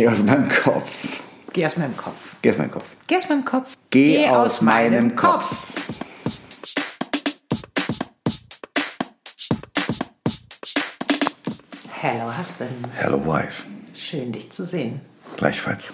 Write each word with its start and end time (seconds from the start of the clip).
Geh 0.00 0.08
aus 0.08 0.22
meinem 0.22 0.48
Kopf. 0.48 1.20
Geh 1.52 1.66
aus 1.66 1.76
meinem 1.76 1.94
Kopf. 1.94 2.36
Geh 2.40 2.48
aus 2.48 2.56
meinem 2.56 2.74
Kopf. 2.74 2.86
Geh 3.06 3.18
aus 3.18 3.28
meinem 3.28 3.44
Kopf. 3.44 3.76
Geh 3.90 4.28
aus 4.30 4.60
meinem 4.62 5.14
Kopf. 5.14 5.56
Hello, 12.00 12.32
Husband. 12.34 12.70
Hello, 12.96 13.26
wife. 13.26 13.66
Schön, 13.94 14.32
dich 14.32 14.50
zu 14.50 14.64
sehen. 14.64 15.02
Gleichfalls. 15.36 15.92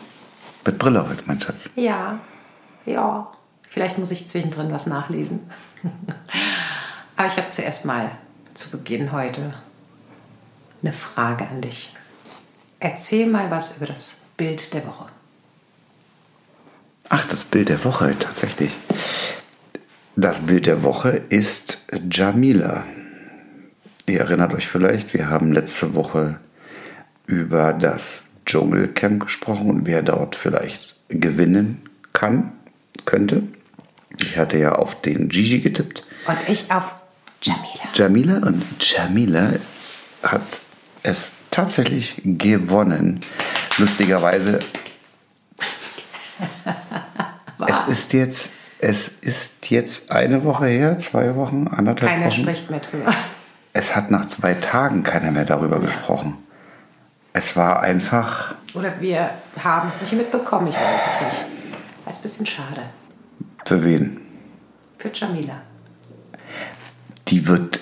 Mit 0.64 0.78
Brille 0.78 1.08
heute, 1.08 1.24
mein 1.26 1.40
Schatz. 1.40 1.68
Ja, 1.74 2.20
ja. 2.84 3.32
Vielleicht 3.68 3.98
muss 3.98 4.12
ich 4.12 4.28
zwischendrin 4.28 4.70
was 4.70 4.86
nachlesen. 4.86 5.50
Aber 7.16 7.26
ich 7.26 7.36
habe 7.36 7.50
zuerst 7.50 7.84
mal 7.84 8.12
zu 8.54 8.70
Beginn 8.70 9.10
heute 9.10 9.54
eine 10.80 10.92
Frage 10.92 11.48
an 11.48 11.60
dich. 11.60 11.95
Erzähl 12.80 13.26
mal 13.26 13.50
was 13.50 13.76
über 13.76 13.86
das 13.86 14.18
Bild 14.36 14.74
der 14.74 14.86
Woche. 14.86 15.06
Ach, 17.08 17.26
das 17.28 17.44
Bild 17.44 17.68
der 17.68 17.84
Woche, 17.84 18.14
tatsächlich. 18.18 18.72
Das 20.16 20.40
Bild 20.40 20.66
der 20.66 20.82
Woche 20.82 21.22
ist 21.28 21.78
Jamila. 22.10 22.84
Ihr 24.06 24.20
erinnert 24.20 24.54
euch 24.54 24.66
vielleicht, 24.66 25.14
wir 25.14 25.28
haben 25.28 25.52
letzte 25.52 25.94
Woche 25.94 26.38
über 27.26 27.72
das 27.72 28.24
Dschungelcamp 28.44 29.24
gesprochen 29.24 29.70
und 29.70 29.86
wer 29.86 30.02
dort 30.02 30.36
vielleicht 30.36 30.96
gewinnen 31.08 31.82
kann, 32.12 32.52
könnte. 33.04 33.42
Ich 34.20 34.36
hatte 34.36 34.58
ja 34.58 34.72
auf 34.72 35.00
den 35.00 35.28
Gigi 35.28 35.60
getippt. 35.60 36.04
Und 36.26 36.38
ich 36.48 36.70
auf 36.70 36.94
Jamila. 37.42 37.64
Jamila 37.94 38.46
und 38.46 38.64
Jamila 38.80 39.50
hat 40.22 40.60
es 41.02 41.30
tatsächlich 41.56 42.20
gewonnen. 42.22 43.20
Lustigerweise. 43.78 44.60
es 47.66 47.88
ist 47.88 48.12
jetzt, 48.12 48.50
es 48.78 49.08
ist 49.08 49.70
jetzt 49.70 50.10
eine 50.10 50.44
Woche 50.44 50.66
her, 50.66 50.98
zwei 50.98 51.34
Wochen, 51.34 51.68
anderthalb 51.68 52.12
Keiner 52.12 52.26
Wochen. 52.26 52.42
spricht 52.42 52.70
mehr 52.70 52.80
drüber. 52.80 53.12
Es 53.72 53.96
hat 53.96 54.10
nach 54.10 54.26
zwei 54.26 54.54
Tagen 54.54 55.02
keiner 55.02 55.30
mehr 55.30 55.46
darüber 55.46 55.80
gesprochen. 55.80 56.36
Es 57.32 57.56
war 57.56 57.80
einfach. 57.80 58.54
Oder 58.74 59.00
wir 59.00 59.30
haben 59.62 59.88
es 59.88 60.00
nicht 60.00 60.12
mitbekommen, 60.12 60.68
ich 60.68 60.74
weiß 60.74 61.00
es 61.06 61.20
nicht. 61.26 61.44
Das 62.04 62.14
ist 62.14 62.20
ein 62.20 62.22
bisschen 62.22 62.46
schade. 62.46 62.82
Für 63.64 63.82
wen? 63.82 64.20
Für 64.98 65.10
Jamila. 65.12 65.62
Die 67.28 67.46
wird 67.46 67.80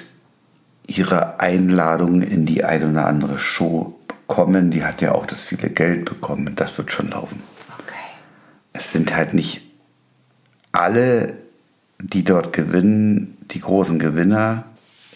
ihre 0.87 1.41
Einladung 1.41 2.23
in 2.23 2.47
die 2.47 2.65
eine 2.65 2.91
oder 2.91 3.07
andere 3.07 3.39
Show 3.39 3.99
bekommen. 4.09 4.71
Die 4.71 4.85
hat 4.85 5.01
ja 5.01 5.13
auch 5.13 5.27
das 5.27 5.43
viele 5.43 5.71
Geld 5.71 6.05
bekommen. 6.05 6.55
Das 6.57 6.77
wird 6.79 6.93
schon 6.93 7.11
laufen. 7.11 7.43
Okay. 7.79 7.95
Es 8.73 8.93
sind 8.93 9.15
halt 9.15 9.35
nicht 9.35 9.63
alle, 10.73 11.35
die 12.01 12.25
dort 12.25 12.53
gewinnen, 12.53 13.37
die 13.53 13.61
großen 13.61 13.99
Gewinner 13.99 14.65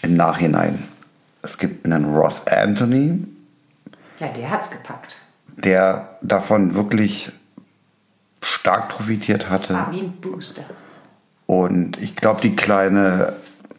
im 0.02 0.14
Nachhinein. 0.14 0.82
Es 1.42 1.58
gibt 1.58 1.84
einen 1.84 2.14
Ross 2.14 2.46
Anthony, 2.46 3.24
Ja, 4.18 4.28
der 4.28 4.50
hat's 4.50 4.70
gepackt. 4.70 5.16
der 5.56 6.18
davon 6.22 6.74
wirklich 6.74 7.30
stark 8.42 8.88
profitiert 8.88 9.50
hatte. 9.50 9.76
Ein 9.76 10.12
Booster. 10.20 10.62
Und 11.46 11.96
ich 12.00 12.14
glaube, 12.14 12.40
die 12.40 12.54
kleine 12.54 13.32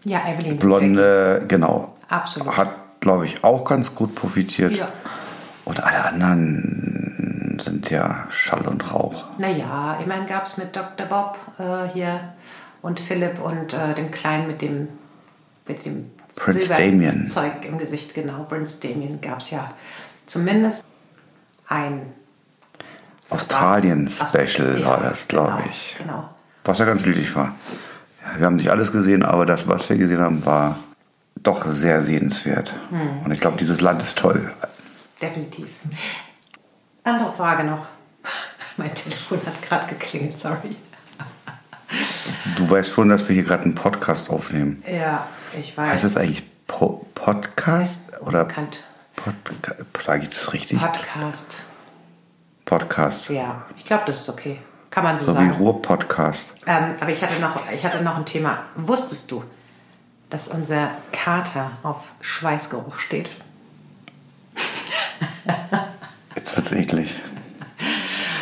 Ja, 0.04 0.22
Evelyn. 0.28 0.58
blonde, 0.58 1.46
genau, 1.48 1.96
Absolut. 2.08 2.56
hat, 2.56 2.70
glaube 3.00 3.26
ich, 3.26 3.44
auch 3.44 3.66
ganz 3.66 3.96
gut 3.96 4.16
profitiert. 4.16 4.74
Ja. 4.74 4.88
Und 5.66 5.84
alle 5.84 6.06
anderen 6.06 7.60
sind 7.62 7.90
ja 7.90 8.28
Schall 8.30 8.68
und 8.68 8.92
Rauch. 8.92 9.26
Naja, 9.38 10.00
immerhin 10.04 10.26
gab 10.26 10.46
es 10.46 10.58
mit 10.58 10.76
Dr. 10.76 11.06
Bob 11.08 11.38
äh, 11.60 11.94
hier 11.94 12.34
und 12.82 13.00
Philipp 13.00 13.40
und 13.40 13.74
äh, 13.74 13.94
dem 13.94 14.10
Kleinen 14.12 14.48
mit 14.48 14.62
dem, 14.62 14.88
mit 15.68 15.86
dem 15.86 16.12
Prince 16.36 16.70
Damien. 16.70 17.28
Zeug 17.28 17.66
im 17.68 17.78
Gesicht, 17.78 18.14
genau. 18.14 18.44
Prince 18.44 18.80
Damien 18.80 19.20
gab 19.22 19.40
es 19.40 19.52
ja 19.52 19.72
zumindest 20.26 20.84
ein 21.68 22.14
Australien-Special 23.30 24.84
war 24.86 25.02
das, 25.02 25.28
glaube 25.28 25.54
genau, 25.58 25.70
ich. 25.70 25.96
Genau. 26.00 26.30
Was 26.66 26.80
ja 26.80 26.86
ganz 26.86 27.04
glücklich 27.04 27.36
war. 27.36 27.54
Wir 28.38 28.46
haben 28.46 28.56
nicht 28.56 28.70
alles 28.70 28.92
gesehen, 28.92 29.24
aber 29.24 29.46
das, 29.46 29.68
was 29.68 29.90
wir 29.90 29.98
gesehen 29.98 30.20
haben, 30.20 30.46
war 30.46 30.78
doch 31.36 31.66
sehr 31.72 32.02
sehenswert. 32.02 32.74
Hm. 32.90 33.24
Und 33.26 33.32
ich 33.32 33.40
glaube, 33.40 33.58
dieses 33.58 33.82
Land 33.82 34.02
ist 34.02 34.18
toll. 34.18 34.52
Definitiv. 35.22 35.68
Andere 37.04 37.32
Frage 37.32 37.64
noch. 37.64 37.86
Mein 38.78 38.94
Telefon 38.94 39.40
hat 39.46 39.62
gerade 39.62 39.88
geklingelt, 39.88 40.40
sorry. 40.40 40.76
Du 42.56 42.70
weißt 42.70 42.92
schon, 42.92 43.10
dass 43.10 43.28
wir 43.28 43.34
hier 43.34 43.44
gerade 43.44 43.64
einen 43.64 43.76
Podcast 43.76 44.30
aufnehmen. 44.30 44.84
Ja, 44.90 45.28
ich 45.58 45.76
weiß. 45.76 45.94
Heißt 45.94 46.04
das 46.04 46.18
eigentlich 46.18 46.44
po 46.68 47.06
Podcast 47.16 48.04
oder 48.22 48.46
Bekannt. 48.46 48.84
Podca 49.16 49.76
Sage 50.00 50.24
ich 50.24 50.30
das 50.30 50.54
richtig? 50.54 50.80
Podcast. 50.80 51.58
Podcast. 52.66 53.30
Ja, 53.30 53.66
ich 53.76 53.84
glaube, 53.84 54.04
das 54.08 54.22
ist 54.22 54.30
okay. 54.30 54.60
Kann 54.90 55.04
man 55.04 55.18
so, 55.18 55.26
So 55.26 55.34
wie 55.34 55.38
sagen. 55.38 55.52
Ruhr-Podcast. 55.52 56.48
Ähm, 56.66 56.96
aber 57.00 57.12
ich 57.12 57.22
hatte, 57.22 57.40
noch, 57.40 57.60
ich 57.72 57.84
hatte 57.84 58.02
noch 58.04 58.18
ein 58.18 58.26
Thema. 58.26 58.60
Wusstest 58.76 59.32
du, 59.32 59.44
dass 60.30 60.48
unser 60.48 60.90
Kater 61.12 61.72
auf 61.84 62.08
Schweißgeruch 62.22 63.00
steht? 63.00 63.30
Jetzt 66.36 66.56
wird's 66.56 66.72
eklig. 66.72 67.20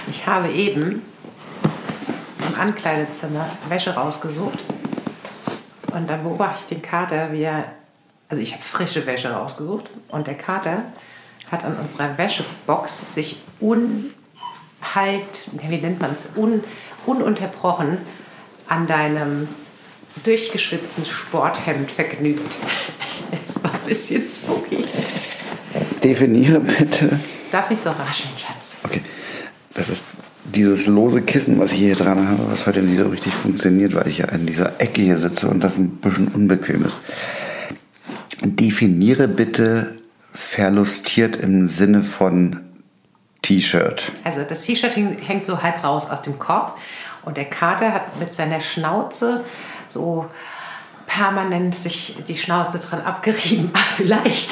Ich 0.10 0.26
habe 0.26 0.50
eben 0.50 1.02
im 2.48 2.60
Ankleidezimmer 2.60 3.46
Wäsche 3.70 3.94
rausgesucht 3.96 4.60
und 5.94 6.10
dann 6.10 6.24
beobachte 6.24 6.60
ich 6.62 6.68
den 6.68 6.82
Kater, 6.82 7.32
wie 7.32 7.44
er, 7.44 7.66
also 8.30 8.42
ich 8.42 8.54
habe 8.54 8.64
frische 8.64 9.06
Wäsche 9.06 9.32
rausgesucht 9.32 9.90
und 10.10 10.28
der 10.28 10.36
Kater 10.36 10.84
hat 11.52 11.64
an 11.64 11.76
unserer 11.78 12.18
Wäschebox 12.18 13.14
sich 13.14 13.42
unhalt, 14.82 15.50
wie 15.52 15.78
nennt 15.78 16.00
man 16.00 16.12
es, 16.16 16.32
Un, 16.36 16.64
ununterbrochen 17.06 17.98
an 18.68 18.88
deinem 18.88 19.48
durchgeschwitzten 20.24 21.06
Sporthemd 21.06 21.92
vergnügt. 21.92 22.60
Es 23.32 23.56
war 23.64 23.74
ein 23.74 23.88
bisschen 23.88 24.28
spooky. 24.28 24.84
Definiere 26.04 26.60
bitte. 26.60 27.20
Darfst 27.52 27.72
nicht 27.72 27.84
so 27.84 27.92
rascheln, 27.92 28.34
Schatz. 28.38 28.78
Okay. 28.84 29.02
Das 29.74 29.90
ist 29.90 30.04
dieses 30.46 30.88
lose 30.88 31.22
Kissen, 31.22 31.60
was 31.60 31.72
ich 31.72 31.80
hier 31.80 31.96
dran 31.96 32.28
habe, 32.28 32.50
was 32.50 32.66
heute 32.66 32.82
nicht 32.82 33.00
so 33.00 33.08
richtig 33.10 33.34
funktioniert, 33.34 33.94
weil 33.94 34.08
ich 34.08 34.20
ja 34.20 34.26
in 34.30 34.46
dieser 34.46 34.82
Ecke 34.82 35.02
hier 35.02 35.18
sitze 35.18 35.48
und 35.48 35.64
das 35.64 35.78
ein 35.78 35.98
bisschen 35.98 36.30
unbequem 36.30 36.84
ist. 36.84 37.00
Definiere 38.44 39.28
bitte 39.28 39.98
verlustiert 40.34 41.38
im 41.38 41.68
Sinne 41.68 42.02
von 42.02 42.67
T-Shirt. 43.48 44.12
Also 44.24 44.44
das 44.44 44.64
T-Shirt 44.64 44.96
hängt 44.96 45.46
so 45.46 45.62
halb 45.62 45.84
raus 45.84 46.10
aus 46.10 46.22
dem 46.22 46.38
Korb 46.38 46.78
und 47.24 47.38
der 47.38 47.46
Kater 47.46 47.94
hat 47.94 48.20
mit 48.20 48.34
seiner 48.34 48.60
Schnauze 48.60 49.44
so 49.88 50.26
permanent 51.06 51.74
sich 51.74 52.18
die 52.28 52.38
Schnauze 52.38 52.80
dran 52.80 53.02
abgerieben. 53.02 53.72
Ah, 53.74 53.80
vielleicht. 53.96 54.52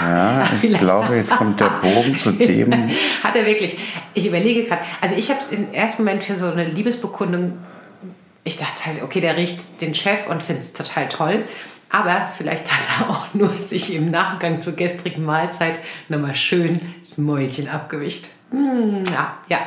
Ja, 0.00 0.48
ich 0.54 0.60
Vielleicht. 0.60 0.80
glaube, 0.82 1.16
jetzt 1.16 1.30
kommt 1.30 1.60
der 1.60 1.68
Bogen 1.82 2.16
zu 2.16 2.32
dem. 2.32 2.72
Hat 3.22 3.36
er 3.36 3.44
wirklich. 3.44 3.78
Ich 4.14 4.26
überlege 4.26 4.64
gerade. 4.64 4.80
Also 5.02 5.14
ich 5.14 5.30
habe 5.30 5.40
es 5.40 5.48
im 5.48 5.72
ersten 5.72 6.04
Moment 6.04 6.24
für 6.24 6.36
so 6.36 6.46
eine 6.46 6.64
Liebesbekundung. 6.64 7.58
Ich 8.44 8.56
dachte 8.56 8.86
halt, 8.86 9.02
okay, 9.02 9.20
der 9.20 9.36
riecht 9.36 9.80
den 9.82 9.94
Chef 9.94 10.26
und 10.28 10.42
findet 10.42 10.64
es 10.64 10.72
total 10.72 11.08
toll. 11.08 11.44
Aber 11.92 12.28
vielleicht 12.36 12.72
hat 12.72 12.80
er 12.98 13.10
auch 13.10 13.34
nur 13.34 13.50
sich 13.60 13.94
im 13.94 14.10
Nachgang 14.10 14.60
zur 14.60 14.74
gestrigen 14.74 15.24
Mahlzeit 15.24 15.78
nochmal 16.08 16.34
schön 16.34 16.80
das 17.00 17.18
Mäulchen 17.18 17.68
abgewischt. 17.68 18.28
Hm, 18.50 19.04
ja, 19.04 19.36
ja. 19.48 19.58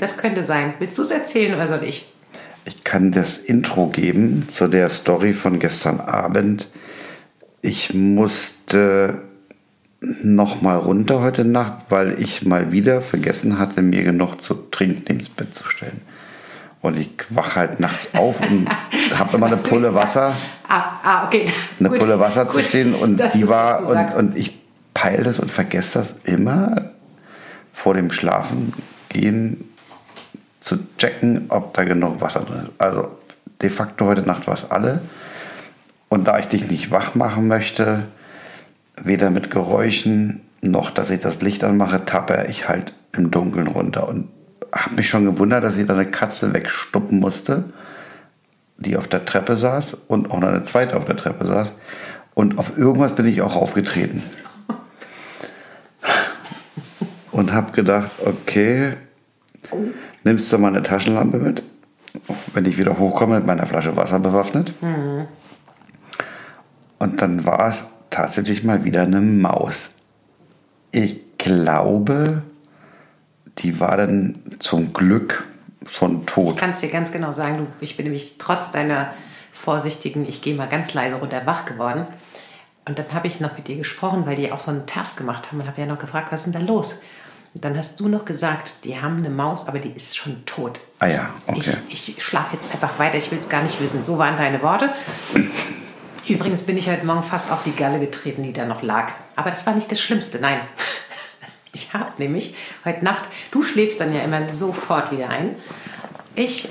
Das 0.00 0.16
könnte 0.16 0.44
sein. 0.44 0.74
Willst 0.78 0.96
du 0.96 1.02
es 1.02 1.10
erzählen 1.10 1.54
oder 1.54 1.68
soll 1.68 1.84
ich? 1.84 2.06
Ich 2.64 2.84
kann 2.84 3.12
das 3.12 3.36
Intro 3.38 3.88
geben 3.88 4.48
zu 4.50 4.68
der 4.68 4.88
Story 4.88 5.34
von 5.34 5.58
gestern 5.58 6.00
Abend. 6.00 6.68
Ich 7.60 7.92
musste 7.92 9.22
noch 10.00 10.62
mal 10.62 10.76
runter 10.76 11.20
heute 11.20 11.44
Nacht, 11.44 11.84
weil 11.90 12.18
ich 12.20 12.46
mal 12.46 12.72
wieder 12.72 13.02
vergessen 13.02 13.58
hatte, 13.58 13.82
mir 13.82 14.04
genug 14.04 14.40
zu 14.40 14.54
trinken 14.70 15.06
ins 15.06 15.28
Bett 15.28 15.54
zu 15.54 15.68
stellen. 15.68 16.00
Und 16.80 16.98
ich 16.98 17.10
wach 17.28 17.56
halt 17.56 17.80
nachts 17.80 18.08
auf 18.14 18.40
und 18.40 18.66
habe 19.18 19.36
immer 19.36 19.46
eine 19.46 19.56
Pulle 19.58 19.94
Wasser, 19.94 20.34
Ah, 20.68 20.84
ah 21.02 21.24
okay. 21.26 21.46
eine 21.78 21.88
Gut, 21.88 21.98
Pulle 21.98 22.20
Wasser 22.20 22.48
zu 22.48 22.58
gut, 22.58 22.66
stehen 22.66 22.94
und 22.94 23.18
dass 23.18 23.32
die 23.32 23.48
war 23.48 23.86
und, 23.86 24.14
und 24.14 24.38
ich 24.38 24.58
peile 24.94 25.24
das 25.24 25.38
und 25.38 25.50
vergesse 25.50 25.98
das 25.98 26.16
immer 26.24 26.90
vor 27.72 27.94
dem 27.94 28.12
Schlafengehen 28.12 29.64
zu 30.60 30.78
checken, 30.98 31.46
ob 31.48 31.74
da 31.74 31.84
genug 31.84 32.20
Wasser 32.20 32.40
drin 32.40 32.64
ist. 32.64 32.72
Also 32.78 33.08
de 33.62 33.70
facto 33.70 34.06
heute 34.06 34.22
Nacht 34.22 34.46
war 34.46 34.54
es 34.54 34.70
alle. 34.70 35.00
Und 36.08 36.26
da 36.28 36.38
ich 36.38 36.46
dich 36.46 36.68
nicht 36.70 36.90
wach 36.90 37.14
machen 37.14 37.48
möchte, 37.48 38.04
weder 39.02 39.30
mit 39.30 39.50
Geräuschen 39.50 40.42
noch, 40.60 40.90
dass 40.90 41.10
ich 41.10 41.20
das 41.20 41.40
Licht 41.40 41.64
anmache, 41.64 42.04
tappe 42.04 42.46
ich 42.48 42.68
halt 42.68 42.92
im 43.12 43.30
Dunkeln 43.30 43.66
runter 43.66 44.08
und 44.08 44.28
habe 44.72 44.96
mich 44.96 45.08
schon 45.08 45.24
gewundert, 45.24 45.64
dass 45.64 45.78
ich 45.78 45.86
da 45.86 45.94
eine 45.94 46.06
Katze 46.06 46.52
wegstuppen 46.52 47.18
musste, 47.18 47.64
die 48.80 48.96
auf 48.96 49.06
der 49.06 49.24
Treppe 49.24 49.56
saß 49.56 49.96
und 50.08 50.30
auch 50.30 50.40
noch 50.40 50.48
eine 50.48 50.62
zweite 50.62 50.96
auf 50.96 51.04
der 51.04 51.16
Treppe 51.16 51.46
saß. 51.46 51.74
Und 52.34 52.58
auf 52.58 52.76
irgendwas 52.76 53.14
bin 53.14 53.26
ich 53.26 53.42
auch 53.42 53.54
aufgetreten. 53.54 54.22
Und 57.30 57.52
habe 57.52 57.72
gedacht, 57.72 58.10
okay, 58.24 58.94
nimmst 60.24 60.52
du 60.52 60.58
mal 60.58 60.68
eine 60.68 60.82
Taschenlampe 60.82 61.38
mit, 61.38 61.62
wenn 62.54 62.64
ich 62.64 62.78
wieder 62.78 62.98
hochkomme 62.98 63.36
mit 63.36 63.46
meiner 63.46 63.66
Flasche 63.66 63.96
Wasser 63.96 64.18
bewaffnet. 64.18 64.72
Und 66.98 67.22
dann 67.22 67.44
war 67.44 67.68
es 67.68 67.84
tatsächlich 68.08 68.64
mal 68.64 68.84
wieder 68.84 69.02
eine 69.02 69.20
Maus. 69.20 69.90
Ich 70.90 71.20
glaube, 71.38 72.42
die 73.58 73.78
war 73.80 73.96
dann 73.96 74.38
zum 74.58 74.92
Glück 74.92 75.44
schon 75.88 76.26
tot. 76.26 76.54
Ich 76.54 76.56
kann 76.56 76.72
es 76.72 76.80
dir 76.80 76.90
ganz 76.90 77.12
genau 77.12 77.32
sagen, 77.32 77.58
du, 77.58 77.66
ich 77.80 77.96
bin 77.96 78.04
nämlich 78.04 78.36
trotz 78.38 78.72
deiner 78.72 79.14
vorsichtigen, 79.52 80.28
ich 80.28 80.42
gehe 80.42 80.54
mal 80.54 80.68
ganz 80.68 80.94
leise 80.94 81.16
runter, 81.16 81.42
wach 81.46 81.64
geworden. 81.64 82.06
Und 82.84 82.98
dann 82.98 83.12
habe 83.12 83.26
ich 83.26 83.40
noch 83.40 83.56
mit 83.56 83.68
dir 83.68 83.76
gesprochen, 83.76 84.26
weil 84.26 84.36
die 84.36 84.50
auch 84.52 84.60
so 84.60 84.70
einen 84.70 84.86
Terz 84.86 85.16
gemacht 85.16 85.48
haben 85.48 85.60
und 85.60 85.66
habe 85.66 85.80
ja 85.80 85.86
noch 85.86 85.98
gefragt, 85.98 86.32
was 86.32 86.46
ist 86.46 86.52
denn 86.52 86.66
da 86.66 86.72
los? 86.72 87.02
Und 87.54 87.64
dann 87.64 87.76
hast 87.76 87.98
du 87.98 88.08
noch 88.08 88.24
gesagt, 88.24 88.84
die 88.84 89.00
haben 89.00 89.18
eine 89.18 89.30
Maus, 89.30 89.66
aber 89.66 89.80
die 89.80 89.90
ist 89.90 90.16
schon 90.16 90.44
tot. 90.46 90.80
Ah 91.00 91.08
ja, 91.08 91.30
okay. 91.46 91.74
Ich, 91.88 92.16
ich 92.16 92.24
schlafe 92.24 92.56
jetzt 92.56 92.72
einfach 92.72 92.98
weiter, 92.98 93.16
ich 93.18 93.30
will 93.30 93.38
es 93.38 93.48
gar 93.48 93.62
nicht 93.62 93.80
wissen. 93.80 94.02
So 94.04 94.18
waren 94.18 94.36
deine 94.36 94.62
Worte. 94.62 94.90
Übrigens 96.28 96.62
bin 96.62 96.78
ich 96.78 96.88
heute 96.88 97.04
Morgen 97.04 97.24
fast 97.24 97.50
auf 97.50 97.64
die 97.64 97.74
Galle 97.74 97.98
getreten, 97.98 98.44
die 98.44 98.52
da 98.52 98.66
noch 98.66 98.82
lag. 98.82 99.12
Aber 99.34 99.50
das 99.50 99.66
war 99.66 99.74
nicht 99.74 99.90
das 99.90 100.00
Schlimmste, 100.00 100.38
nein. 100.38 100.60
Ich 101.72 101.94
habe 101.94 102.12
nämlich 102.18 102.54
heute 102.84 103.04
Nacht, 103.04 103.24
du 103.50 103.62
schläfst 103.62 104.00
dann 104.00 104.14
ja 104.14 104.22
immer 104.22 104.44
sofort 104.44 105.12
wieder 105.12 105.28
ein. 105.28 105.56
Ich 106.34 106.68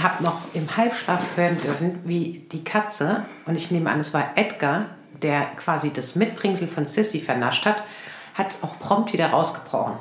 habe 0.00 0.22
noch 0.22 0.40
im 0.54 0.76
Halbschlaf 0.76 1.20
hören 1.36 1.58
dürfen, 1.62 1.98
wie 2.04 2.46
die 2.52 2.64
Katze, 2.64 3.24
und 3.46 3.56
ich 3.56 3.70
nehme 3.70 3.90
an, 3.90 4.00
es 4.00 4.14
war 4.14 4.32
Edgar, 4.36 4.86
der 5.22 5.42
quasi 5.56 5.92
das 5.92 6.16
Mitbringsel 6.16 6.68
von 6.68 6.86
Sissy 6.86 7.20
vernascht 7.20 7.66
hat, 7.66 7.82
hat 8.34 8.50
es 8.50 8.62
auch 8.62 8.78
prompt 8.78 9.12
wieder 9.12 9.28
rausgebrochen. 9.28 9.94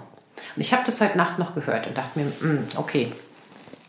Und 0.55 0.61
ich 0.61 0.71
habe 0.73 0.83
das 0.85 1.01
heute 1.01 1.17
Nacht 1.17 1.39
noch 1.39 1.55
gehört 1.55 1.87
und 1.87 1.97
dachte 1.97 2.17
mir, 2.19 2.31
"Hm, 2.39 2.67
okay, 2.77 3.11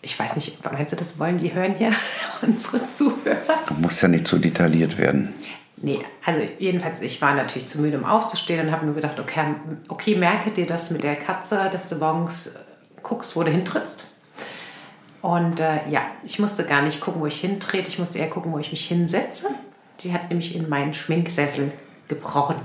ich 0.03 0.19
weiß 0.19 0.35
nicht, 0.35 0.65
meinst 0.73 0.93
du, 0.93 0.97
das 0.97 1.19
wollen 1.19 1.37
die 1.37 1.53
hören 1.53 1.75
hier, 1.77 1.93
unsere 2.43 2.81
Zuhörer? 2.95 3.61
Du 3.69 3.75
musst 3.75 4.03
ja 4.03 4.09
nicht 4.09 4.27
so 4.27 4.39
detailliert 4.39 4.99
werden. 4.99 5.35
Nee, 5.83 6.01
also 6.25 6.41
jedenfalls, 6.59 7.01
ich 7.01 7.23
war 7.23 7.35
natürlich 7.35 7.69
zu 7.69 7.81
müde, 7.81 7.97
um 7.97 8.05
aufzustehen 8.05 8.67
und 8.67 8.73
habe 8.73 8.85
nur 8.85 8.95
gedacht, 8.95 9.19
okay, 9.19 9.55
okay, 9.89 10.15
merke 10.15 10.51
dir 10.51 10.67
das 10.67 10.91
mit 10.91 11.03
der 11.03 11.17
Katze, 11.17 11.71
dass 11.73 11.89
du 11.89 11.97
morgens 11.97 12.49
äh, 12.49 12.59
guckst, 13.03 13.35
wo 13.35 13.43
du 13.43 13.51
hintrittst. 13.51 14.07
Und 15.23 15.61
äh, 15.61 15.89
ja, 15.89 16.03
ich 16.23 16.39
musste 16.39 16.65
gar 16.65 16.83
nicht 16.83 17.01
gucken, 17.01 17.21
wo 17.21 17.27
ich 17.27 17.41
hintrete, 17.41 17.89
ich 17.89 17.99
musste 17.99 18.19
eher 18.19 18.29
gucken, 18.29 18.53
wo 18.53 18.59
ich 18.59 18.71
mich 18.71 18.87
hinsetze. 18.87 19.49
Sie 19.99 20.13
hat 20.13 20.29
nämlich 20.29 20.55
in 20.55 20.69
meinen 20.69 20.95
Schminksessel 20.95 21.73
gebrochen. 22.09 22.57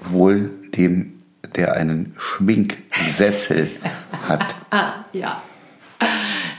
Wohl 0.00 0.50
dem, 0.74 1.22
der 1.56 1.74
einen 1.74 2.14
Schminksessel 2.18 3.70
hat. 4.28 4.54
Ah, 4.70 5.06
ja. 5.14 5.42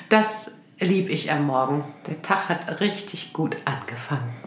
Das 0.10 0.50
lieb 0.80 1.12
ich 1.12 1.32
am 1.32 1.46
Morgen. 1.46 1.84
Der 2.08 2.24
Tag 2.24 2.50
hat 2.50 2.82
richtig 2.82 3.34
gut 3.34 3.56
angefangen. 3.66 4.39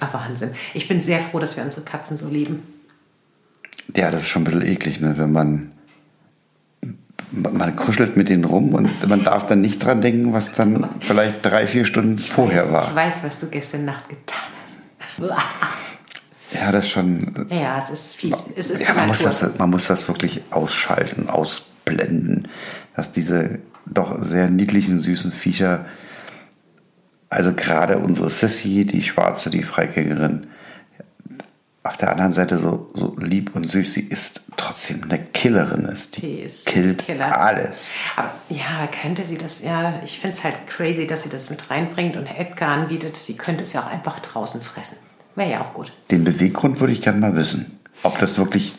Ah, 0.00 0.08
Wahnsinn. 0.12 0.50
Ich 0.74 0.88
bin 0.88 1.00
sehr 1.00 1.20
froh, 1.20 1.38
dass 1.38 1.56
wir 1.56 1.64
unsere 1.64 1.84
Katzen 1.84 2.16
so 2.16 2.28
lieben. 2.28 2.62
Ja, 3.94 4.10
das 4.10 4.22
ist 4.22 4.28
schon 4.28 4.42
ein 4.42 4.44
bisschen 4.44 4.62
eklig, 4.66 5.00
ne? 5.00 5.18
wenn 5.18 5.32
man, 5.32 5.72
man 7.30 7.76
kuschelt 7.76 8.16
mit 8.16 8.28
denen 8.28 8.44
rum 8.44 8.74
und 8.74 9.08
man 9.08 9.24
darf 9.24 9.46
dann 9.46 9.60
nicht 9.60 9.82
dran 9.84 10.00
denken, 10.00 10.32
was 10.32 10.52
dann 10.52 10.88
vielleicht 11.00 11.44
drei, 11.44 11.66
vier 11.66 11.84
Stunden 11.84 12.18
vorher 12.18 12.66
Ich 12.66 12.72
war. 12.72 12.94
weiß, 12.94 13.14
was 13.22 13.38
du 13.38 13.46
gestern 13.48 13.84
Nacht 13.84 14.08
getan 14.08 14.40
hast. 15.18 15.20
Ja, 16.52 16.70
das 16.70 16.84
ist 16.86 16.92
schon. 16.92 17.48
Ja, 17.50 17.78
es 17.78 17.90
ist 17.90 18.14
fies. 18.14 18.36
Es 18.54 18.70
ist 18.70 18.80
Ja, 18.80 18.94
man 18.94 19.08
muss, 19.08 19.18
das, 19.18 19.44
man 19.58 19.70
muss 19.70 19.88
das 19.88 20.06
wirklich 20.06 20.40
ausschalten, 20.50 21.28
ausblenden, 21.28 22.46
dass 22.94 23.10
diese 23.10 23.58
doch 23.86 24.22
sehr 24.24 24.48
niedlichen, 24.50 25.00
süßen 25.00 25.32
Viecher, 25.32 25.84
also 27.34 27.52
gerade 27.52 27.98
unsere 27.98 28.30
Sissy, 28.30 28.84
die 28.84 29.02
Schwarze, 29.02 29.50
die 29.50 29.62
Freigängerin, 29.62 30.46
auf 31.82 31.98
der 31.98 32.12
anderen 32.12 32.32
Seite 32.32 32.58
so, 32.58 32.90
so 32.94 33.14
lieb 33.18 33.54
und 33.54 33.70
süß, 33.70 33.92
sie 33.92 34.00
ist 34.00 34.42
trotzdem 34.56 35.02
eine 35.02 35.18
Killerin 35.18 35.84
ist. 35.84 36.16
Die, 36.16 36.20
Die 36.22 36.38
ist 36.38 36.64
killt 36.64 37.04
Killer. 37.04 37.38
alles. 37.38 37.76
Aber 38.16 38.30
ja, 38.48 38.86
könnte 39.02 39.22
sie 39.24 39.36
das, 39.36 39.62
ja, 39.62 40.00
ich 40.02 40.20
finde 40.20 40.36
es 40.36 40.44
halt 40.44 40.66
crazy, 40.66 41.06
dass 41.06 41.24
sie 41.24 41.28
das 41.28 41.50
mit 41.50 41.68
reinbringt 41.70 42.16
und 42.16 42.26
Edgar 42.26 42.70
anbietet. 42.70 43.16
Sie 43.16 43.36
könnte 43.36 43.64
es 43.64 43.74
ja 43.74 43.82
auch 43.82 43.90
einfach 43.90 44.18
draußen 44.20 44.62
fressen. 44.62 44.96
Wäre 45.34 45.50
ja 45.50 45.60
auch 45.60 45.74
gut. 45.74 45.92
Den 46.10 46.24
Beweggrund 46.24 46.80
würde 46.80 46.92
ich 46.94 47.02
gerne 47.02 47.18
mal 47.20 47.36
wissen. 47.36 47.78
Ob 48.02 48.18
das 48.18 48.38
wirklich 48.38 48.76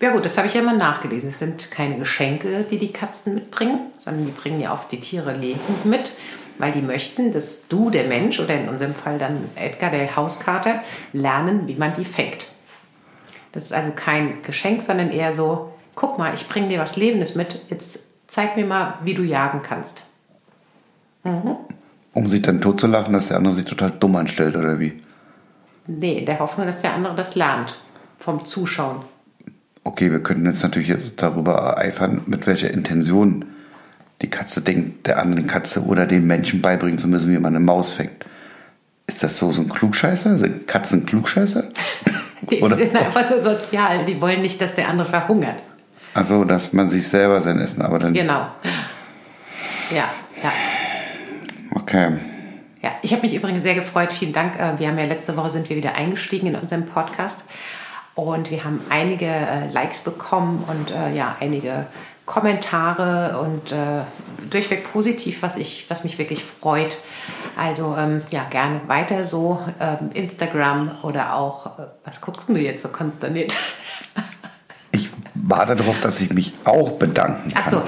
Ja 0.00 0.12
gut, 0.12 0.24
das 0.24 0.38
habe 0.38 0.48
ich 0.48 0.54
ja 0.54 0.62
mal 0.62 0.76
nachgelesen. 0.78 1.28
Es 1.28 1.40
sind 1.40 1.70
keine 1.70 1.96
Geschenke, 1.98 2.64
die 2.70 2.78
die 2.78 2.92
Katzen 2.92 3.34
mitbringen, 3.34 3.80
sondern 3.98 4.24
die 4.24 4.32
bringen 4.32 4.60
ja 4.62 4.72
oft 4.72 4.90
die 4.92 5.00
Tiere 5.00 5.36
lebend 5.36 5.84
mit, 5.84 6.12
weil 6.60 6.72
die 6.72 6.82
möchten, 6.82 7.32
dass 7.32 7.68
du, 7.68 7.90
der 7.90 8.04
Mensch, 8.04 8.40
oder 8.40 8.54
in 8.54 8.68
unserem 8.68 8.94
Fall 8.94 9.18
dann 9.18 9.38
Edgar, 9.56 9.90
der 9.90 10.16
Hauskater, 10.16 10.82
lernen, 11.12 11.66
wie 11.66 11.74
man 11.74 11.94
die 11.94 12.04
fängt. 12.04 12.46
Das 13.52 13.64
ist 13.64 13.72
also 13.72 13.92
kein 13.94 14.42
Geschenk, 14.42 14.82
sondern 14.82 15.10
eher 15.10 15.32
so, 15.32 15.72
guck 15.94 16.18
mal, 16.18 16.34
ich 16.34 16.48
bringe 16.48 16.68
dir 16.68 16.78
was 16.78 16.96
Lebendes 16.96 17.34
mit, 17.34 17.60
jetzt 17.68 18.00
zeig 18.28 18.56
mir 18.56 18.64
mal, 18.64 18.94
wie 19.02 19.14
du 19.14 19.22
jagen 19.22 19.62
kannst. 19.62 20.02
um 22.12 22.26
sich 22.26 22.42
dann 22.42 22.60
totzulachen, 22.60 23.12
dass 23.12 23.28
der 23.28 23.38
andere 23.38 23.54
sich 23.54 23.64
total 23.64 23.90
dumm 23.90 24.16
anstellt 24.16 24.56
oder 24.56 24.78
wie? 24.78 25.02
Nee, 25.86 26.18
in 26.18 26.26
der 26.26 26.38
Hoffnung, 26.38 26.66
dass 26.66 26.82
der 26.82 26.94
andere 26.94 27.14
das 27.14 27.34
lernt 27.34 27.76
vom 28.18 28.44
Zuschauen. 28.44 29.02
Okay, 29.82 30.12
wir 30.12 30.22
könnten 30.22 30.46
jetzt 30.46 30.62
natürlich 30.62 30.88
jetzt 30.88 31.20
darüber 31.22 31.78
eifern, 31.78 32.22
mit 32.26 32.46
welcher 32.46 32.70
Intention 32.70 33.46
die 34.22 34.28
Katze 34.30 34.60
denkt, 34.60 35.06
der 35.06 35.18
anderen 35.18 35.46
Katze 35.46 35.82
oder 35.84 36.06
den 36.06 36.26
Menschen 36.26 36.60
beibringen 36.60 36.98
zu 36.98 37.08
müssen, 37.08 37.30
wie 37.32 37.38
man 37.38 37.54
eine 37.56 37.64
Maus 37.64 37.92
fängt. 37.92 38.24
Ist 39.06 39.22
das 39.22 39.38
so, 39.38 39.50
so 39.50 39.62
ein 39.62 39.68
Klugscheißer? 39.68 40.38
Sind 40.38 40.66
Katzen 40.68 41.06
Klugscheißer? 41.06 41.64
Die 42.50 42.60
Oder- 42.60 42.76
sind 42.76 42.94
einfach 42.96 43.28
nur 43.30 43.40
sozial. 43.40 44.04
Die 44.04 44.20
wollen 44.20 44.42
nicht, 44.42 44.60
dass 44.60 44.74
der 44.74 44.88
andere 44.88 45.08
verhungert. 45.08 45.56
Also, 46.14 46.44
dass 46.44 46.72
man 46.72 46.88
sich 46.88 47.06
selber 47.06 47.40
sein 47.40 47.60
Essen, 47.60 47.82
aber 47.82 47.98
dann. 47.98 48.14
Genau. 48.14 48.48
Ja, 49.90 50.08
ja. 50.42 50.52
Okay. 51.74 52.12
Ja, 52.82 52.92
ich 53.02 53.12
habe 53.12 53.22
mich 53.22 53.34
übrigens 53.34 53.62
sehr 53.62 53.74
gefreut. 53.74 54.12
Vielen 54.12 54.32
Dank. 54.32 54.58
Äh, 54.58 54.78
Wir 54.78 54.88
haben 54.88 54.98
ja 54.98 55.04
letzte 55.04 55.36
Woche 55.36 55.50
sind 55.50 55.68
wir 55.68 55.76
wieder 55.76 55.94
eingestiegen 55.94 56.46
in 56.48 56.54
unserem 56.56 56.86
Podcast 56.86 57.44
und 58.14 58.50
wir 58.50 58.64
haben 58.64 58.80
einige 58.88 59.26
äh, 59.26 59.68
Likes 59.70 60.00
bekommen 60.00 60.64
und 60.66 60.90
äh, 60.90 61.14
ja 61.14 61.36
einige 61.40 61.86
Kommentare 62.30 63.40
und 63.40 63.72
äh, 63.72 64.02
durchweg 64.50 64.92
positiv, 64.92 65.42
was 65.42 65.56
ich, 65.56 65.86
was 65.88 66.04
mich 66.04 66.16
wirklich 66.16 66.44
freut. 66.44 66.96
Also 67.56 67.96
ähm, 67.98 68.22
ja 68.30 68.44
gerne 68.48 68.82
weiter 68.86 69.24
so 69.24 69.60
ähm, 69.80 70.10
Instagram 70.14 70.92
oder 71.02 71.34
auch 71.34 71.66
äh, 71.66 71.82
was 72.04 72.20
guckst 72.20 72.48
du 72.48 72.56
jetzt 72.56 72.84
so 72.84 72.88
konsterniert? 72.88 73.56
Ich 74.92 75.10
warte 75.34 75.74
darauf, 75.74 76.00
dass 76.00 76.20
ich 76.20 76.32
mich 76.32 76.52
auch 76.64 76.92
bedanken 76.92 77.52
kann. 77.52 77.62
Ach 77.64 77.70
so, 77.70 77.82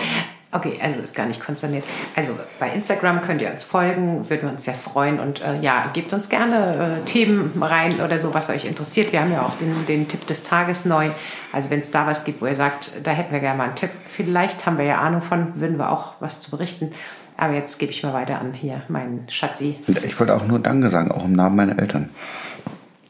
okay, 0.53 0.79
also 0.83 1.01
ist 1.01 1.15
gar 1.15 1.27
nicht 1.27 1.45
konsterniert. 1.45 1.85
Also 2.15 2.39
bei 2.61 2.71
Instagram 2.71 3.23
könnt 3.23 3.43
ihr 3.43 3.51
uns 3.51 3.65
folgen, 3.65 4.29
würden 4.29 4.43
wir 4.43 4.51
uns 4.51 4.65
sehr 4.65 4.75
freuen 4.75 5.19
und 5.19 5.41
äh, 5.41 5.59
ja, 5.61 5.91
gebt 5.93 6.13
uns 6.13 6.29
gerne 6.29 7.01
äh, 7.03 7.05
Themen 7.05 7.63
rein 7.63 8.01
oder 8.01 8.19
so, 8.19 8.35
was 8.35 8.51
euch 8.51 8.67
interessiert. 8.67 9.13
Wir 9.13 9.21
haben 9.21 9.33
ja 9.33 9.43
auch 9.43 9.57
den, 9.57 9.87
den 9.87 10.09
Tipp 10.09 10.27
des 10.27 10.43
Tages 10.43 10.85
neu. 10.85 11.11
Also 11.53 11.71
wenn 11.71 11.81
es 11.81 11.91
da 11.91 12.07
was 12.07 12.25
gibt, 12.25 12.43
wo 12.43 12.47
ihr 12.47 12.55
sagt, 12.55 12.93
da 13.03 13.11
hätten 13.11 13.33
wir 13.33 13.41
gerne 13.41 13.59
mal 13.59 13.65
einen 13.65 13.77
Tipp. 13.77 13.91
Vielleicht 14.09 14.67
haben 14.67 14.79
wir 14.79 14.85
ja 14.85 14.99
Ahnung 14.99 15.23
von, 15.23 15.61
würden 15.61 15.79
wir 15.79 15.91
auch 15.91 16.15
was 16.21 16.41
zu 16.41 16.51
berichten. 16.51 16.93
Aber 17.37 17.55
jetzt 17.55 17.79
gebe 17.79 17.91
ich 17.91 18.03
mal 18.03 18.13
weiter 18.13 18.39
an 18.39 18.53
hier 18.53 18.83
meinen 18.89 19.27
Schatzi. 19.29 19.79
Ich 20.05 20.21
wollte 20.21 20.37
auch 20.37 20.47
nur 20.47 20.59
Danke 20.59 20.91
sagen, 20.91 21.11
auch 21.11 21.25
im 21.25 21.33
Namen 21.33 21.57
meiner 21.57 21.79
Eltern. 21.79 22.11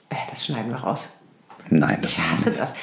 Äh, 0.08 0.14
das 0.30 0.46
schneiden 0.46 0.70
wir 0.70 0.78
raus. 0.78 1.08
Nein, 1.78 1.98
das 2.02 2.12
Ich 2.12 2.18
hasse 2.18 2.50
das. 2.50 2.74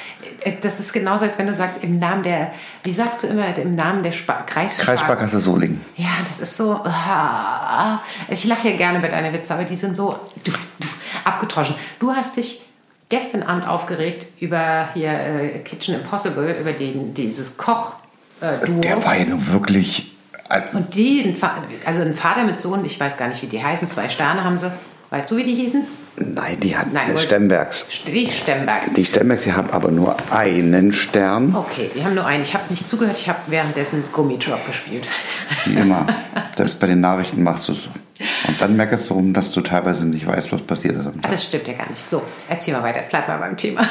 Äh, 0.42 0.52
Das 0.60 0.80
ist 0.80 0.92
genauso, 0.92 1.24
als 1.24 1.38
wenn 1.38 1.46
du 1.46 1.54
sagst, 1.54 1.82
im 1.84 1.98
Namen 1.98 2.22
der, 2.22 2.52
wie 2.84 2.92
sagst 2.92 3.22
du 3.22 3.26
immer, 3.28 3.56
im 3.56 3.74
Namen 3.76 4.02
der 4.02 4.12
Spa 4.12 4.42
Kreissparkasse. 4.46 4.84
Kreissparkasse 4.84 5.40
Solingen. 5.40 5.80
Ja, 5.96 6.08
das 6.28 6.40
ist 6.50 6.56
so. 6.56 6.72
ah, 6.84 8.00
Ich 8.28 8.44
lache 8.44 8.62
hier 8.68 8.76
gerne 8.76 8.98
mit 8.98 9.12
deiner 9.12 9.32
Witze, 9.32 9.54
aber 9.54 9.64
die 9.64 9.76
sind 9.76 9.96
so 9.96 10.18
abgetroschen. 11.24 11.74
Du 11.98 12.12
hast 12.12 12.36
dich 12.36 12.62
gestern 13.08 13.42
Abend 13.42 13.66
aufgeregt 13.66 14.26
über 14.40 14.88
hier 14.94 15.10
äh, 15.12 15.58
Kitchen 15.60 15.94
Impossible, 15.96 16.56
über 16.60 16.72
den, 16.72 17.12
dieses 17.14 17.56
Koch-Duo. 17.56 18.80
Der 18.80 19.04
war 19.04 19.16
ja 19.16 19.24
nun 19.26 19.46
wirklich. 19.52 20.12
Und 20.72 20.94
die, 20.94 21.36
also 21.84 22.02
ein 22.02 22.14
Vater 22.14 22.44
mit 22.44 22.60
Sohn, 22.60 22.84
ich 22.84 22.98
weiß 22.98 23.16
gar 23.16 23.28
nicht, 23.28 23.40
wie 23.42 23.46
die 23.46 23.62
heißen, 23.62 23.88
zwei 23.88 24.08
Sterne 24.08 24.42
haben 24.42 24.58
sie. 24.58 24.70
Weißt 25.10 25.30
du, 25.30 25.36
wie 25.36 25.44
die 25.44 25.54
hießen? 25.54 25.82
Nein, 26.16 26.60
die 26.60 26.76
hat 26.76 26.92
Nein, 26.92 27.16
Stembergs. 27.16 27.86
Die 28.06 28.30
Stembergs. 28.30 28.92
Die 28.92 29.04
Stembergs, 29.06 29.44
die 29.44 29.52
haben 29.54 29.70
aber 29.70 29.90
nur 29.90 30.16
einen 30.30 30.92
Stern, 30.92 31.54
Okay, 31.54 31.88
Sie 31.92 32.04
haben 32.04 32.14
nur 32.14 32.26
einen. 32.26 32.42
Ich 32.42 32.52
habe 32.52 32.64
nicht 32.68 32.86
zugehört, 32.88 33.16
ich 33.18 33.28
habe 33.28 33.38
währenddessen 33.46 34.04
Gummitrop 34.12 34.66
gespielt. 34.66 35.06
wie 35.64 35.74
immer. 35.74 36.06
Selbst 36.56 36.78
bei 36.78 36.86
den 36.88 37.00
Nachrichten 37.00 37.42
machst 37.42 37.68
du 37.68 37.72
es. 37.72 37.86
Und 38.46 38.60
dann 38.60 38.76
merkst 38.76 39.08
du 39.08 39.14
rum, 39.14 39.32
dass 39.32 39.52
du 39.52 39.62
teilweise 39.62 40.04
nicht 40.04 40.26
weißt, 40.26 40.52
was 40.52 40.62
passiert 40.62 40.96
ist 40.96 41.06
am 41.06 41.14
Ah, 41.18 41.22
Tag. 41.22 41.30
Das 41.32 41.44
stimmt 41.44 41.66
ja 41.68 41.72
gar 41.74 41.88
nicht. 41.88 42.02
So, 42.04 42.22
erzähl 42.50 42.74
mal 42.74 42.82
weiter. 42.82 43.00
Bleib 43.08 43.26
mal 43.28 43.38
beim 43.38 43.56
Thema. 43.56 43.80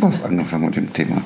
Du 0.00 0.06
hast 0.08 0.24
angefangen 0.24 0.64
mit 0.66 0.76
dem 0.76 0.92
Thema. 0.92 1.22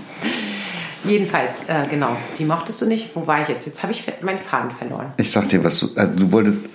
Jedenfalls, 1.05 1.69
äh, 1.69 1.87
genau, 1.88 2.15
die 2.38 2.45
mochtest 2.45 2.81
du 2.83 2.87
nicht. 2.87 3.15
Wo 3.15 3.27
war 3.27 3.41
ich 3.43 3.49
jetzt? 3.49 3.67
Jetzt 3.67 3.83
habe 3.83 3.93
ich 3.93 4.05
meinen 4.21 4.38
Faden 4.38 4.71
verloren. 4.73 5.12
Ich 5.17 5.31
sag 5.31 5.49
dir, 5.49 5.62
was 5.65 5.79
du, 5.81 5.88
also 5.95 6.12
du 6.15 6.33
wolltest 6.33 6.69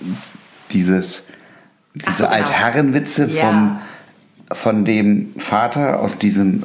dieses, 0.72 1.22
diese 1.94 2.06
Ach 2.08 2.18
so, 2.18 2.24
genau. 2.24 2.34
Altherrenwitze 2.36 3.26
Ja. 3.30 3.42
vom, 3.46 3.78
von 4.52 4.84
dem 4.84 5.34
Vater 5.38 6.00
aus 6.00 6.18
diesem 6.18 6.62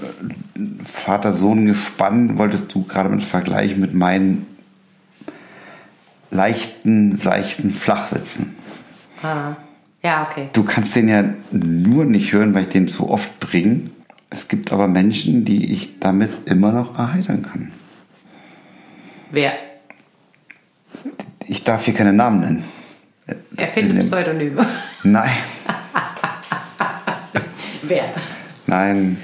Vater-Sohn-Gespann, 0.88 2.38
wolltest 2.38 2.74
du 2.74 2.84
gerade 2.84 3.10
mit 3.10 3.24
vergleichen 3.24 3.80
mit 3.80 3.94
meinen 3.94 4.46
leichten, 6.32 7.18
seichten 7.18 7.72
Flachwitzen. 7.74 8.56
Ah, 9.24 9.56
ja, 10.04 10.28
okay. 10.30 10.50
Du 10.54 10.64
kannst 10.64 10.96
den 10.96 11.08
ja 11.10 11.24
nur 11.52 12.06
nicht 12.06 12.32
hören, 12.34 12.54
weil 12.54 12.64
ich 12.64 12.70
den 12.70 12.88
zu 12.88 13.10
oft 13.10 13.40
bringe. 13.40 13.82
Es 14.30 14.48
gibt 14.48 14.72
aber 14.72 14.88
Menschen, 14.88 15.44
die 15.46 15.72
ich 15.72 16.00
damit 16.00 16.30
immer 16.46 16.72
noch 16.72 16.98
erheitern 16.98 17.42
kann. 17.42 17.72
Wer? 19.32 19.54
Ich 21.48 21.64
darf 21.64 21.86
hier 21.86 21.94
keine 21.94 22.14
Namen 22.14 22.40
nennen. 22.42 22.64
Erfinde 23.58 23.90
In 23.92 23.96
dem- 23.98 24.06
Pseudonyme. 24.06 24.66
Nein, 25.04 25.30
Wer? 27.84 28.14
nein. 28.68 29.18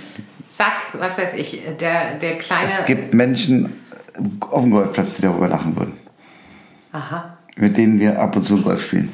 Sag, 0.50 0.74
was 0.94 1.17
weiß 1.17 1.34
ich, 1.34 1.62
der, 1.79 2.13
der 2.15 2.38
kleine. 2.38 2.70
Es 2.79 2.86
gibt 2.86 3.13
Menschen 3.13 3.82
auf 4.39 4.62
dem 4.62 4.72
Golfplatz, 4.72 5.15
die 5.17 5.24
darüber 5.24 5.50
lachen 5.50 5.75
würden. 5.75 5.94
Aha. 6.94 7.38
Mit 7.58 7.75
denen 7.77 8.00
wir 8.00 8.17
ab 8.20 8.36
und 8.38 8.44
zu 8.44 8.62
Golf 8.62 8.86
spielen. 8.86 9.12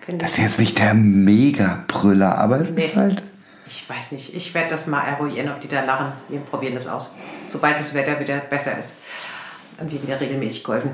Finde 0.00 0.24
Das 0.24 0.32
ist 0.32 0.38
jetzt 0.38 0.58
nicht 0.58 0.78
der 0.78 0.94
Mega-Brüller, 0.94 2.38
aber 2.38 2.60
es 2.60 2.70
Nee. 2.70 2.86
ist 2.86 2.96
halt. 2.96 3.22
Ich 3.66 3.88
weiß 3.88 4.12
nicht. 4.12 4.34
Ich 4.34 4.54
werde 4.54 4.70
das 4.70 4.86
mal 4.86 5.02
eruieren, 5.02 5.50
ob 5.50 5.60
die 5.60 5.68
da 5.68 5.84
lachen. 5.84 6.12
Wir 6.28 6.40
probieren 6.40 6.74
das 6.74 6.88
aus. 6.88 7.12
Sobald 7.50 7.78
das 7.78 7.92
Wetter 7.94 8.18
wieder 8.18 8.38
besser 8.38 8.76
ist. 8.78 8.96
Und 9.78 9.92
wir 9.92 10.02
wieder 10.02 10.18
regelmäßig 10.18 10.64
golfen. 10.64 10.92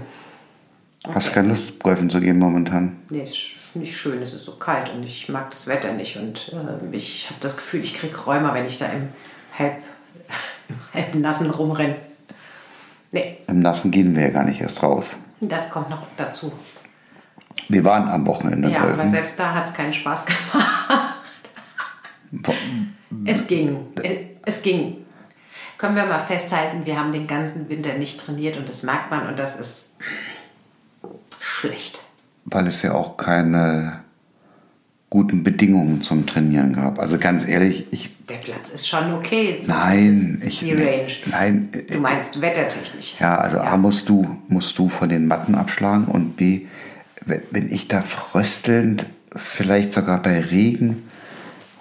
Hast 1.15 1.33
keine 1.33 1.49
Lust, 1.49 1.81
Golfen 1.83 2.11
zu 2.11 2.21
gehen 2.21 2.39
momentan? 2.39 2.97
Nee, 3.11 3.23
ist 3.23 3.37
nicht 3.77 3.97
schön. 3.97 4.21
Es 4.23 4.33
ist 4.33 4.45
so 4.45 4.53
kalt 4.57 4.91
und 4.91 5.03
ich 5.03 5.29
mag 5.29 5.51
das 5.51 5.67
Wetter 5.67 5.93
nicht. 5.93 6.17
Und 6.17 6.53
äh, 6.53 6.95
ich 6.97 7.29
habe 7.31 7.41
das 7.41 7.57
Gefühl, 7.57 7.83
ich 7.83 7.97
kriege 7.99 8.17
Rheuma, 8.17 8.53
wenn 8.55 8.67
ich 8.67 8.79
da 8.79 8.87
im 8.87 9.09
halb, 9.59 9.77
im 10.69 10.77
halb 10.95 11.15
nassen 11.15 11.51
rumrenne. 11.51 11.97
Nee, 13.13 13.39
Im 13.47 13.61
Nassen 13.61 13.91
gehen 13.93 14.15
wir 14.17 14.25
ja 14.25 14.31
gar 14.31 14.45
nicht 14.45 14.61
erst 14.61 14.83
raus. 14.83 15.07
das 15.41 15.71
kommt 15.71 15.89
noch 15.91 16.03
dazu. 16.17 16.53
Wir 17.69 17.85
waren 17.85 18.09
am 18.09 18.27
Wochenende 18.27 18.69
Ja, 18.69 18.81
aber 18.81 18.89
golfen. 18.93 19.11
selbst 19.11 19.39
da 19.39 19.55
hat 19.55 19.67
es 19.67 19.73
keinen 19.73 19.93
Spaß 19.93 20.27
gemacht. 20.27 21.15
Es 23.25 23.47
ging. 23.47 23.87
Es, 23.95 24.57
es 24.57 24.63
ging. 24.63 25.07
Können 25.79 25.95
wir 25.97 26.07
mal 26.07 26.19
festhalten, 26.19 26.85
wir 26.85 26.99
haben 26.99 27.13
den 27.13 27.27
ganzen 27.27 27.69
Winter 27.69 27.95
nicht 27.95 28.21
trainiert 28.21 28.57
und 28.57 28.69
das 28.69 28.83
merkt 28.83 29.11
man 29.11 29.29
und 29.29 29.39
das 29.39 29.57
ist 29.59 29.97
schlecht. 31.41 32.01
Weil 32.47 32.67
es 32.69 32.83
ja 32.83 32.95
auch 32.95 33.17
keine 33.17 34.01
guten 35.11 35.43
Bedingungen 35.45 36.03
zum 36.03 36.27
Trainieren 36.27 36.75
gab. 36.75 36.99
Also 36.99 37.19
ganz 37.19 37.47
ehrlich, 37.47 37.87
ich. 37.91 38.11
Der 38.29 38.37
Platz 38.37 38.71
ist 38.71 38.89
schon 38.89 39.13
okay. 39.15 39.61
Nein, 39.67 40.43
ich. 40.45 40.61
Die 40.61 40.73
Range. 40.73 41.07
Nein. 41.27 41.69
Du 41.91 42.01
meinst 42.01 42.41
wettertechnisch. 42.41 43.17
Ja, 43.21 43.37
also 43.37 43.59
A 43.59 43.77
musst 43.77 44.09
du, 44.09 44.41
musst 44.49 44.79
du 44.79 44.89
von 44.89 45.09
den 45.09 45.27
Matten 45.27 45.55
abschlagen 45.55 46.07
und 46.07 46.37
B, 46.37 46.67
wenn, 47.25 47.73
ich 47.73 47.89
da 47.89 48.01
fröstelnd, 48.01 49.07
vielleicht 49.35 49.93
sogar 49.93 50.23
bei 50.23 50.41
Regen 50.41 51.09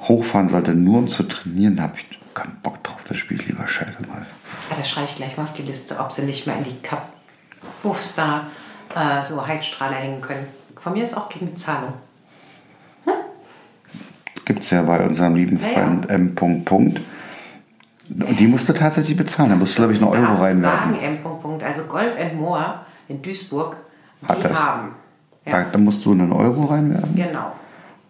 hochfahren 0.04 0.50
sollte, 0.50 0.74
nur 0.74 1.00
um 1.00 1.08
zu 1.08 1.24
trainieren, 1.24 1.82
habe 1.82 1.94
ich 1.98 2.20
keinen 2.34 2.58
Bock 2.62 2.84
drauf. 2.84 3.00
Das 3.08 3.18
spiele 3.18 3.42
ich 3.42 3.48
lieber 3.48 3.68
scheiße 3.68 4.04
Golf. 4.04 4.28
Ah, 4.70 4.76
Das 4.78 4.90
schreibe 4.90 5.08
ich 5.10 5.16
gleich 5.16 5.38
mal 5.38 5.44
auf 5.44 5.54
die 5.54 5.64
Liste, 5.64 6.00
ob 6.00 6.12
sie 6.12 6.24
nicht 6.24 6.46
mehr 6.46 6.58
in 6.58 6.64
die 6.64 6.78
Cup-Buffs 6.82 8.16
da 8.16 8.48
äh, 8.96 9.24
so 9.26 9.46
Heizstrahler 9.46 9.96
hängen 9.96 10.22
können. 10.22 10.48
Von 10.80 10.94
mir 10.94 11.04
ist 11.04 11.16
auch 11.16 11.30
gegen 11.30 11.54
Bezahlung. 11.54 11.94
Gibt 14.46 14.64
es 14.64 14.70
ja 14.70 14.84
bei 14.84 15.04
unserem 15.04 15.36
lieben 15.36 15.58
Ja, 15.58 15.68
ja. 15.68 15.74
Freund 15.74 16.10
M. 16.10 16.36
Punkt, 16.36 16.66
Punkt. 16.66 17.02
Und 18.10 18.40
die 18.40 18.46
musst 18.48 18.70
du 18.70 18.74
tatsächlich 18.74 19.18
bezahlen. 19.18 19.50
Da 19.50 19.56
musst 19.56 19.74
du, 19.74 19.78
glaube 19.78 19.94
ich, 19.94 20.00
einen 20.02 20.10
Euro 20.12 20.34
reinwerfen. 20.34 20.62
Sagen, 20.94 21.00
M. 21.04 21.18
Punkt, 21.24 21.42
Punkt. 21.42 21.64
Also 21.64 21.84
Golf 21.86 22.16
and 22.20 22.36
More 22.40 22.82
in 23.08 23.22
Duisburg, 23.22 23.78
die 24.22 24.28
Hat 24.28 24.44
das. 24.44 24.60
haben. 24.64 24.92
Da, 25.46 25.52
Ja, 25.52 25.66
da 25.72 25.78
musst 25.80 26.06
du 26.06 26.12
einen 26.12 26.32
Euro 26.32 26.66
reinwerfen 26.66 27.16
genau. 27.16 27.52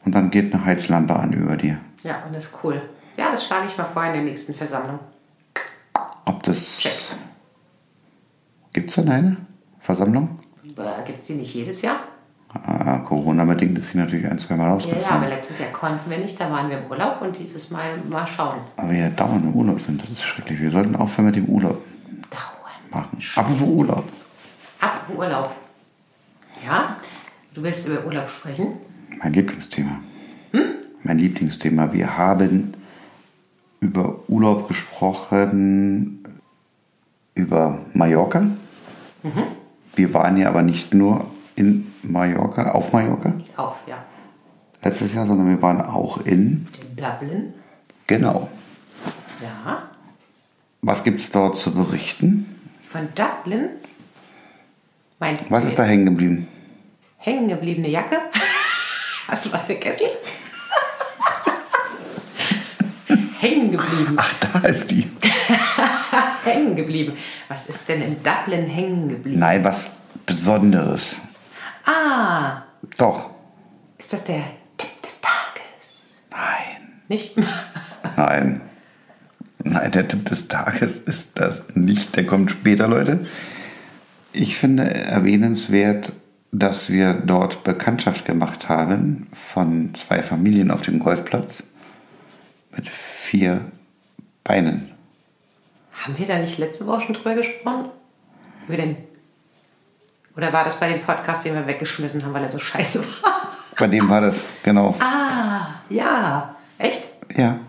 und 0.05 0.13
dann 0.13 0.29
geht 0.29 0.53
eine 0.53 0.65
Heizlampe 0.65 1.15
an 1.15 1.31
über 1.33 1.55
dir. 1.55 1.77
Ja, 2.03 2.23
und 2.27 2.35
das 2.35 2.45
ist 2.47 2.57
cool. 2.63 2.81
Ja, 3.15 3.31
das 3.31 3.45
schlage 3.45 3.67
ich 3.67 3.77
mal 3.77 3.85
vor 3.85 4.03
in 4.05 4.13
der 4.13 4.21
nächsten 4.23 4.53
Versammlung. 4.53 4.99
Ob 6.25 6.43
das. 6.43 6.77
Check. 6.79 6.93
Gibt 8.73 8.89
es 8.89 8.95
denn 8.95 9.09
eine 9.09 9.37
Versammlung? 9.79 10.37
Gibt 11.05 11.22
es 11.22 11.27
sie 11.27 11.36
nicht 11.36 11.53
jedes 11.53 11.82
Jahr? 11.82 12.00
Ah, 12.53 13.00
Corona-bedingt 13.00 13.77
ist 13.79 13.91
sie 13.91 13.98
natürlich 13.98 14.27
ein, 14.29 14.39
zwei 14.39 14.55
Mal 14.55 14.67
Ja, 14.70 14.74
ausgefallen. 14.75 15.03
ja, 15.03 15.10
aber 15.12 15.27
letztes 15.27 15.60
Jahr 15.60 15.70
konnten 15.72 16.10
wir 16.10 16.17
nicht, 16.20 16.39
da 16.39 16.50
waren 16.50 16.70
wir 16.70 16.77
im 16.77 16.86
Urlaub 16.89 17.22
und 17.22 17.38
dieses 17.38 17.70
Mal 17.70 17.89
mal 18.10 18.25
schauen. 18.25 18.55
Aber 18.77 18.91
wir 18.91 18.98
ja 19.00 19.10
dauernd 19.10 19.44
im 19.44 19.53
Urlaub 19.53 19.82
sind, 19.82 20.01
das 20.01 20.10
ist 20.10 20.24
schrecklich. 20.24 20.62
Wir 20.62 20.72
sollten 20.72 20.96
aufhören 20.96 21.25
mit 21.27 21.36
dem 21.36 21.46
Urlaub 21.46 21.82
Dauern. 22.29 22.41
machen. 22.91 23.20
Apropos 23.36 23.67
Urlaub. 23.67 24.03
Ab 24.79 25.01
Urlaub. 25.15 25.51
Ja? 26.65 26.96
Du 27.53 27.62
willst 27.62 27.88
über 27.88 28.05
Urlaub 28.05 28.29
sprechen? 28.29 28.77
Mein 29.22 29.34
Lieblingsthema. 29.34 30.00
Mein 31.03 31.20
Lieblingsthema. 31.20 31.91
Wir 31.94 32.17
haben 32.17 32.74
über 33.82 34.15
Urlaub 34.29 34.67
gesprochen, 34.70 36.24
über 37.36 37.79
Mallorca. 37.94 38.46
Wir 39.95 40.13
waren 40.13 40.37
ja 40.37 40.49
aber 40.49 40.61
nicht 40.61 40.93
nur 40.93 41.25
in 41.55 41.91
Mallorca, 42.03 42.71
auf 42.71 42.91
Mallorca 42.93 43.33
Auf, 43.55 43.79
ja. 43.87 43.97
letztes 44.83 45.13
Jahr, 45.13 45.25
sondern 45.25 45.49
wir 45.49 45.61
waren 45.61 45.81
auch 45.81 46.17
in, 46.25 46.67
In 46.81 46.95
Dublin. 46.97 47.53
genau. 48.07 48.49
Ja. 49.41 49.83
Was 50.81 51.03
gibt 51.03 51.19
es 51.21 51.31
dort 51.31 51.57
zu 51.57 51.73
berichten? 51.73 52.45
Von 52.91 53.07
Dublin. 53.15 53.69
Meinst 55.19 55.49
Was 55.49 55.65
ist 55.65 55.79
da 55.79 55.83
hängen 55.83 56.05
geblieben? 56.05 56.47
hängen 57.17 57.47
gebliebene 57.47 57.89
Jacke? 57.89 58.17
Hast 59.27 59.45
du 59.47 59.53
was 59.53 59.63
vergessen? 59.63 60.05
hängen 63.39 63.71
geblieben. 63.71 64.15
Ach, 64.17 64.33
da 64.39 64.59
ist 64.67 64.91
die. 64.91 65.09
Hängen 66.45 66.75
geblieben. 66.75 67.13
Was 67.47 67.67
ist 67.67 67.87
denn 67.89 68.01
in 68.01 68.17
Dublin 68.23 68.65
hängen 68.67 69.09
geblieben? 69.09 69.39
Nein, 69.39 69.63
was 69.63 69.97
Besonderes. 70.25 71.15
Ah, 71.85 72.63
Doch. 72.97 73.29
ist 73.97 74.13
das 74.13 74.23
der 74.23 74.43
Tipp 74.77 75.01
des 75.03 75.21
Tages? 75.21 76.09
Nein. 76.31 77.01
Nicht? 77.07 77.35
Nein. 78.17 78.61
Nein, 79.63 79.91
der 79.91 80.07
Tipp 80.07 80.25
des 80.25 80.47
Tages 80.47 80.99
ist 80.99 81.31
das 81.39 81.63
nicht. 81.73 82.15
Der 82.15 82.25
kommt 82.25 82.51
später, 82.51 82.87
Leute. 82.87 83.25
Ich 84.31 84.57
finde 84.57 84.93
erwähnenswert, 84.93 86.11
dass 86.51 86.89
wir 86.89 87.13
dort 87.13 87.63
Bekanntschaft 87.63 88.25
gemacht 88.25 88.69
haben 88.69 89.27
von 89.33 89.93
zwei 89.95 90.21
Familien 90.21 90.71
auf 90.71 90.81
dem 90.81 90.99
Golfplatz 90.99 91.63
mit 92.75 92.87
vier 92.87 93.61
Beinen. 94.43 94.91
Haben 96.03 96.17
wir 96.17 96.27
da 96.27 96.37
nicht 96.37 96.57
letzte 96.57 96.85
Woche 96.87 97.01
schon 97.01 97.15
drüber 97.15 97.35
gesprochen? 97.35 97.89
Über 98.67 98.77
den 98.77 98.97
Oder 100.37 100.51
war 100.53 100.65
das 100.65 100.79
bei 100.79 100.91
dem 100.91 101.01
Podcast, 101.01 101.45
den 101.45 101.53
wir 101.55 101.67
weggeschmissen 101.67 102.23
haben, 102.23 102.33
weil 102.33 102.43
er 102.43 102.49
so 102.49 102.59
scheiße 102.59 102.99
war? 102.99 103.49
Bei 103.77 103.87
dem 103.87 104.09
war 104.09 104.21
das, 104.21 104.41
genau. 104.63 104.95
Ah, 104.99 105.67
ja. 105.89 106.55
Echt? 106.77 107.01
Ja, 107.35 107.59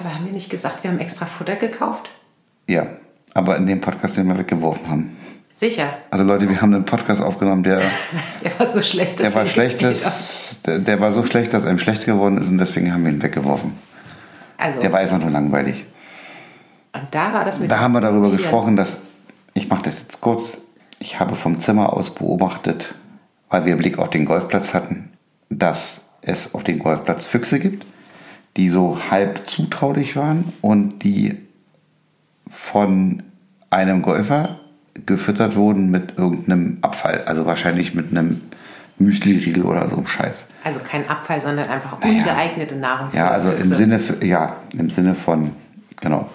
Aber 0.00 0.14
haben 0.14 0.24
wir 0.26 0.32
nicht 0.32 0.50
gesagt, 0.50 0.82
wir 0.84 0.90
haben 0.90 0.98
extra 1.00 1.26
Futter 1.26 1.56
gekauft? 1.56 2.10
ja. 2.66 2.86
Aber 3.34 3.56
in 3.56 3.66
dem 3.66 3.80
Podcast, 3.80 4.16
den 4.16 4.26
wir 4.26 4.38
weggeworfen 4.38 4.88
haben. 4.88 5.16
Sicher. 5.52 5.98
Also 6.10 6.24
Leute, 6.24 6.48
wir 6.48 6.60
haben 6.62 6.74
einen 6.74 6.86
Podcast 6.86 7.20
aufgenommen, 7.20 7.62
der, 7.62 7.82
Der 8.42 8.58
war 8.58 8.66
so 8.66 8.80
schlecht. 8.82 9.18
der 9.18 9.26
dass 9.26 9.34
war 9.34 9.44
schlecht, 9.46 9.82
dass, 9.82 10.56
der, 10.64 10.78
der 10.78 10.98
war 10.98 11.12
so 11.12 11.24
schlecht, 11.26 11.52
dass 11.52 11.64
einem 11.64 11.78
schlecht 11.78 12.06
geworden 12.06 12.38
ist 12.38 12.48
und 12.48 12.56
deswegen 12.58 12.92
haben 12.92 13.04
wir 13.04 13.12
ihn 13.12 13.22
weggeworfen. 13.22 13.76
Also, 14.56 14.80
Der 14.80 14.90
war 14.92 15.00
einfach 15.00 15.18
nur 15.18 15.30
langweilig. 15.30 15.84
Und 17.00 17.14
da 17.14 17.32
war 17.32 17.44
das 17.44 17.60
mit 17.60 17.70
Da 17.70 17.80
haben 17.80 17.92
wir 17.92 18.00
darüber 18.00 18.26
Tieren. 18.26 18.38
gesprochen, 18.38 18.76
dass, 18.76 19.02
ich 19.54 19.68
mache 19.68 19.82
das 19.82 20.00
jetzt 20.00 20.20
kurz, 20.20 20.62
ich 20.98 21.20
habe 21.20 21.36
vom 21.36 21.60
Zimmer 21.60 21.92
aus 21.92 22.14
beobachtet, 22.14 22.94
weil 23.50 23.64
wir 23.64 23.76
Blick 23.76 23.98
auf 23.98 24.10
den 24.10 24.24
Golfplatz 24.24 24.74
hatten, 24.74 25.10
dass 25.50 26.00
es 26.22 26.54
auf 26.54 26.64
dem 26.64 26.78
Golfplatz 26.78 27.26
Füchse 27.26 27.58
gibt, 27.58 27.86
die 28.56 28.68
so 28.68 28.98
halb 29.10 29.48
zutraulich 29.48 30.16
waren 30.16 30.52
und 30.60 31.04
die 31.04 31.38
von 32.50 33.22
einem 33.70 34.02
Golfer 34.02 34.58
gefüttert 35.06 35.56
wurden 35.56 35.90
mit 35.90 36.18
irgendeinem 36.18 36.78
Abfall. 36.82 37.24
Also 37.26 37.46
wahrscheinlich 37.46 37.94
mit 37.94 38.10
einem 38.10 38.42
Müsli-Riegel 38.98 39.64
oder 39.64 39.88
so 39.88 39.96
einem 39.96 40.06
Scheiß. 40.06 40.46
Also 40.64 40.80
kein 40.80 41.08
Abfall, 41.08 41.40
sondern 41.40 41.68
einfach 41.68 41.98
ungeeignete 42.02 42.74
Nahrung. 42.76 43.08
Ja, 43.12 43.28
also 43.28 43.50
im 43.50 43.64
Sinne, 43.64 44.00
ja, 44.22 44.56
im 44.76 44.90
Sinne 44.90 45.14
von, 45.14 45.52
genau, 46.00 46.28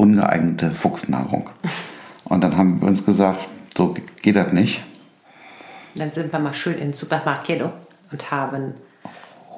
ungeeignete 0.00 0.72
Fuchsnahrung. 0.72 1.50
Und 2.24 2.42
dann 2.42 2.56
haben 2.56 2.80
wir 2.80 2.88
uns 2.88 3.04
gesagt, 3.04 3.48
so 3.76 3.94
geht 4.22 4.36
das 4.36 4.52
nicht. 4.52 4.82
Dann 5.94 6.12
sind 6.12 6.32
wir 6.32 6.38
mal 6.38 6.54
schön 6.54 6.74
in 6.74 6.88
den 6.88 6.92
Supermarkt 6.94 7.50
und 7.50 8.30
haben 8.30 8.74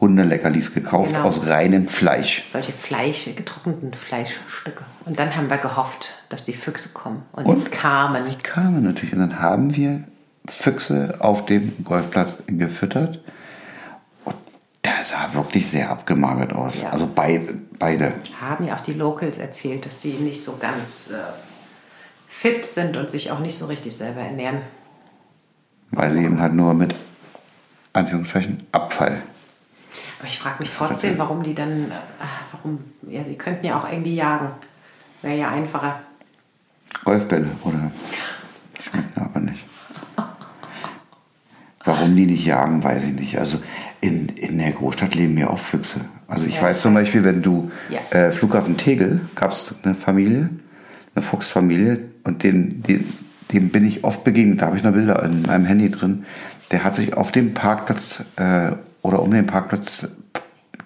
Hundeleckerlis 0.01 0.75
gekauft 0.75 1.13
Genau. 1.15 1.27
aus 1.27 1.47
reinem 1.47 1.87
Fleisch. 1.87 2.45
solche 2.51 2.73
Fleisch, 2.73 3.31
getrockneten 3.37 3.95
Fleischstücke. 3.95 4.85
Und 5.05 5.19
dann 5.19 5.37
haben 5.37 5.49
wir 5.49 5.59
gehofft, 5.59 6.15
dass 6.29 6.43
die 6.43 6.55
Füchse 6.55 6.89
kommen. 6.93 7.23
Und, 7.33 7.47
Und? 7.47 7.71
kamen. 7.73 8.25
Die 8.29 8.37
kamen 8.43 8.83
natürlich. 8.83 9.13
Und 9.13 9.21
dann 9.21 9.39
haben 9.41 9.77
wir 9.77 10.03
Füchse 10.49 11.15
auf 11.21 11.47
dem 11.47 11.85
Golfplatz 11.85 12.43
gefüttert. 12.49 13.21
Der 15.03 15.09
sah 15.09 15.35
wirklich 15.35 15.69
sehr 15.69 15.91
abgemagert 15.91 16.53
aus. 16.53 16.75
Ja. 16.81 16.91
Also 16.91 17.11
beide, 17.13 17.55
beide. 17.77 18.13
Haben 18.41 18.67
ja 18.67 18.77
auch 18.77 18.83
die 18.83 18.93
Locals 18.93 19.37
erzählt, 19.37 19.85
dass 19.85 19.99
die 19.99 20.13
nicht 20.13 20.45
so 20.45 20.59
ganz 20.59 21.11
äh, 21.11 21.17
fit 22.29 22.65
sind 22.65 22.97
und 22.97 23.11
sich 23.11 23.33
auch 23.33 23.41
nicht 23.41 23.59
so 23.59 23.67
richtig 23.67 23.97
selber 23.97 24.21
ernähren. 24.21 24.63
Weil 25.91 26.13
sie 26.13 26.23
eben 26.23 26.41
halt 26.41 26.55
nur 26.55 26.73
mit 26.75 26.95
Anführungszeichen 27.93 28.65
Abfall. 28.71 29.21
Aber 30.21 30.29
ich 30.29 30.39
frage 30.39 30.61
mich 30.61 30.71
trotzdem, 30.73 31.19
warum 31.19 31.43
die 31.43 31.57
dann, 31.57 31.91
äh, 31.91 31.95
warum, 32.53 32.85
ja, 33.03 33.25
sie 33.25 33.35
könnten 33.35 33.67
ja 33.67 33.81
auch 33.81 33.91
irgendwie 33.91 34.15
jagen. 34.15 34.53
Wäre 35.21 35.37
ja 35.37 35.49
einfacher. 35.49 35.99
Golfbälle 37.03 37.51
oder 37.65 37.91
schmecken 38.81 39.21
aber 39.21 39.41
nicht. 39.41 39.65
Warum 41.85 42.15
die 42.15 42.27
nicht 42.27 42.45
jagen, 42.45 42.85
weiß 42.85 43.03
ich 43.03 43.15
nicht. 43.15 43.37
Also 43.37 43.59
in, 44.03 44.29
in 44.29 44.59
der 44.59 44.73
Großstadt 44.73 45.15
leben 45.15 45.39
ja 45.39 45.49
auch 45.49 45.59
Füchse. 45.59 46.01
Also 46.29 46.47
ich 46.47 46.57
Ja. 46.57 46.63
weiß 46.63 46.83
zum 46.83 46.93
Beispiel, 46.93 47.25
wenn 47.25 47.41
du 47.41 47.71
Ja. 47.89 48.01
äh, 48.11 48.33
Flughafen 48.33 48.77
Tegel 48.77 49.21
gab 49.35 49.53
es 49.53 49.75
eine 49.85 49.95
Familie, 49.95 50.51
eine 51.15 51.23
Fuchsfamilie 51.25 52.01
und 52.25 52.43
den, 52.43 52.83
den, 52.83 53.11
dem 53.53 53.71
bin 53.71 53.87
ich 53.87 54.05
oft 54.05 54.25
begegnet. 54.25 54.61
Da 54.61 54.67
habe 54.67 54.77
ich 54.77 54.83
noch 54.83 54.93
Bilder 54.93 55.23
in 55.23 55.43
meinem 55.43 55.65
Handy 55.65 55.91
drin. 55.91 56.27
Der 56.71 56.85
hat 56.85 56.95
sich 56.95 57.15
auf 57.17 57.33
dem 57.33 57.55
Parkplatz 57.55 58.23
äh, 58.37 58.73
oder 59.03 59.23
um 59.23 59.31
den 59.31 59.47
Parkplatz 59.47 60.09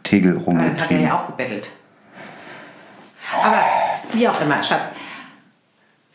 Tegel 0.02 0.32
Dann 0.34 0.40
hat 0.40 0.46
er 0.46 0.46
rumgetrieben. 0.68 1.04
ja 1.04 1.14
auch 1.18 1.26
gebettelt. 1.26 1.70
Aber 3.42 3.60
wie 4.12 4.28
auch 4.28 4.40
immer, 4.40 4.62
Schatz. 4.62 4.88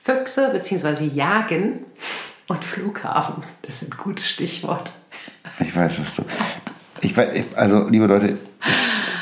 Füchse 0.01 0.49
bzw. 0.53 1.05
Jagen 1.05 1.79
und 2.47 2.63
Flughafen, 2.63 3.43
das 3.63 3.81
sind 3.81 3.97
gute 3.97 4.23
Stichworte. 4.23 4.91
Ich 5.59 5.75
weiß 5.75 5.99
es 5.99 6.15
so. 6.15 6.25
Ich 7.01 7.17
weiß, 7.17 7.29
also 7.55 7.87
liebe 7.87 8.05
Leute, 8.05 8.37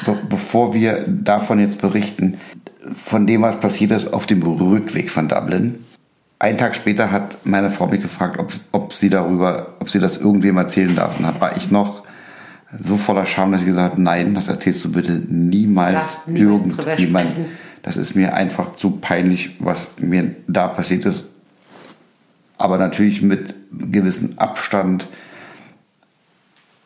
be 0.06 0.18
bevor 0.30 0.74
wir 0.74 1.06
davon 1.08 1.60
jetzt 1.60 1.82
berichten, 1.82 2.38
von 3.04 3.28
dem, 3.28 3.42
was 3.42 3.60
passiert 3.60 3.92
ist 3.92 4.14
auf 4.14 4.26
dem 4.26 4.42
Rückweg 4.42 5.10
von 5.10 5.28
Dublin. 5.28 5.80
Einen 6.40 6.58
Tag 6.58 6.76
später 6.76 7.12
hat 7.12 7.38
meine 7.46 7.70
Frau 7.70 7.88
mich 7.88 8.02
gefragt, 8.02 8.40
ob, 8.40 8.52
ob 8.72 8.94
sie 8.94 9.10
darüber, 9.10 9.76
ob 9.80 9.90
sie 9.90 10.00
das 10.00 10.18
irgendwem 10.18 10.58
erzählen 10.58 10.96
darf. 10.96 11.18
Und 11.18 11.24
dann 11.24 11.40
war 11.42 11.58
ich 11.58 11.70
noch 11.70 12.04
so 12.82 12.98
voller 12.98 13.26
Scham, 13.26 13.52
dass 13.52 13.62
ich 13.62 13.68
gesagt 13.68 13.94
habe, 13.94 14.02
nein, 14.02 14.34
das 14.36 14.48
erzählst 14.48 14.86
du 14.86 14.92
bitte 14.92 15.12
niemals 15.28 16.22
irgendjemand. 16.28 17.32
Das 17.82 17.98
ist 17.98 18.16
mir 18.16 18.34
einfach 18.34 18.76
zu 18.76 18.92
peinlich, 18.92 19.58
was 19.60 19.90
mir 19.98 20.36
da 20.48 20.68
passiert 20.68 21.06
ist. 21.06 21.26
Aber 22.58 22.78
natürlich 22.78 23.22
mit 23.22 23.56
gewissem 23.72 24.34
Abstand 24.38 25.08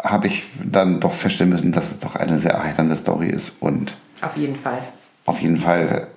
habe 0.03 0.27
ich 0.27 0.43
dann 0.63 0.99
doch 0.99 1.13
feststellen 1.13 1.51
müssen, 1.51 1.71
dass 1.71 1.91
es 1.91 1.99
doch 1.99 2.15
eine 2.15 2.37
sehr 2.37 2.51
erheiternde 2.51 2.95
Story 2.95 3.29
ist. 3.29 3.57
Und 3.61 3.95
Auf 4.21 4.35
jeden 4.37 4.55
Fall. 4.57 4.79
auf 5.25 5.39
jeden 5.39 5.57
Fall 5.57 6.07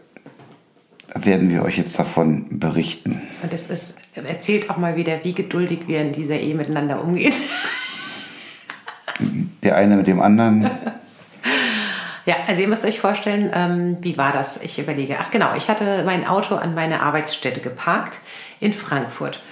werden 1.14 1.49
wir 1.49 1.62
euch 1.62 1.79
jetzt 1.79 1.99
davon 1.99 2.59
berichten. 2.59 3.22
Und 3.42 3.53
es 3.53 3.70
ist, 3.70 3.96
erzählt 4.14 4.68
auch 4.68 4.77
mal 4.77 4.96
wieder, 4.96 5.25
wie 5.25 5.33
geduldig 5.33 5.81
wir 5.87 6.01
in 6.03 6.12
dieser 6.12 6.35
Ehe 6.35 6.55
miteinander 6.55 7.03
umgehen. 7.03 7.33
Der 9.62 9.77
eine 9.77 9.96
mit 9.96 10.07
dem 10.07 10.20
anderen. 10.20 10.70
Ja, 12.27 12.35
also 12.46 12.61
ihr 12.61 12.68
müsst 12.68 12.85
euch 12.85 13.01
vorstellen, 13.01 13.51
ähm, 13.55 13.96
wie 14.01 14.18
war 14.18 14.33
das? 14.33 14.61
Ich 14.62 14.79
überlege. 14.79 15.16
Ach 15.20 15.31
genau, 15.31 15.55
ich 15.57 15.68
hatte 15.68 16.03
mein 16.05 16.27
Auto 16.27 16.57
an 16.57 16.75
meine 16.75 17.01
Arbeitsstätte 17.01 17.61
geparkt 17.61 18.18
in 18.61 18.72
Frankfurt. 18.72 19.42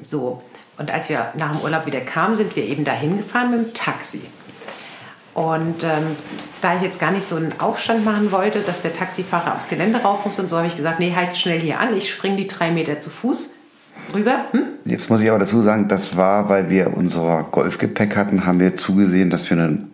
So, 0.00 0.42
und 0.78 0.92
als 0.92 1.08
wir 1.08 1.32
nach 1.38 1.52
dem 1.52 1.60
Urlaub 1.60 1.86
wieder 1.86 2.00
kamen, 2.00 2.36
sind 2.36 2.56
wir 2.56 2.64
eben 2.64 2.84
dahin 2.84 3.16
gefahren 3.16 3.50
mit 3.50 3.60
dem 3.60 3.74
Taxi. 3.74 4.22
Und 5.34 5.82
ähm, 5.82 6.16
da 6.60 6.76
ich 6.76 6.82
jetzt 6.82 7.00
gar 7.00 7.10
nicht 7.10 7.26
so 7.28 7.36
einen 7.36 7.58
Aufstand 7.58 8.04
machen 8.04 8.30
wollte, 8.30 8.60
dass 8.60 8.82
der 8.82 8.94
Taxifahrer 8.94 9.54
aufs 9.54 9.68
Gelände 9.68 9.98
rauf 9.98 10.24
muss 10.24 10.38
und 10.38 10.48
so, 10.48 10.56
habe 10.56 10.68
ich 10.68 10.76
gesagt, 10.76 11.00
nee, 11.00 11.12
halt 11.14 11.36
schnell 11.36 11.60
hier 11.60 11.80
an, 11.80 11.96
ich 11.96 12.12
springe 12.12 12.36
die 12.36 12.46
drei 12.46 12.70
Meter 12.70 13.00
zu 13.00 13.10
Fuß 13.10 13.54
rüber. 14.14 14.44
Hm? 14.52 14.64
Jetzt 14.84 15.10
muss 15.10 15.20
ich 15.20 15.28
aber 15.28 15.40
dazu 15.40 15.62
sagen, 15.62 15.88
das 15.88 16.16
war, 16.16 16.48
weil 16.48 16.70
wir 16.70 16.96
unser 16.96 17.46
Golfgepäck 17.50 18.16
hatten, 18.16 18.46
haben 18.46 18.60
wir 18.60 18.76
zugesehen, 18.76 19.30
dass 19.30 19.50
wir 19.50 19.56
ein 19.56 19.90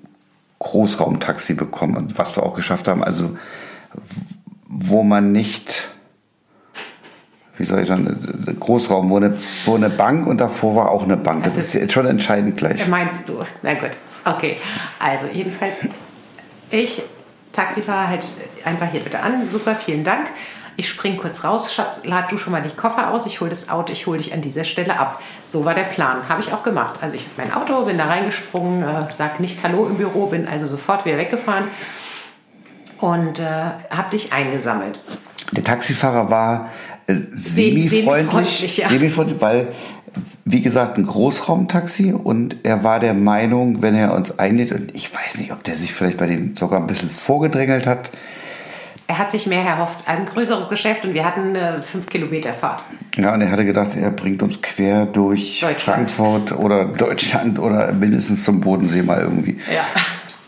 Großraumtaxi 0.58 1.54
bekommen. 1.54 2.12
Was 2.16 2.36
wir 2.36 2.42
auch 2.42 2.54
geschafft 2.54 2.86
haben, 2.86 3.02
also 3.02 3.36
wo 4.68 5.02
man 5.02 5.32
nicht, 5.32 5.88
wie 7.60 7.64
soll 7.64 7.80
ich 7.80 7.88
sagen, 7.88 8.56
Großraum, 8.58 9.10
wo 9.10 9.16
eine, 9.16 9.36
wo 9.66 9.76
eine 9.76 9.90
Bank 9.90 10.26
und 10.26 10.38
davor 10.38 10.74
war 10.74 10.90
auch 10.90 11.04
eine 11.04 11.16
Bank. 11.16 11.44
Das 11.44 11.56
Das 11.56 11.66
ist 11.66 11.74
jetzt 11.74 11.92
schon 11.92 12.06
entscheidend 12.06 12.56
gleich. 12.56 12.88
Meinst 12.88 13.28
du? 13.28 13.40
Na 13.62 13.74
gut. 13.74 13.90
Okay. 14.24 14.56
Also 14.98 15.26
jedenfalls, 15.32 15.88
ich, 16.70 17.02
Taxifahrer, 17.52 18.08
halt 18.08 18.24
einfach 18.64 18.90
hier 18.90 19.00
bitte 19.00 19.20
an. 19.20 19.48
Super, 19.50 19.76
vielen 19.76 20.04
Dank. 20.04 20.28
Ich 20.76 20.88
spring 20.88 21.18
kurz 21.18 21.44
raus. 21.44 21.74
Schatz, 21.74 22.02
lad 22.04 22.32
du 22.32 22.38
schon 22.38 22.52
mal 22.52 22.62
die 22.62 22.74
Koffer 22.74 23.10
aus. 23.10 23.26
Ich 23.26 23.40
hole 23.40 23.50
das 23.50 23.68
Auto, 23.68 23.92
ich 23.92 24.06
hole 24.06 24.18
dich 24.18 24.32
an 24.32 24.40
dieser 24.40 24.64
Stelle 24.64 24.98
ab. 24.98 25.20
So 25.46 25.64
war 25.66 25.74
der 25.74 25.82
Plan. 25.82 26.28
Habe 26.28 26.40
ich 26.40 26.52
auch 26.54 26.62
gemacht. 26.62 26.94
Also 27.02 27.16
ich 27.16 27.22
habe 27.22 27.48
mein 27.48 27.52
Auto, 27.52 27.84
bin 27.84 27.98
da 27.98 28.06
reingesprungen, 28.06 28.82
äh, 28.82 29.06
sag 29.16 29.40
nicht 29.40 29.62
Hallo 29.62 29.86
im 29.86 29.96
Büro, 29.96 30.26
bin 30.26 30.48
also 30.48 30.66
sofort 30.66 31.04
wieder 31.04 31.18
weggefahren 31.18 31.64
und 33.00 33.40
äh, 33.40 33.42
habe 33.90 34.10
dich 34.12 34.32
eingesammelt. 34.32 34.98
Der 35.52 35.64
Taxifahrer 35.64 36.30
war 36.30 36.70
semi-freundlich, 37.14 38.08
semi-freundlich, 38.10 38.76
ja. 38.76 38.88
semi-freundlich, 38.88 39.40
weil, 39.40 39.68
wie 40.44 40.60
gesagt, 40.60 40.98
ein 40.98 41.06
Großraumtaxi 41.06 42.12
und 42.12 42.56
er 42.62 42.82
war 42.84 43.00
der 43.00 43.14
Meinung, 43.14 43.82
wenn 43.82 43.94
er 43.94 44.14
uns 44.14 44.38
einlädt, 44.38 44.72
und 44.72 44.94
ich 44.94 45.14
weiß 45.14 45.38
nicht, 45.38 45.52
ob 45.52 45.64
der 45.64 45.76
sich 45.76 45.92
vielleicht 45.92 46.16
bei 46.16 46.26
denen 46.26 46.56
sogar 46.56 46.80
ein 46.80 46.86
bisschen 46.86 47.10
vorgedrängelt 47.10 47.86
hat, 47.86 48.10
Er 49.10 49.18
hat 49.18 49.32
sich 49.32 49.48
mehr 49.48 49.64
erhofft, 49.64 50.06
ein 50.06 50.24
größeres 50.24 50.68
Geschäft 50.68 51.04
und 51.04 51.14
wir 51.14 51.24
hatten 51.24 51.56
eine 51.56 51.82
5 51.82 52.06
Kilometer 52.06 52.54
Fahrt. 52.54 52.84
Ja, 53.16 53.34
und 53.34 53.40
er 53.40 53.50
hatte 53.50 53.64
gedacht, 53.64 53.96
er 53.96 54.12
bringt 54.12 54.40
uns 54.40 54.62
quer 54.62 55.04
durch. 55.04 55.66
Frankfurt 55.78 56.52
oder 56.52 56.84
Deutschland 56.84 57.58
oder 57.58 57.92
mindestens 57.92 58.44
zum 58.44 58.60
Bodensee 58.60 59.02
mal 59.02 59.20
irgendwie. 59.20 59.58
Ja. 59.74 59.82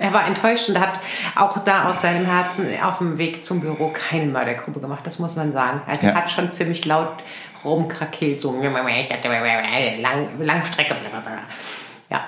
Er 0.03 0.12
war 0.12 0.27
enttäuscht 0.27 0.69
und 0.69 0.79
hat 0.81 1.01
auch 1.37 1.59
da 1.65 1.88
aus 1.88 2.03
seinem 2.03 2.27
Herzen 2.27 2.67
auf 2.85 2.99
dem 2.99 3.19
Weg 3.19 3.45
zum 3.45 3.61
Büro 3.61 3.88
keine 3.93 4.27
Mördergrube 4.27 4.81
gemacht, 4.81 5.07
das 5.07 5.19
muss 5.19 5.37
man 5.37 5.53
sagen. 5.53 5.81
Also 5.87 6.07
Ja. 6.07 6.12
er 6.12 6.17
hat 6.17 6.31
schon 6.31 6.51
ziemlich 6.53 6.85
laut 6.85 7.23
rumkrakeelt, 7.65 8.41
so 8.41 8.53
lang, 8.61 10.27
Langstrecke. 10.41 10.97
Ja, 12.11 12.21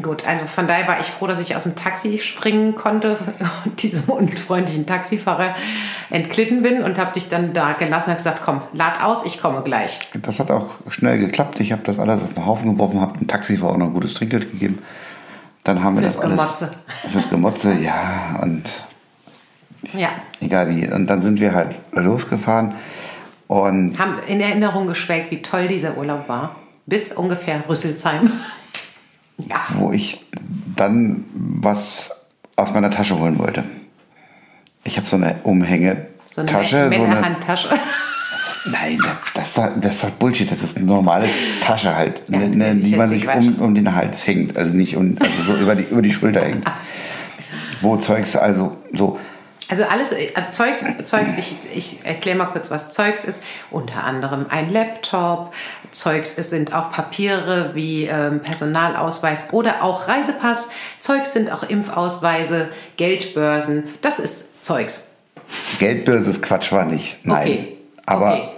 gut. 0.00 0.26
Also 0.26 0.44
von 0.46 0.66
daher 0.66 0.86
war 0.86 1.00
ich 1.00 1.06
froh, 1.06 1.26
dass 1.26 1.40
ich 1.40 1.56
aus 1.56 1.62
dem 1.62 1.74
Taxi 1.74 2.18
springen 2.18 2.74
konnte 2.74 3.16
und 3.64 3.82
diesem 3.82 4.02
unfreundlichen 4.04 4.84
Taxifahrer 4.86 5.54
entglitten 6.10 6.62
bin 6.62 6.82
und 6.82 6.98
habe 6.98 7.12
dich 7.14 7.28
dann 7.30 7.52
da 7.54 7.72
gelassen 7.72 8.10
und 8.10 8.16
gesagt, 8.16 8.42
komm, 8.44 8.60
lad 8.74 9.02
aus, 9.02 9.24
ich 9.24 9.40
komme 9.40 9.62
gleich. 9.62 9.98
Das 10.20 10.38
hat 10.38 10.50
auch 10.50 10.66
schnell 10.90 11.18
geklappt. 11.18 11.58
Ich 11.60 11.72
habe 11.72 11.82
das 11.84 11.98
alles 11.98 12.20
auf 12.22 12.34
den 12.34 12.44
Haufen 12.46 12.74
geworfen, 12.74 13.00
habe 13.00 13.18
dem 13.18 13.26
Taxifahrer 13.28 13.72
auch 13.72 13.76
noch 13.78 13.86
ein 13.86 13.94
gutes 13.94 14.12
Trinkgeld 14.14 14.50
gegeben. 14.52 14.78
Dann 15.64 15.82
haben 15.82 15.96
wir 15.96 16.02
Fürs 16.02 16.16
das 16.16 16.24
alles. 16.24 16.36
Gemotze. 16.38 16.70
Fürs 17.10 17.30
Gemotze, 17.30 17.78
ja. 17.80 18.38
Und 18.42 18.64
Ja, 19.92 20.10
egal 20.40 20.68
wie. 20.70 20.88
Und 20.88 21.06
dann 21.06 21.22
sind 21.22 21.40
wir 21.40 21.54
halt 21.54 21.76
losgefahren. 21.92 22.74
Und 23.46 23.98
haben 23.98 24.16
in 24.26 24.40
Erinnerung 24.40 24.86
geschwelgt, 24.86 25.30
wie 25.30 25.42
toll 25.42 25.68
dieser 25.68 25.96
Urlaub 25.96 26.28
war. 26.28 26.56
Bis 26.86 27.12
ungefähr 27.12 27.68
Rüsselsheim. 27.68 28.32
ja. 29.38 29.60
wo 29.74 29.92
ich 29.92 30.24
dann 30.76 31.24
was 31.34 32.10
aus 32.56 32.72
meiner 32.72 32.90
Tasche 32.90 33.18
holen 33.18 33.38
wollte. 33.38 33.64
Ich 34.84 34.96
habe 34.96 35.06
so 35.06 35.16
eine 35.16 35.26
So 35.26 35.32
eine 35.32 35.40
Umhängetasche, 35.44 36.88
so 36.90 36.94
eine, 36.94 36.98
Männerhandtasche. 36.98 37.68
Nein, 38.64 38.98
das, 39.34 39.52
das, 39.54 39.72
das 39.80 39.94
ist 39.94 40.04
doch 40.04 40.10
Bullshit. 40.10 40.50
Das 40.50 40.62
ist 40.62 40.76
eine 40.76 40.86
normale 40.86 41.28
Tasche 41.60 41.96
halt, 41.96 42.22
Ja, 42.28 42.38
ne, 42.38 42.48
ne, 42.48 42.76
die 42.76 42.94
man 42.94 43.08
sich 43.08 43.28
um, 43.28 43.58
um 43.58 43.74
den 43.74 43.94
Hals 43.94 44.26
hängt. 44.26 44.56
Also 44.56 44.72
nicht 44.72 44.96
um, 44.96 45.16
also 45.18 45.52
so 45.52 45.58
über 45.60 45.74
die, 45.74 45.84
über 45.84 46.02
die 46.02 46.12
Schulter 46.12 46.42
hängt. 46.42 46.70
Wo 47.80 47.96
Zeugs, 47.96 48.36
also 48.36 48.76
so. 48.92 49.18
Also 49.68 49.84
alles, 49.84 50.12
äh, 50.12 50.28
Zeugs, 50.50 50.84
Zeugs 51.06 51.38
ich, 51.38 51.56
ich 51.74 52.04
erkläre 52.04 52.36
mal 52.38 52.46
kurz, 52.46 52.70
was 52.70 52.90
Zeugs 52.90 53.24
ist. 53.24 53.42
Unter 53.70 54.04
anderem 54.04 54.46
ein 54.48 54.70
Laptop. 54.70 55.54
Zeugs 55.90 56.34
ist, 56.34 56.50
sind 56.50 56.74
auch 56.74 56.92
Papiere 56.92 57.72
wie 57.74 58.04
ähm, 58.04 58.40
Personalausweis 58.40 59.52
oder 59.52 59.82
auch 59.82 60.06
Reisepass. 60.08 60.68
Zeugs 61.00 61.32
sind 61.32 61.50
auch 61.50 61.64
Impfausweise, 61.64 62.68
Geldbörsen. 62.96 63.84
Das 64.02 64.18
ist 64.20 64.64
Zeugs. 64.64 65.08
Geldbörse 65.80 66.30
ist 66.30 66.42
Quatsch, 66.42 66.70
war 66.70 66.84
nicht. 66.84 67.26
Nein. 67.26 67.40
Okay. 67.40 67.81
Aber 68.06 68.34
okay. 68.34 68.48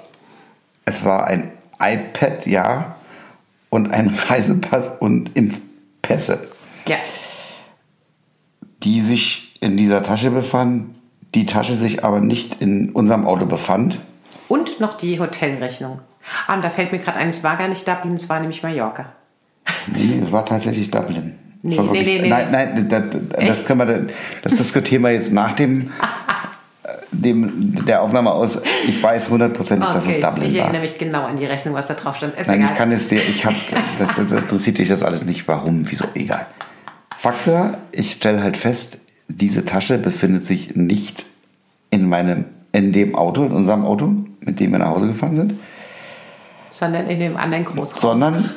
es 0.85 1.05
war 1.05 1.27
ein 1.27 1.53
iPad, 1.81 2.47
ja, 2.47 2.97
und 3.71 3.91
ein 3.93 4.09
Reisepass 4.29 4.93
und 5.01 5.31
Impfpässe, 5.37 6.47
Ja. 6.87 6.97
die 8.83 9.01
sich 9.01 9.55
in 9.61 9.77
dieser 9.77 10.03
Tasche 10.03 10.31
befanden, 10.31 10.95
die 11.35 11.47
Tasche 11.47 11.75
sich 11.75 12.05
aber 12.05 12.21
nicht 12.21 12.61
in 12.61 12.91
unserem 12.91 13.27
Auto 13.27 13.47
befand. 13.47 13.99
Und 14.49 14.79
noch 14.81 14.97
die 14.97 15.19
Hotelrechnung. 15.19 16.01
Ah, 16.47 16.55
und 16.55 16.65
da 16.65 16.71
fällt 16.71 16.93
mir 16.93 16.99
gerade 16.99 17.19
ein, 17.19 17.29
es 17.29 17.43
war 17.43 17.57
gar 17.57 17.69
nicht 17.69 17.87
Dublin, 17.87 18.15
es 18.15 18.29
war 18.29 18.41
nämlich 18.41 18.63
Mallorca. 18.63 19.13
Nee, 19.89 20.05
nee, 20.05 20.23
es 20.25 20.33
war 20.33 20.45
tatsächlich 20.45 20.91
Dublin. 20.91 21.39
Nee, 21.63 21.77
wirklich- 21.79 22.07
nee, 22.07 22.21
nee, 22.23 22.29
Nein, 22.29 22.51
nein, 22.51 22.89
das, 22.89 23.03
das, 23.47 23.65
können 23.65 23.81
wir, 23.81 23.87
dann- 23.87 24.11
das 24.43 24.57
diskutieren 24.57 25.03
wir 25.03 25.11
jetzt 25.13 25.33
nach 25.33 25.55
dem, 25.55 25.91
äh, 26.24 26.24
dem 27.23 27.85
der 27.85 28.03
Aufnahme 28.03 28.33
aus. 28.33 28.61
Ich 28.89 29.03
weiß 29.03 29.29
hundertprozentig, 29.31 29.89
dass 29.89 30.05
es 30.05 30.11
Okay, 30.11 30.21
Dublin 30.21 30.49
ich 30.49 30.55
war. 30.57 30.65
erinnere 30.65 30.83
mich 30.83 30.99
genau 30.99 31.25
an 31.25 31.37
die 31.37 31.45
Rechnung, 31.47 31.75
was 31.75 31.87
da 31.87 31.95
drauf 31.95 32.17
stand. 32.17 32.37
Ist 32.37 32.47
Nein, 32.49 32.61
egal. 32.61 32.71
ich 32.73 32.79
kann 32.79 32.93
es 32.93 33.09
dir, 33.09 33.21
ich 33.23 33.45
habe, 33.47 33.57
das, 33.99 34.17
das 34.17 34.33
interessiert 34.33 34.79
dich 34.79 34.89
das 34.89 35.03
alles 35.03 35.25
nicht. 35.25 35.47
Warum, 35.49 35.91
wieso, 35.91 36.05
egal. 36.15 36.47
Fakt 37.17 37.47
war, 37.47 37.79
ich 37.93 38.13
stelle 38.13 38.43
halt 38.43 38.57
fest, 38.57 38.99
diese 39.29 39.65
Tasche 39.65 39.99
befindet 39.99 40.45
sich 40.45 40.77
nicht 40.77 41.25
in 41.91 42.09
meinem, 42.09 42.45
in 42.73 42.93
dem 42.93 43.15
Auto, 43.15 43.45
in 43.45 43.53
unserem 43.53 43.85
Auto, 43.85 44.13
mit 44.41 44.61
dem 44.61 44.73
wir 44.73 44.79
nach 44.81 44.91
Hause 44.91 45.07
gefahren 45.09 45.37
sind, 45.37 45.55
Sondern 46.71 47.09
in 47.09 47.21
dem 47.21 47.37
anderen 47.37 47.65
Großraum. 47.65 48.01
sondern 48.01 48.51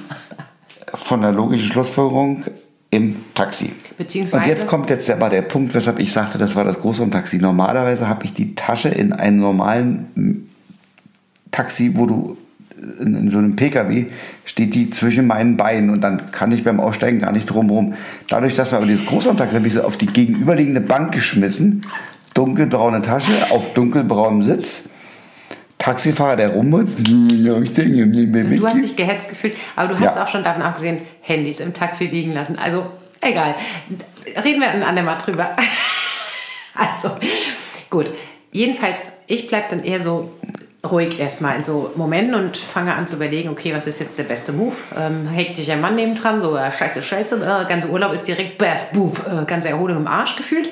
von 0.94 1.22
der 1.22 1.32
logischen 1.32 1.72
Schlussfolgerung 1.72 2.44
im 2.90 3.18
Taxi. 3.36 3.72
Beziehungsweise- 3.98 4.44
Und 4.44 4.48
jetzt 4.48 4.68
kommt 4.68 4.90
jetzt 4.90 5.10
aber 5.10 5.30
der 5.30 5.42
Punkt, 5.42 5.74
weshalb 5.74 6.00
ich 6.00 6.12
sagte, 6.12 6.38
das 6.38 6.56
war 6.56 6.64
das 6.64 6.80
Großraumtaxi. 6.80 7.38
Normalerweise 7.38 8.08
habe 8.08 8.26
ich 8.26 8.34
die 8.34 8.54
Tasche 8.56 8.90
in 8.90 9.12
einem 9.14 9.40
normalen 9.40 10.06
mm, 10.16 10.32
Taxi, 11.52 11.94
wo 11.96 12.06
du 12.06 12.38
in, 13.02 13.32
so 13.32 13.40
einem 13.40 13.56
PKW 13.56 14.06
steht 14.46 14.76
die 14.76 14.92
zwischen 14.92 15.26
meinen 15.26 15.58
Beinen 15.58 15.90
und 15.90 16.02
dann 16.02 16.30
kann 16.32 16.52
ich 16.52 16.64
beim 16.64 16.80
Aussteigen 16.80 17.20
gar 17.20 17.32
nicht 17.32 17.46
drumherum. 17.48 17.96
Dadurch, 18.28 18.54
dass 18.54 18.72
wir 18.72 18.78
aber 18.78 18.86
dieses 18.86 19.08
Großraumtaxi 19.08 19.56
habe 19.56 19.66
ich 19.68 19.74
sie 19.74 19.84
auf 19.84 19.98
die 19.98 20.06
gegenüberliegende 20.06 20.82
Bank 20.82 21.12
geschmissen, 21.14 21.86
dunkelbraune 22.36 23.02
Tasche 23.02 23.32
auf 23.50 23.74
dunkelbraunem 23.74 24.44
Sitz. 24.44 24.90
Taxifahrer, 25.80 26.36
der 26.36 26.50
rummutzt. 26.50 27.00
Du 27.08 27.66
hast 27.66 27.78
dich 27.78 28.96
gehetzt 28.96 29.30
gefühlt, 29.30 29.54
aber 29.76 29.90
du 29.94 30.00
hast 30.00 30.16
Ja. 30.16 30.24
auch 30.24 30.28
schon 30.28 30.44
davon 30.44 30.62
abgesehen, 30.62 31.00
Handys 31.22 31.60
im 31.60 31.74
Taxi 31.74 32.06
liegen 32.06 32.34
lassen. 32.34 32.58
Also, 32.60 32.88
egal. 33.30 33.56
Reden 34.44 34.62
wir 34.62 34.70
ein 34.70 34.84
andermal 34.84 35.18
drüber. 35.24 35.56
also, 36.76 37.12
gut. 37.90 38.08
Jedenfalls, 38.52 39.18
ich 39.28 39.48
bleibe 39.48 39.68
dann 39.70 39.84
eher 39.84 40.02
so 40.02 40.34
ruhig 40.86 41.20
erstmal 41.20 41.56
in 41.58 41.64
so 41.64 41.92
Momenten 41.96 42.36
und 42.36 42.58
fange 42.58 42.94
an 42.94 43.08
zu 43.08 43.16
überlegen, 43.16 43.50
okay, 43.50 43.74
was 43.76 43.88
ist 43.88 44.00
jetzt 44.00 44.18
der 44.18 44.24
beste 44.24 44.54
Move? 44.54 44.76
Ähm, 44.98 45.28
hektischer 45.28 45.76
Mann 45.76 45.96
nebendran, 45.96 46.42
so 46.42 46.56
äh, 46.56 46.72
scheiße, 46.72 47.04
scheiße, 47.04 47.36
äh, 47.36 47.70
ganze 47.70 47.90
Urlaub 47.90 48.14
ist 48.14 48.28
direkt, 48.28 48.58
bäh, 48.58 48.68
buff, 48.94 49.24
äh, 49.28 49.46
ganze 49.46 49.70
Erholung 49.70 49.98
im 49.98 50.08
Arsch 50.08 50.36
gefühlt. 50.36 50.70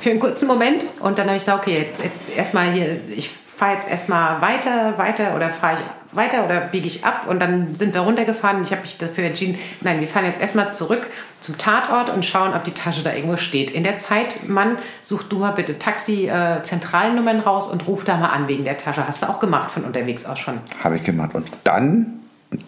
Für 0.00 0.10
einen 0.10 0.20
kurzen 0.20 0.48
Moment. 0.48 0.84
Und 1.00 1.18
dann 1.18 1.26
habe 1.26 1.36
ich 1.36 1.44
gesagt, 1.44 1.66
okay, 1.66 1.78
jetzt, 1.78 2.02
jetzt 2.04 2.36
erstmal 2.36 2.70
hier, 2.72 3.00
ich 3.14 3.30
fahre 3.56 3.74
jetzt 3.74 3.88
erstmal 3.88 4.40
weiter, 4.40 4.96
weiter 4.98 5.34
oder 5.34 5.48
fahre 5.50 5.76
ich 5.76 5.97
weiter 6.12 6.44
oder 6.44 6.60
biege 6.60 6.86
ich 6.86 7.04
ab 7.04 7.26
und 7.28 7.40
dann 7.40 7.76
sind 7.76 7.94
wir 7.94 8.00
runtergefahren. 8.00 8.62
Ich 8.62 8.70
habe 8.70 8.82
mich 8.82 8.98
dafür 8.98 9.24
entschieden, 9.24 9.58
nein, 9.80 10.00
wir 10.00 10.08
fahren 10.08 10.24
jetzt 10.24 10.40
erstmal 10.40 10.72
zurück 10.72 11.06
zum 11.40 11.58
Tatort 11.58 12.10
und 12.10 12.24
schauen, 12.24 12.54
ob 12.54 12.64
die 12.64 12.72
Tasche 12.72 13.02
da 13.02 13.12
irgendwo 13.12 13.36
steht. 13.36 13.70
In 13.70 13.84
der 13.84 13.98
Zeit, 13.98 14.48
Mann, 14.48 14.78
such 15.02 15.24
du 15.24 15.38
mal 15.38 15.52
bitte 15.52 15.78
Taxi-Zentralnummern 15.78 17.40
raus 17.40 17.68
und 17.68 17.86
ruf 17.86 18.04
da 18.04 18.16
mal 18.16 18.30
an 18.30 18.48
wegen 18.48 18.64
der 18.64 18.78
Tasche. 18.78 19.06
Hast 19.06 19.22
du 19.22 19.28
auch 19.28 19.38
gemacht 19.38 19.70
von 19.70 19.84
unterwegs 19.84 20.24
aus 20.24 20.38
schon. 20.38 20.58
Habe 20.82 20.96
ich 20.96 21.04
gemacht. 21.04 21.34
Und 21.34 21.50
dann, 21.64 22.20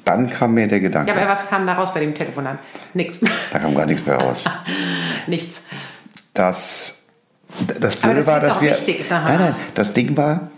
dann 0.05 0.31
kam 0.31 0.55
mir 0.55 0.69
der 0.69 0.81
Gedanke. 0.81 1.11
Ja, 1.11 1.17
aber 1.17 1.29
was 1.29 1.49
kam 1.49 1.67
da 1.67 1.73
raus 1.73 1.93
bei 1.95 2.01
dem 2.01 2.15
Telefonat? 2.15 2.59
Nix. 2.95 3.21
Da 3.53 3.59
kam 3.59 3.75
gar 3.75 3.87
nichts 3.87 4.07
mehr 4.07 4.17
raus. 4.17 4.45
Nichts. 5.27 5.67
Das, 6.35 6.99
das 7.81 7.97
Blöde 7.97 8.19
das 8.19 8.27
war, 8.27 8.41
dass 8.41 8.61
wir. 8.61 8.73
richtig. 8.73 9.11
Nein, 9.11 9.39
nein, 9.39 9.55
das 9.75 9.93
Ding 9.93 10.17
war, 10.17 10.50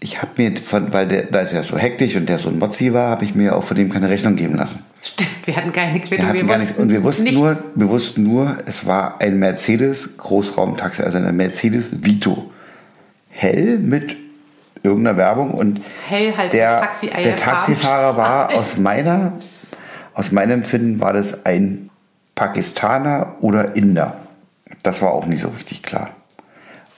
ich 0.00 0.22
habe 0.22 0.30
mir, 0.36 0.56
von, 0.56 0.92
weil 0.92 1.08
der, 1.08 1.24
da 1.24 1.40
ist 1.40 1.52
ja 1.52 1.62
so 1.62 1.76
hektisch 1.76 2.14
und 2.16 2.28
der 2.28 2.38
so 2.38 2.48
ein 2.48 2.58
Mozzi 2.58 2.92
war, 2.92 3.10
habe 3.10 3.24
ich 3.24 3.34
mir 3.34 3.56
auch 3.56 3.64
von 3.64 3.76
dem 3.76 3.90
keine 3.90 4.08
Rechnung 4.08 4.36
geben 4.36 4.54
lassen. 4.56 4.84
Stimmt, 5.02 5.46
wir 5.46 5.56
hatten 5.56 5.72
keine 5.72 5.94
Wir 5.94 6.00
Quittung. 6.00 6.28
hatten 6.28 6.46
gar 6.46 6.58
nichts. 6.58 6.78
Und 6.78 6.90
wir 6.90 7.02
wussten 7.02 7.24
nicht, 7.24 7.34
nur, 7.34 7.56
wir 7.74 7.88
wussten 7.88 8.22
nur, 8.22 8.56
es 8.66 8.86
war 8.86 9.20
ein 9.20 9.38
Mercedes 9.38 10.16
Großraumtaxi, 10.16 11.02
also 11.02 11.18
eine 11.18 11.32
Mercedes 11.32 12.04
Vito. 12.04 12.50
Hell 13.30 13.78
mit 13.78 14.16
irgendeiner 14.82 15.16
Werbung 15.16 15.52
und 15.52 15.80
Hell 16.08 16.36
halt 16.36 16.52
der, 16.52 16.80
Taxi-Eier 16.80 17.22
der 17.22 17.36
Taxifahrer 17.36 18.16
war 18.16 18.54
aus 18.54 18.76
meiner, 18.76 19.32
aus 20.14 20.30
meinem 20.30 20.52
Empfinden 20.52 21.00
war 21.00 21.12
das 21.12 21.44
ein 21.44 21.90
Pakistaner 22.36 23.34
oder 23.40 23.74
Inder. 23.74 24.16
Das 24.84 25.02
war 25.02 25.12
auch 25.12 25.26
nicht 25.26 25.42
so 25.42 25.48
richtig 25.48 25.82
klar. 25.82 26.10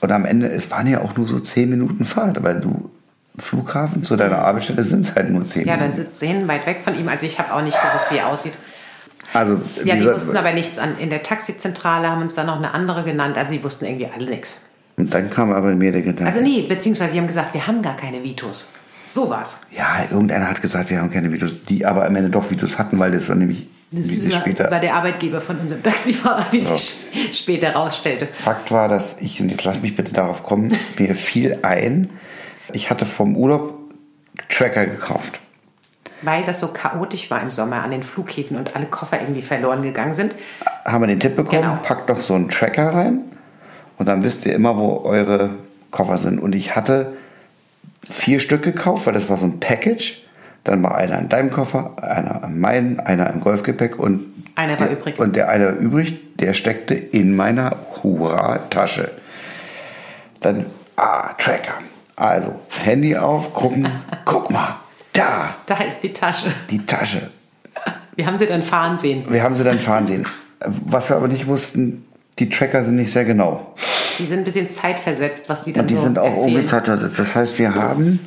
Und 0.01 0.13
am 0.13 0.25
Ende, 0.25 0.49
es 0.49 0.71
waren 0.71 0.87
ja 0.87 1.01
auch 1.03 1.17
nur 1.17 1.27
so 1.27 1.41
zehn 1.41 1.71
Minuten 1.71 2.05
Fahrt, 2.05 2.43
weil 2.43 2.61
du 2.61 2.91
Flughafen 3.39 4.03
zu 4.03 4.17
deiner 4.17 4.39
Arbeitsstelle 4.39 4.83
sind 4.85 5.07
es 5.07 5.15
halt 5.15 5.31
nur 5.31 5.45
zehn 5.45 5.67
Ja, 5.67 5.77
dann 5.77 5.95
sitzt 5.95 6.21
sie 6.21 6.27
hin, 6.27 6.47
weit 6.49 6.67
weg 6.67 6.81
von 6.85 6.99
ihm. 6.99 7.09
Also 7.09 7.27
ich 7.27 7.39
habe 7.39 7.55
auch 7.55 7.63
nicht 7.63 7.77
gewusst, 7.81 8.07
wie 8.11 8.17
er 8.19 8.29
aussieht. 8.29 8.53
Also, 9.33 9.61
Ja, 9.85 9.95
die 9.95 10.05
wussten 10.05 10.37
aber 10.37 10.53
nichts 10.53 10.79
an. 10.79 10.99
In 10.99 11.09
der 11.11 11.23
Taxizentrale 11.23 12.11
haben 12.11 12.23
uns 12.23 12.35
dann 12.35 12.47
noch 12.47 12.57
eine 12.57 12.75
andere 12.75 13.05
genannt. 13.05 13.37
Also 13.39 13.53
die 13.53 13.63
wussten 13.63 13.85
irgendwie 13.85 14.09
alle 14.13 14.29
nichts. 14.29 14.63
und 14.97 15.15
dann 15.15 15.31
kam 15.31 15.53
aber 15.53 15.75
mir 15.75 15.93
der 15.93 16.03
Gedanke. 16.03 16.27
Also 16.33 16.41
nee, 16.43 16.67
beziehungsweise 16.69 17.13
sie 17.13 17.19
haben 17.19 17.29
gesagt, 17.29 17.55
wir 17.55 17.67
haben 17.67 17.81
gar 17.83 17.97
keine 17.97 18.23
Vitos. 18.25 18.69
So 19.07 19.29
war's. 19.31 19.61
Ja, 19.77 20.05
irgendeiner 20.11 20.49
hat 20.49 20.61
gesagt, 20.63 20.91
wir 20.91 21.01
haben 21.01 21.11
keine 21.11 21.33
Videos, 21.33 21.65
die 21.69 21.85
aber 21.87 22.07
am 22.07 22.15
Ende 22.17 22.31
doch 22.31 22.51
Videos 22.51 22.79
hatten, 22.79 22.99
weil 22.99 23.11
das 23.13 23.29
war 23.29 23.37
nämlich, 23.37 23.69
wie 23.91 24.03
sich 24.03 24.33
war, 24.33 24.41
später. 24.41 24.71
war 24.71 24.81
der 24.81 24.95
Arbeitgeber 24.95 25.41
von 25.41 25.59
unserem 25.59 25.83
Taxifahrer, 25.83 26.47
wie 26.53 26.65
sich 26.65 27.07
später 27.33 27.73
rausstellte. 27.73 28.29
Fakt 28.39 28.71
war, 28.71 28.89
dass 28.89 29.21
ich, 29.21 29.41
und 29.41 29.49
jetzt 29.49 29.65
lass 29.65 29.81
mich 29.83 29.97
bitte 29.97 30.13
darauf 30.13 30.43
kommen, 30.43 30.77
mir 30.99 31.15
fiel 31.15 31.59
ein, 31.63 32.11
ich 32.73 32.91
hatte 32.91 33.07
vom 33.07 33.37
Urlaub 33.37 33.75
Tracker 34.49 34.87
gekauft. 34.87 35.39
Weil 36.23 36.45
das 36.45 36.61
so 36.61 36.69
chaotisch 36.69 37.31
war 37.31 37.41
im 37.43 37.51
Sommer 37.51 37.83
an 37.83 37.91
den 37.91 38.03
Flughäfen 38.03 38.57
und 38.57 38.77
alle 38.77 38.87
Koffer 38.87 39.21
irgendwie 39.21 39.43
verloren 39.43 39.83
gegangen 39.83 40.15
sind. 40.15 40.35
Haben 40.85 41.03
wir 41.03 41.07
den 41.09 41.21
Tipp 41.21 41.35
bekommen, 41.35 41.63
Genau. 41.63 41.79
packt 41.83 42.09
doch 42.11 42.21
so 42.21 42.35
einen 42.35 42.49
Tracker 42.49 42.95
rein 42.95 43.23
und 43.99 44.09
dann 44.09 44.23
wisst 44.23 44.45
ihr 44.47 44.55
immer, 44.55 44.77
wo 44.77 45.01
eure 45.05 45.51
Koffer 45.91 46.19
sind. 46.19 46.39
Und 46.39 46.55
ich 46.55 46.77
hatte 46.77 47.15
vier 48.09 48.39
Stück 48.41 48.63
gekauft, 48.63 49.07
weil 49.07 49.15
das 49.15 49.29
war 49.29 49.37
so 49.39 49.47
ein 49.47 49.61
Package. 49.61 50.23
Dann 50.65 50.83
war 50.83 50.95
einer 50.97 51.19
in 51.19 51.29
deinem 51.29 51.51
Koffer, 51.51 51.93
einer 52.03 52.43
in 52.45 52.61
meinen, 52.61 53.01
einer 53.01 53.31
im 53.31 53.41
Golfgepäck 53.41 53.99
und 53.99 54.25
Einer 54.57 54.79
war 54.79 54.87
der, 54.89 54.97
übrig. 54.97 55.19
Und 55.19 55.35
der 55.37 55.49
eine 55.49 55.69
übrig, 55.71 56.37
der 56.37 56.55
steckte 56.55 56.95
in 56.95 57.35
meiner 57.35 57.77
Hurra-Tasche. 58.03 59.11
Dann, 60.41 60.67
ah, 60.97 61.31
Tracker. 61.39 61.75
Also, 62.17 62.55
Handy 62.83 63.17
auf, 63.17 63.55
gucken, 63.55 63.89
guck 64.25 64.51
mal, 64.51 64.77
da, 65.13 65.57
Da 65.67 65.77
ist 65.79 66.01
die 66.03 66.13
Tasche. 66.13 66.51
die 66.71 66.85
Tasche. 66.85 67.31
Wir 68.17 68.27
haben 68.27 68.37
sie 68.37 68.47
dann 68.47 68.63
fahren 68.63 68.99
sehen. 68.99 69.25
Wir 69.29 69.43
haben 69.43 69.55
sie 69.55 69.65
dann 69.65 69.79
fahren 69.79 70.07
sehen. 70.07 70.27
Was 70.87 71.09
wir 71.09 71.17
aber 71.17 71.29
nicht 71.29 71.47
wussten, 71.47 72.05
die 72.39 72.51
Tracker 72.51 72.85
sind 72.85 72.97
nicht 72.97 73.13
sehr 73.13 73.25
genau. 73.25 73.75
Die 74.19 74.27
sind 74.27 74.41
ein 74.41 74.45
bisschen 74.45 74.71
zeitversetzt, 74.71 75.49
was 75.49 75.65
die 75.65 75.73
dann 75.73 75.83
Und 75.83 75.91
die 75.91 75.95
so 75.97 76.03
sind 76.03 76.19
auch 76.19 76.35
erzählen. 76.35 76.57
umgezeichnet. 76.57 77.13
Das 77.17 77.35
heißt, 77.35 77.59
wir 77.59 77.75
haben, 77.75 78.21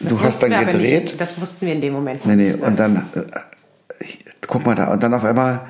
Das 0.00 0.12
du 0.18 0.20
hast 0.22 0.42
dann 0.42 0.50
gedreht. 0.50 1.04
Nicht, 1.04 1.20
das 1.20 1.40
wussten 1.40 1.66
wir 1.66 1.74
in 1.74 1.80
dem 1.80 1.92
Moment 1.92 2.24
Nee, 2.26 2.36
nee, 2.36 2.50
nicht. 2.52 2.62
und 2.62 2.78
dann, 2.78 2.96
äh, 3.14 4.06
guck 4.46 4.64
mal 4.66 4.74
da, 4.74 4.86
und 4.92 5.02
dann 5.02 5.12
auf 5.14 5.24
einmal 5.24 5.66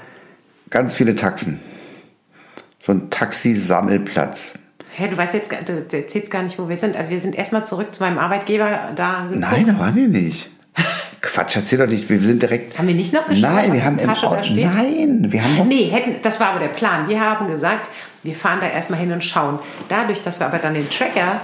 ganz 0.71 0.95
viele 0.95 1.17
Taxen. 1.17 1.61
So 2.85 2.93
ein 2.93 3.11
Taxisammelplatz. 3.11 4.53
Hä, 4.97 5.09
du 5.09 5.17
weißt 5.17 5.35
jetzt, 5.35 5.51
gar- 5.51 5.61
du 5.63 5.85
erzählst 5.97 6.31
gar 6.31 6.43
nicht, 6.43 6.59
wo 6.59 6.69
wir 6.69 6.77
sind. 6.77 6.97
Also 6.97 7.11
wir 7.11 7.21
sind 7.21 7.35
erstmal 7.37 7.67
zurück 7.67 7.95
zu 7.95 8.03
meinem 8.03 8.19
Arbeitgeber 8.19 8.91
da. 8.97 9.23
geguckt. 9.29 9.41
Nein, 9.41 9.67
da 9.67 9.79
waren 9.79 9.95
wir 9.97 10.09
nicht. 10.09 10.51
Quatsch, 11.21 11.57
erzähl 11.57 11.79
doch 11.79 11.87
nicht. 11.87 12.09
Wir 12.09 12.19
sind 12.21 12.41
direkt. 12.41 12.79
Haben 12.79 12.89
wir 12.89 12.95
nicht 12.95 13.13
noch 13.13 13.27
geschaut, 13.27 13.43
Nein, 13.51 13.73
wir 13.75 13.85
haben 13.85 13.99
im 13.99 14.09
Tasche 14.09 14.23
da 14.23 14.29
Auto. 14.29 14.43
steht? 14.45 14.65
Nein, 14.73 15.27
wir 15.31 15.45
haben 15.45 15.57
doch. 15.59 15.65
Nee, 15.67 15.85
hätten, 15.91 16.17
das 16.23 16.41
war 16.41 16.49
aber 16.51 16.61
der 16.61 16.69
Plan. 16.69 17.09
Wir 17.09 17.21
haben 17.21 17.47
gesagt, 17.47 17.89
wir 18.23 18.35
fahren 18.35 18.59
da 18.61 18.69
erstmal 18.69 18.99
hin 19.01 19.13
und 19.13 19.23
schauen. 19.23 19.59
Dadurch, 19.89 20.23
dass 20.23 20.41
wir 20.41 20.47
aber 20.47 20.59
dann 20.59 20.75
den 20.75 20.89
Tracker 20.89 21.41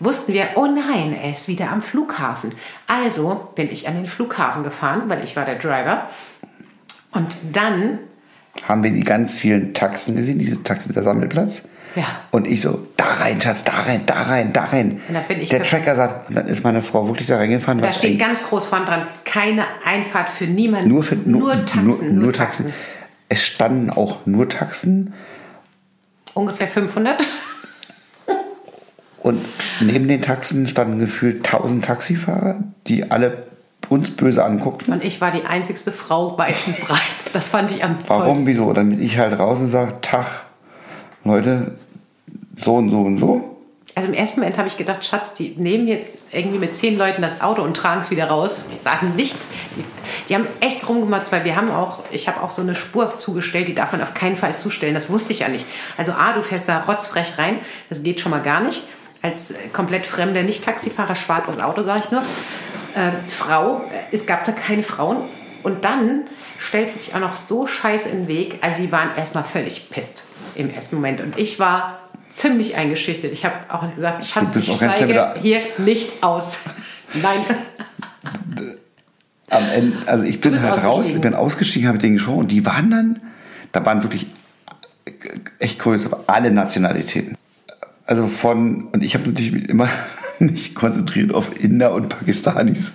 wussten 0.00 0.32
wir, 0.32 0.48
oh 0.56 0.66
nein, 0.66 1.16
er 1.20 1.32
ist 1.32 1.48
wieder 1.48 1.70
am 1.70 1.82
Flughafen. 1.82 2.52
Also 2.86 3.50
bin 3.54 3.70
ich 3.70 3.88
an 3.88 3.96
den 3.96 4.06
Flughafen 4.06 4.62
gefahren, 4.62 5.02
weil 5.06 5.24
ich 5.24 5.36
war 5.36 5.44
der 5.44 5.56
Driver. 5.56 6.08
Und 7.12 7.34
dann 7.52 7.98
haben 8.66 8.82
wir 8.82 8.90
die 8.90 9.04
ganz 9.04 9.34
vielen 9.34 9.74
Taxen 9.74 10.16
gesehen, 10.16 10.38
diese 10.38 10.62
Taxen 10.62 10.94
der 10.94 11.02
Sammelplatz. 11.02 11.68
Ja. 11.94 12.04
Und 12.30 12.46
ich 12.46 12.60
so, 12.60 12.86
da 12.96 13.06
rein, 13.14 13.40
Schatz, 13.40 13.64
da 13.64 13.80
rein, 13.80 14.02
da 14.04 14.22
rein, 14.22 14.52
da 14.52 14.64
rein. 14.64 15.00
Und 15.08 15.14
dann 15.14 15.24
bin 15.24 15.40
ich 15.40 15.48
der. 15.48 15.62
Tracker 15.62 15.96
sagt, 15.96 16.28
und 16.28 16.34
dann 16.34 16.46
ist 16.46 16.62
meine 16.62 16.82
Frau 16.82 17.08
wirklich 17.08 17.26
da 17.26 17.36
reingefahren. 17.38 17.80
Da 17.80 17.92
steht 17.92 18.18
ganz 18.18 18.42
groß 18.42 18.66
vorne 18.66 18.84
dran, 18.84 19.08
keine 19.24 19.64
Einfahrt 19.84 20.28
für 20.28 20.44
niemanden. 20.46 20.90
nur 20.90 21.02
für 21.02 21.16
nur 21.16 21.64
Taxen. 21.64 21.86
Nur, 21.86 22.24
nur 22.24 22.32
Taxen. 22.34 22.72
Es 23.28 23.42
standen 23.42 23.90
auch 23.90 24.26
nur 24.26 24.48
Taxen 24.48 25.14
Ungefähr 26.36 26.68
500. 26.68 27.16
und 29.26 29.44
neben 29.80 30.06
den 30.06 30.22
Taxen 30.22 30.68
standen 30.68 31.00
gefühlt 31.00 31.44
1000 31.52 31.84
Taxifahrer, 31.84 32.60
die 32.86 33.10
alle 33.10 33.48
uns 33.88 34.10
böse 34.10 34.44
anguckten. 34.44 34.94
Und 34.94 35.04
ich 35.04 35.20
war 35.20 35.32
die 35.32 35.44
einzigste 35.44 35.90
Frau 35.90 36.38
weit 36.38 36.54
und 36.64 36.80
breit. 36.80 37.00
Das 37.32 37.48
fand 37.48 37.72
ich 37.72 37.82
am 37.82 37.98
Warum, 38.06 38.24
tollsten. 38.24 38.46
wieso? 38.46 38.72
Damit 38.72 39.00
ich 39.00 39.18
halt 39.18 39.36
raus 39.36 39.58
und 39.58 39.66
sage, 39.66 39.94
Tag, 40.00 40.44
Leute, 41.24 41.72
so 42.56 42.76
und 42.76 42.90
so 42.90 43.00
und 43.00 43.18
so. 43.18 43.56
Also 43.96 44.10
im 44.10 44.14
ersten 44.14 44.38
Moment 44.38 44.58
habe 44.58 44.68
ich 44.68 44.76
gedacht, 44.76 45.04
Schatz, 45.04 45.32
die 45.32 45.54
nehmen 45.56 45.88
jetzt 45.88 46.18
irgendwie 46.30 46.58
mit 46.58 46.76
zehn 46.76 46.96
Leuten 46.96 47.20
das 47.20 47.40
Auto 47.40 47.62
und 47.62 47.76
tragen 47.76 48.02
es 48.02 48.12
wieder 48.12 48.26
raus. 48.26 48.64
Die 48.70 48.76
sagen 48.76 49.16
nicht. 49.16 49.38
Die, 49.74 49.84
die 50.28 50.34
haben 50.36 50.46
echt 50.60 50.88
rumgemacht, 50.88 51.32
weil 51.32 51.44
wir 51.44 51.56
haben 51.56 51.70
auch, 51.72 52.00
ich 52.12 52.28
habe 52.28 52.42
auch 52.42 52.52
so 52.52 52.62
eine 52.62 52.76
Spur 52.76 53.18
zugestellt, 53.18 53.66
die 53.66 53.74
darf 53.74 53.90
man 53.90 54.02
auf 54.02 54.14
keinen 54.14 54.36
Fall 54.36 54.56
zustellen. 54.56 54.94
Das 54.94 55.10
wusste 55.10 55.32
ich 55.32 55.40
ja 55.40 55.48
nicht. 55.48 55.66
Also 55.96 56.12
A, 56.12 56.32
du 56.32 56.42
fährst 56.42 56.68
da 56.68 56.80
rotzfrech 56.80 57.38
rein, 57.38 57.58
das 57.88 58.04
geht 58.04 58.20
schon 58.20 58.30
mal 58.30 58.42
gar 58.42 58.60
nicht. 58.60 58.86
Als 59.26 59.50
äh, 59.50 59.54
komplett 59.72 60.06
fremder 60.06 60.42
Nicht-Taxifahrer, 60.42 61.16
schwarzes 61.16 61.60
Auto, 61.60 61.82
sage 61.82 62.02
ich 62.04 62.10
nur. 62.10 62.22
Äh, 62.22 63.10
Frau, 63.28 63.82
äh, 63.90 64.14
es 64.14 64.26
gab 64.26 64.44
da 64.44 64.52
keine 64.52 64.82
Frauen. 64.82 65.18
Und 65.62 65.84
dann 65.84 66.24
stellt 66.60 66.92
sich 66.92 67.14
auch 67.14 67.18
noch 67.18 67.34
so 67.34 67.66
scheiße 67.66 68.08
in 68.08 68.20
den 68.20 68.28
Weg. 68.28 68.58
Also 68.60 68.82
sie 68.82 68.92
waren 68.92 69.10
erstmal 69.16 69.42
völlig 69.42 69.90
pisst 69.90 70.26
im 70.54 70.72
ersten 70.72 70.96
Moment. 70.96 71.20
Und 71.20 71.36
ich 71.38 71.58
war 71.58 71.98
ziemlich 72.30 72.76
eingeschüchtert. 72.76 73.32
Ich 73.32 73.44
habe 73.44 73.54
auch 73.68 73.92
gesagt, 73.94 74.24
Schatz, 74.24 74.54
ich 74.54 74.72
steige 74.72 75.34
hier 75.40 75.60
nicht 75.78 76.22
aus. 76.22 76.58
Nein. 77.14 77.38
am 79.50 79.68
Ende, 79.70 79.96
also 80.06 80.24
ich 80.24 80.40
bin 80.40 80.60
halt 80.60 80.84
raus, 80.84 81.08
ich 81.08 81.20
bin 81.20 81.34
ausgestiegen, 81.34 81.88
habe 81.88 81.96
mit 81.96 82.04
denen 82.04 82.14
gesprochen 82.14 82.40
und 82.40 82.50
die 82.52 82.64
waren 82.64 82.90
dann, 82.90 83.20
da 83.72 83.84
waren 83.84 84.02
wirklich 84.02 84.26
echt 85.58 85.84
cool, 85.86 85.98
alle 86.26 86.50
Nationalitäten. 86.50 87.36
Also 88.06 88.26
von, 88.26 88.88
und 88.92 89.04
ich 89.04 89.14
habe 89.14 89.28
natürlich 89.28 89.68
immer 89.68 89.88
mich 90.38 90.74
konzentriert 90.74 91.34
auf 91.34 91.60
Inder 91.60 91.92
und 91.92 92.08
Pakistanis. 92.08 92.92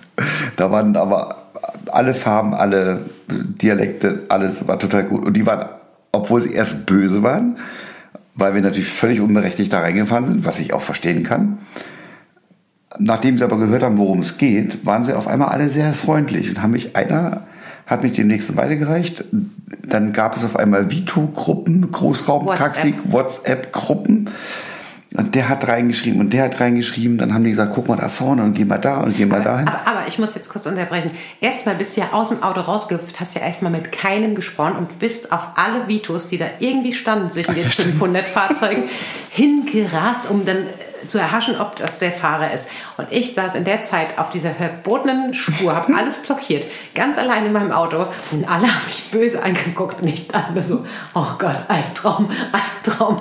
Da 0.56 0.72
waren 0.72 0.96
aber 0.96 1.52
alle 1.92 2.14
Farben, 2.14 2.54
alle 2.54 3.02
Dialekte, 3.30 4.24
alles 4.30 4.68
war 4.68 4.80
total 4.80 5.04
gut. 5.04 5.26
Und 5.26 5.34
die 5.34 5.46
waren, 5.46 5.70
obwohl 6.12 6.42
sie 6.42 6.54
erst 6.54 6.86
böse 6.86 7.24
waren, 7.24 7.58
weil 8.36 8.56
wir 8.56 8.62
natürlich 8.62 8.90
völlig 8.90 9.20
unberechtigt 9.20 9.74
da 9.74 9.82
reingefahren 9.82 10.26
sind, 10.26 10.46
was 10.46 10.60
ich 10.60 10.74
auch 10.74 10.82
verstehen 10.82 11.24
kann. 11.24 11.60
Nachdem 13.00 13.38
sie 13.38 13.44
aber 13.44 13.58
gehört 13.58 13.84
haben, 13.84 13.98
worum 13.98 14.20
es 14.20 14.38
geht, 14.38 14.86
waren 14.86 15.04
sie 15.04 15.14
auf 15.14 15.28
einmal 15.28 15.50
alle 15.50 15.70
sehr 15.70 15.94
freundlich 15.94 16.50
und 16.50 16.62
haben 16.62 16.72
mich, 16.72 16.96
einer 16.96 17.44
hat 17.86 18.04
mich 18.04 18.14
dem 18.14 18.28
nächsten 18.28 18.56
weitergereicht. 18.56 19.26
Dann 19.86 20.14
gab 20.14 20.38
es 20.38 20.44
auf 20.44 20.56
einmal 20.56 20.92
Vito-Gruppen, 20.92 21.92
Großraumtaxi, 21.92 22.96
WhatsApp-Gruppen. 23.06 24.30
Und 25.14 25.36
der 25.36 25.50
hat 25.50 25.68
reingeschrieben 25.68 26.22
und 26.22 26.32
der 26.32 26.46
hat 26.46 26.62
reingeschrieben. 26.62 27.18
Dann 27.18 27.34
haben 27.34 27.44
die 27.44 27.50
gesagt, 27.50 27.74
guck 27.76 27.90
mal 27.90 27.98
da 27.98 28.08
vorne 28.08 28.44
und 28.44 28.54
geh 28.54 28.64
mal 28.64 28.78
da 28.78 29.02
und 29.02 29.18
geh 29.18 29.26
mal 29.26 29.44
dahin. 29.44 29.68
Aber, 29.68 29.86
aber 29.86 30.08
ich 30.08 30.18
muss 30.20 30.36
jetzt 30.36 30.48
kurz 30.48 30.66
unterbrechen. 30.66 31.12
Erstmal 31.42 31.76
bist 31.76 31.98
du 31.98 32.02
ja 32.02 32.14
aus 32.14 32.30
dem 32.30 32.42
Auto 32.42 32.62
rausgehüpft, 32.62 33.20
hast 33.20 33.36
ja 33.36 33.42
erstmal 33.42 33.74
mit 33.74 33.92
keinem 33.92 34.36
gesprochen 34.36 34.78
und 34.78 35.00
bist 35.00 35.34
auf 35.34 35.50
alle 35.56 35.90
Vitos, 35.90 36.30
die 36.30 36.38
da 36.38 36.46
irgendwie 36.60 36.94
standen 36.94 37.30
zwischen 37.30 37.56
den 37.56 37.70
500 37.70 38.26
Fahrzeugen, 38.26 38.84
hingerast, 39.32 40.32
um 40.32 40.46
dann 40.46 40.60
äh, 40.60 41.08
zu 41.08 41.18
erhaschen, 41.18 41.60
ob 41.60 41.76
das 41.76 42.00
der 42.00 42.14
Fahrer 42.14 42.54
ist. 42.54 42.70
Und 42.96 43.12
ich 43.12 43.34
saß 43.34 43.56
in 43.56 43.66
der 43.66 43.84
Zeit 43.84 44.18
auf 44.18 44.30
dieser 44.30 44.52
verbotenen 44.52 45.34
Spur, 45.34 45.76
habe 45.76 45.94
alles 45.98 46.20
blockiert, 46.20 46.64
ganz 46.96 47.18
allein 47.18 47.46
in 47.46 47.52
meinem 47.52 47.74
Auto 47.74 48.06
und 48.32 48.50
alle 48.50 48.68
haben 48.74 48.86
mich 48.88 49.12
böse 49.12 49.44
angeguckt 49.44 50.02
und 50.02 50.08
ich 50.08 50.30
dachte 50.30 50.54
mir 50.54 50.64
so, 50.64 50.86
oh 51.16 51.28
Gott, 51.38 51.66
Albtraum, 51.68 52.30
Albtraum. 52.54 53.18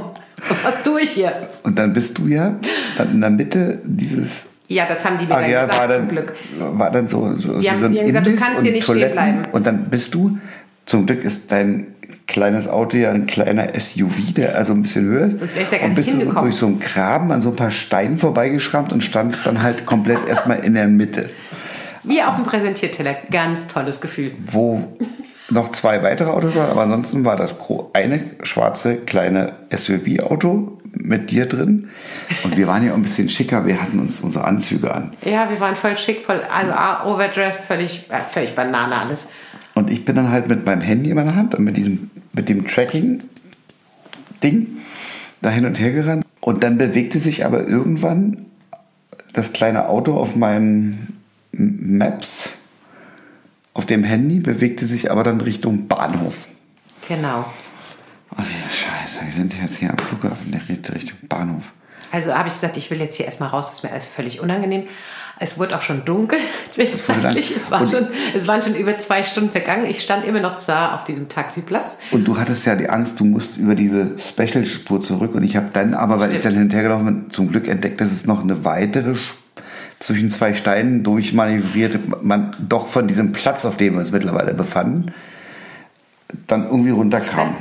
Was 0.63 0.83
tue 0.83 1.03
ich 1.03 1.11
hier? 1.11 1.33
Und 1.63 1.79
dann 1.79 1.93
bist 1.93 2.19
du 2.19 2.27
ja 2.27 2.55
dann 2.99 3.11
in 3.13 3.21
der 3.21 3.31
Mitte 3.31 3.79
dieses 3.85 4.45
Ja, 4.69 4.85
das 4.89 5.05
haben 5.05 5.19
die 5.19 5.25
mir 5.25 5.31
dann 5.31 5.45
Areal 5.45 5.67
gesagt, 5.67 5.81
war 5.81 5.89
dann, 5.89 5.99
zum 6.01 6.09
Glück. 6.09 6.33
war 6.59 6.91
dann 6.91 7.09
so, 7.09 7.35
so, 7.37 7.59
Die 7.59 7.71
haben- 7.71 7.79
so 7.81 7.87
ein 7.87 7.93
die 7.95 8.03
gesagt, 8.03 8.27
du 8.27 8.35
kannst 8.37 8.59
und 8.59 8.63
hier 8.65 8.73
nicht 8.73 8.85
stehen 8.85 8.95
Toiletten. 8.95 9.13
bleiben. 9.15 9.43
Und 9.53 9.67
dann 9.67 9.91
bist 9.91 10.15
du, 10.15 10.39
zum 10.87 11.07
Glück 11.07 11.25
ist 11.25 11.43
dein 11.49 11.87
kleines 12.27 12.69
Auto 12.69 12.97
ja 12.97 13.11
ein 13.11 13.27
kleiner 13.27 13.75
SUV, 13.79 14.35
der 14.37 14.57
also 14.57 14.73
ein 14.73 14.83
bisschen 14.83 15.05
höher 15.07 15.27
ist. 15.27 15.33
Und 15.35 15.43
nicht 15.57 15.95
bist 15.97 16.13
du 16.15 16.25
so 16.25 16.33
durch 16.41 16.55
so 16.55 16.67
einen 16.67 16.79
Graben 16.79 17.33
an 17.33 17.41
so 17.43 17.49
ein 17.51 17.57
paar 17.57 17.73
Steinen 17.73 18.19
vorbeigeschrammt 18.19 18.93
und 18.93 19.03
standst 19.03 19.47
dann 19.47 19.63
halt 19.63 19.85
komplett 19.85 20.29
erstmal 20.29 20.65
in 20.65 20.75
der 20.75 20.87
Mitte, 20.87 21.29
Wie 22.05 22.23
auf 22.23 22.37
dem 22.37 22.45
Präsentierteller. 22.45 23.17
Ganz 23.33 23.67
tolles 23.67 24.01
Gefühl. 24.01 24.33
wo 24.47 24.87
noch 25.51 25.73
zwei 25.73 26.03
weitere 26.03 26.31
Autos 26.31 26.55
waren, 26.55 26.71
aber 26.71 26.83
ansonsten 26.83 27.25
war 27.25 27.37
das 27.37 27.57
eine 27.93 28.21
schwarze 28.43 28.97
kleine 28.97 29.53
SUV-Auto 29.75 30.79
mit 30.93 31.31
dir 31.31 31.47
drin. 31.47 31.89
Und 32.45 32.57
wir 32.57 32.67
waren 32.67 32.85
ja 32.85 32.93
auch 32.93 32.97
ein 32.97 33.03
bisschen 33.03 33.29
schicker, 33.29 33.67
wir 33.67 33.81
hatten 33.81 33.99
uns 33.99 34.21
unsere 34.21 34.45
Anzüge 34.45 34.95
an. 34.95 35.13
Ja, 35.25 35.49
wir 35.51 35.61
waren 35.61 35.77
voll 35.77 35.97
schick, 35.97 36.25
voll 36.25 36.43
also 36.53 36.73
ah, 36.73 37.07
overdressed, 37.07 37.63
völlig, 37.63 38.07
äh, 38.11 38.29
völlig 38.29 38.55
Banane 38.55 38.97
alles. 38.97 39.29
Und 39.75 39.91
ich 39.91 40.05
bin 40.05 40.17
dann 40.17 40.31
halt 40.31 40.49
mit 40.49 40.67
meinem 40.67 40.81
Handy 40.81 41.11
in 41.11 41.17
meiner 41.17 41.37
Hand 41.37 41.55
und 41.55 41.65
mit 41.65 41.77
diesem, 41.77 42.11
mit 42.33 42.49
dem 42.49 42.67
Tracking-Ding 42.67 44.67
da 45.43 45.51
hin 45.51 45.65
und 45.65 45.79
her 45.79 45.93
gerannt. 45.93 46.25
Und 46.41 46.65
dann 46.65 46.79
bewegte 46.79 47.19
sich 47.19 47.47
aber 47.47 47.67
irgendwann 47.67 48.47
das 49.33 49.53
kleine 49.53 49.89
Auto 49.89 50.15
auf 50.15 50.37
meinen 50.37 51.21
Maps, 51.53 52.51
auf 53.75 53.87
dem 53.87 54.05
Handy, 54.05 54.41
bewegte 54.41 54.87
sich 54.87 55.11
aber 55.11 55.23
dann 55.23 55.41
Richtung 55.41 55.87
Bahnhof. 55.89 56.35
Genau. 57.09 57.45
Ach 58.35 58.45
ja, 58.45 58.69
scheiße, 58.69 59.25
wir 59.25 59.33
sind 59.33 59.55
jetzt 59.61 59.77
hier 59.79 59.91
am 59.91 59.99
Flughafen, 59.99 60.53
der 60.53 60.61
geht 60.61 60.93
Richtung 60.95 61.19
Bahnhof. 61.29 61.65
Also 62.13 62.33
habe 62.35 62.49
ich 62.49 62.55
gesagt, 62.55 62.77
ich 62.77 62.91
will 62.91 63.01
jetzt 63.01 63.17
hier 63.17 63.27
erstmal 63.27 63.49
raus, 63.51 63.69
das 63.69 63.79
ist 63.79 63.83
mir 63.85 63.91
alles 63.93 64.07
völlig 64.07 64.41
unangenehm. 64.41 64.85
Es 65.43 65.59
wurde 65.59 65.77
auch 65.77 65.83
schon 65.83 66.05
dunkel, 66.05 66.39
zwischenzeitlich. 66.71 67.49
dann- 67.55 67.57
Es, 67.63 67.71
war 67.71 67.87
schon, 67.87 68.09
es 68.37 68.47
waren 68.47 68.61
schon 68.63 68.75
über 68.75 68.99
zwei 68.99 69.23
Stunden 69.23 69.51
vergangen. 69.51 69.87
Ich 69.87 70.03
stand 70.03 70.25
immer 70.27 70.41
noch 70.41 70.57
da 70.67 70.95
auf 70.95 71.05
diesem 71.05 71.29
Taxiplatz. 71.29 71.97
Und 72.11 72.25
du 72.27 72.39
hattest 72.39 72.67
ja 72.67 72.77
die 72.77 72.91
Angst, 72.91 73.19
du 73.21 73.25
musst 73.25 73.57
über 73.57 73.75
diese 73.75 74.19
Special-Spur 74.19 75.01
zurück. 75.01 75.35
Und 75.35 75.43
ich 75.45 75.57
habe 75.57 75.69
dann 75.73 75.95
aber, 75.95 76.21
weil 76.21 76.31
ich 76.31 76.39
Stimmt. 76.39 76.45
dann 76.45 76.53
hin 76.55 76.63
und 76.65 76.75
her 76.75 76.83
gelaufen 76.83 77.05
bin, 77.07 77.31
zum 77.31 77.49
Glück 77.51 77.69
entdeckt, 77.69 78.01
dass 78.03 78.13
es 78.13 78.27
noch 78.27 78.43
eine 78.43 78.65
weitere 78.65 79.13
Sp- 79.17 79.39
zwischen 80.01 80.31
zwei 80.31 80.55
Steinen 80.55 81.05
durchmanövriert, 81.05 82.23
man 82.25 82.57
doch 82.69 82.89
von 82.89 83.07
diesem 83.07 83.33
Platz, 83.33 83.65
auf 83.65 83.77
dem 83.77 83.93
wir 83.95 84.01
uns 84.01 84.11
mittlerweile 84.11 84.55
befanden, 84.55 85.13
dann 86.47 86.65
irgendwie 86.65 86.91
runterkam. 86.91 87.55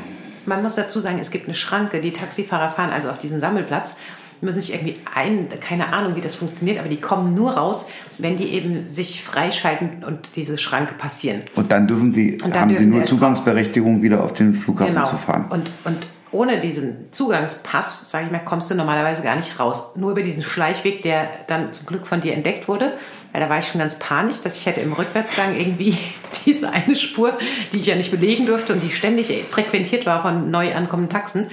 Man 0.45 0.63
muss 0.63 0.75
dazu 0.75 0.99
sagen, 0.99 1.19
es 1.19 1.31
gibt 1.31 1.45
eine 1.45 1.53
Schranke. 1.53 1.99
Die 2.01 2.11
Taxifahrer 2.13 2.71
fahren 2.71 2.89
also 2.91 3.09
auf 3.09 3.19
diesen 3.19 3.39
Sammelplatz. 3.41 3.97
Müssen 4.41 4.61
sich 4.61 4.73
irgendwie 4.73 4.95
ein, 5.13 5.47
keine 5.59 5.91
Ahnung, 5.91 6.15
wie 6.15 6.21
das 6.21 6.33
funktioniert, 6.35 6.79
aber 6.79 6.87
die 6.87 7.01
kommen 7.01 7.35
nur 7.35 7.51
raus, 7.57 7.89
wenn 8.19 8.37
die 8.37 8.47
eben 8.53 8.87
sich 8.87 9.21
freischalten 9.21 10.05
und 10.05 10.37
diese 10.37 10.57
Schranke 10.57 10.93
passieren. 10.93 11.41
Und 11.55 11.73
dann 11.73 11.87
dürfen 11.87 12.13
sie, 12.13 12.37
dann 12.37 12.53
haben 12.53 12.69
sie 12.69 12.75
dürfen 12.75 12.89
nur 12.89 12.99
sie 12.99 13.01
erst 13.01 13.09
Zugangsberechtigung, 13.09 14.01
wieder 14.01 14.23
auf 14.23 14.33
den 14.33 14.53
Flughafen 14.53 14.93
Genau. 14.93 15.05
zu 15.05 15.17
fahren. 15.17 15.45
Und, 15.49 15.69
und 15.83 16.07
ohne 16.31 16.59
diesen 16.59 17.11
Zugangspass, 17.11 18.11
sage 18.11 18.25
ich 18.25 18.31
mal, 18.31 18.39
kommst 18.39 18.69
du 18.69 18.75
normalerweise 18.75 19.21
gar 19.21 19.35
nicht 19.35 19.59
raus. 19.59 19.91
Nur 19.95 20.11
über 20.11 20.21
diesen 20.21 20.43
Schleichweg, 20.43 21.01
der 21.01 21.27
dann 21.47 21.73
zum 21.73 21.87
Glück 21.87 22.05
von 22.05 22.21
dir 22.21 22.33
entdeckt 22.33 22.67
wurde. 22.67 22.93
Weil 23.31 23.41
da 23.41 23.49
war 23.49 23.59
ich 23.59 23.67
schon 23.67 23.79
ganz 23.79 23.97
panisch, 23.97 24.41
dass 24.41 24.57
ich 24.57 24.65
hätte 24.65 24.81
im 24.81 24.93
Rückwärtsgang 24.93 25.55
irgendwie 25.57 25.97
diese 26.45 26.69
eine 26.69 26.95
Spur, 26.95 27.37
die 27.73 27.79
ich 27.79 27.87
ja 27.87 27.95
nicht 27.95 28.11
belegen 28.11 28.45
durfte 28.45 28.73
und 28.73 28.81
die 28.81 28.91
ständig 28.91 29.31
frequentiert 29.49 30.05
war 30.05 30.21
von 30.21 30.51
neu 30.51 30.73
ankommenden 30.75 31.11
Taxen. 31.11 31.47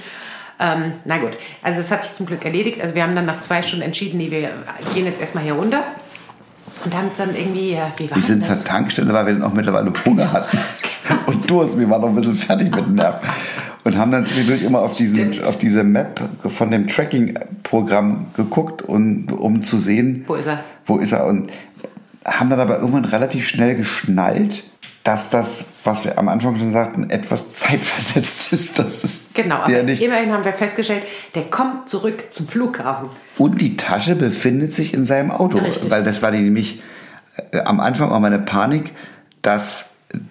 Ähm, 0.59 0.93
na 1.05 1.17
gut, 1.17 1.31
also 1.61 1.79
das 1.79 1.91
hat 1.91 2.03
sich 2.03 2.13
zum 2.13 2.25
Glück 2.25 2.43
erledigt. 2.43 2.81
Also 2.81 2.95
wir 2.95 3.03
haben 3.03 3.15
dann 3.15 3.25
nach 3.25 3.41
zwei 3.41 3.61
Stunden 3.61 3.85
entschieden, 3.85 4.17
nee, 4.17 4.31
wir 4.31 4.49
gehen 4.95 5.05
jetzt 5.05 5.21
erstmal 5.21 5.43
hier 5.43 5.53
runter. 5.53 5.83
Und 6.85 6.95
haben 6.95 7.07
es 7.11 7.17
dann 7.17 7.35
irgendwie, 7.35 7.77
wie 7.97 8.09
war 8.09 8.17
Wir 8.17 8.23
sind 8.23 8.41
denn 8.41 8.47
zur 8.47 8.55
das? 8.55 8.63
Tankstelle, 8.63 9.11
weil 9.11 9.25
wir 9.25 9.33
dann 9.33 9.43
auch 9.43 9.53
mittlerweile 9.53 9.91
Hunger 10.05 10.31
hatten 10.31 10.57
und 11.25 11.49
Durst. 11.49 11.77
Wir 11.77 11.89
waren 11.89 12.01
noch 12.01 12.09
ein 12.09 12.15
bisschen 12.15 12.35
fertig 12.35 12.73
mit 12.73 12.85
den 12.85 12.95
Nerven. 12.95 13.27
Und 13.87 13.97
haben 13.97 14.11
dann 14.11 14.25
zwischendurch 14.25 14.63
immer 14.63 14.81
auf, 14.81 14.97
diesen, 14.97 15.15
Stimmt. 15.33 15.47
auf 15.47 15.57
diese 15.57 15.85
Map 15.85 16.19
von 16.45 16.71
dem 16.71 16.89
Tracking-Programm 16.89 18.27
geguckt, 18.35 18.81
und, 18.81 19.31
um 19.31 19.63
zu 19.63 19.77
sehen, 19.77 20.25
Wo 20.27 20.35
ist 20.35 20.47
er? 20.47 20.59
wo 20.85 20.97
ist 20.97 21.13
er. 21.13 21.25
Und 21.25 21.51
haben 22.25 22.49
dann 22.49 22.59
aber 22.59 22.79
irgendwann 22.79 23.05
relativ 23.05 23.47
schnell 23.47 23.75
geschnallt, 23.75 24.63
dass 25.05 25.29
das, 25.29 25.67
was 25.85 26.03
wir 26.03 26.17
am 26.19 26.27
Anfang 26.27 26.57
schon 26.57 26.73
sagten, 26.73 27.09
etwas 27.09 27.53
zeitversetzt 27.53 28.51
ist. 28.51 28.77
Das 28.77 29.05
ist 29.05 29.33
Genau, 29.35 29.55
aber 29.55 29.83
nicht. 29.83 30.01
immerhin 30.03 30.33
haben 30.33 30.43
wir 30.43 30.51
festgestellt, 30.51 31.03
der 31.33 31.43
kommt 31.43 31.87
zurück 31.87 32.25
zum 32.31 32.45
Flughafen. 32.49 33.07
Und 33.37 33.61
die 33.61 33.77
Tasche 33.77 34.17
befindet 34.17 34.73
sich 34.73 34.93
in 34.93 35.05
seinem 35.05 35.31
Auto. 35.31 35.59
Richtig. 35.59 35.89
Weil 35.89 36.03
das 36.03 36.21
war 36.21 36.31
nämlich 36.31 36.81
äh, 37.51 37.59
am 37.61 37.79
Anfang 37.79 38.11
auch 38.11 38.19
meine 38.19 38.39
Panik, 38.39 38.91
dass 39.41 39.85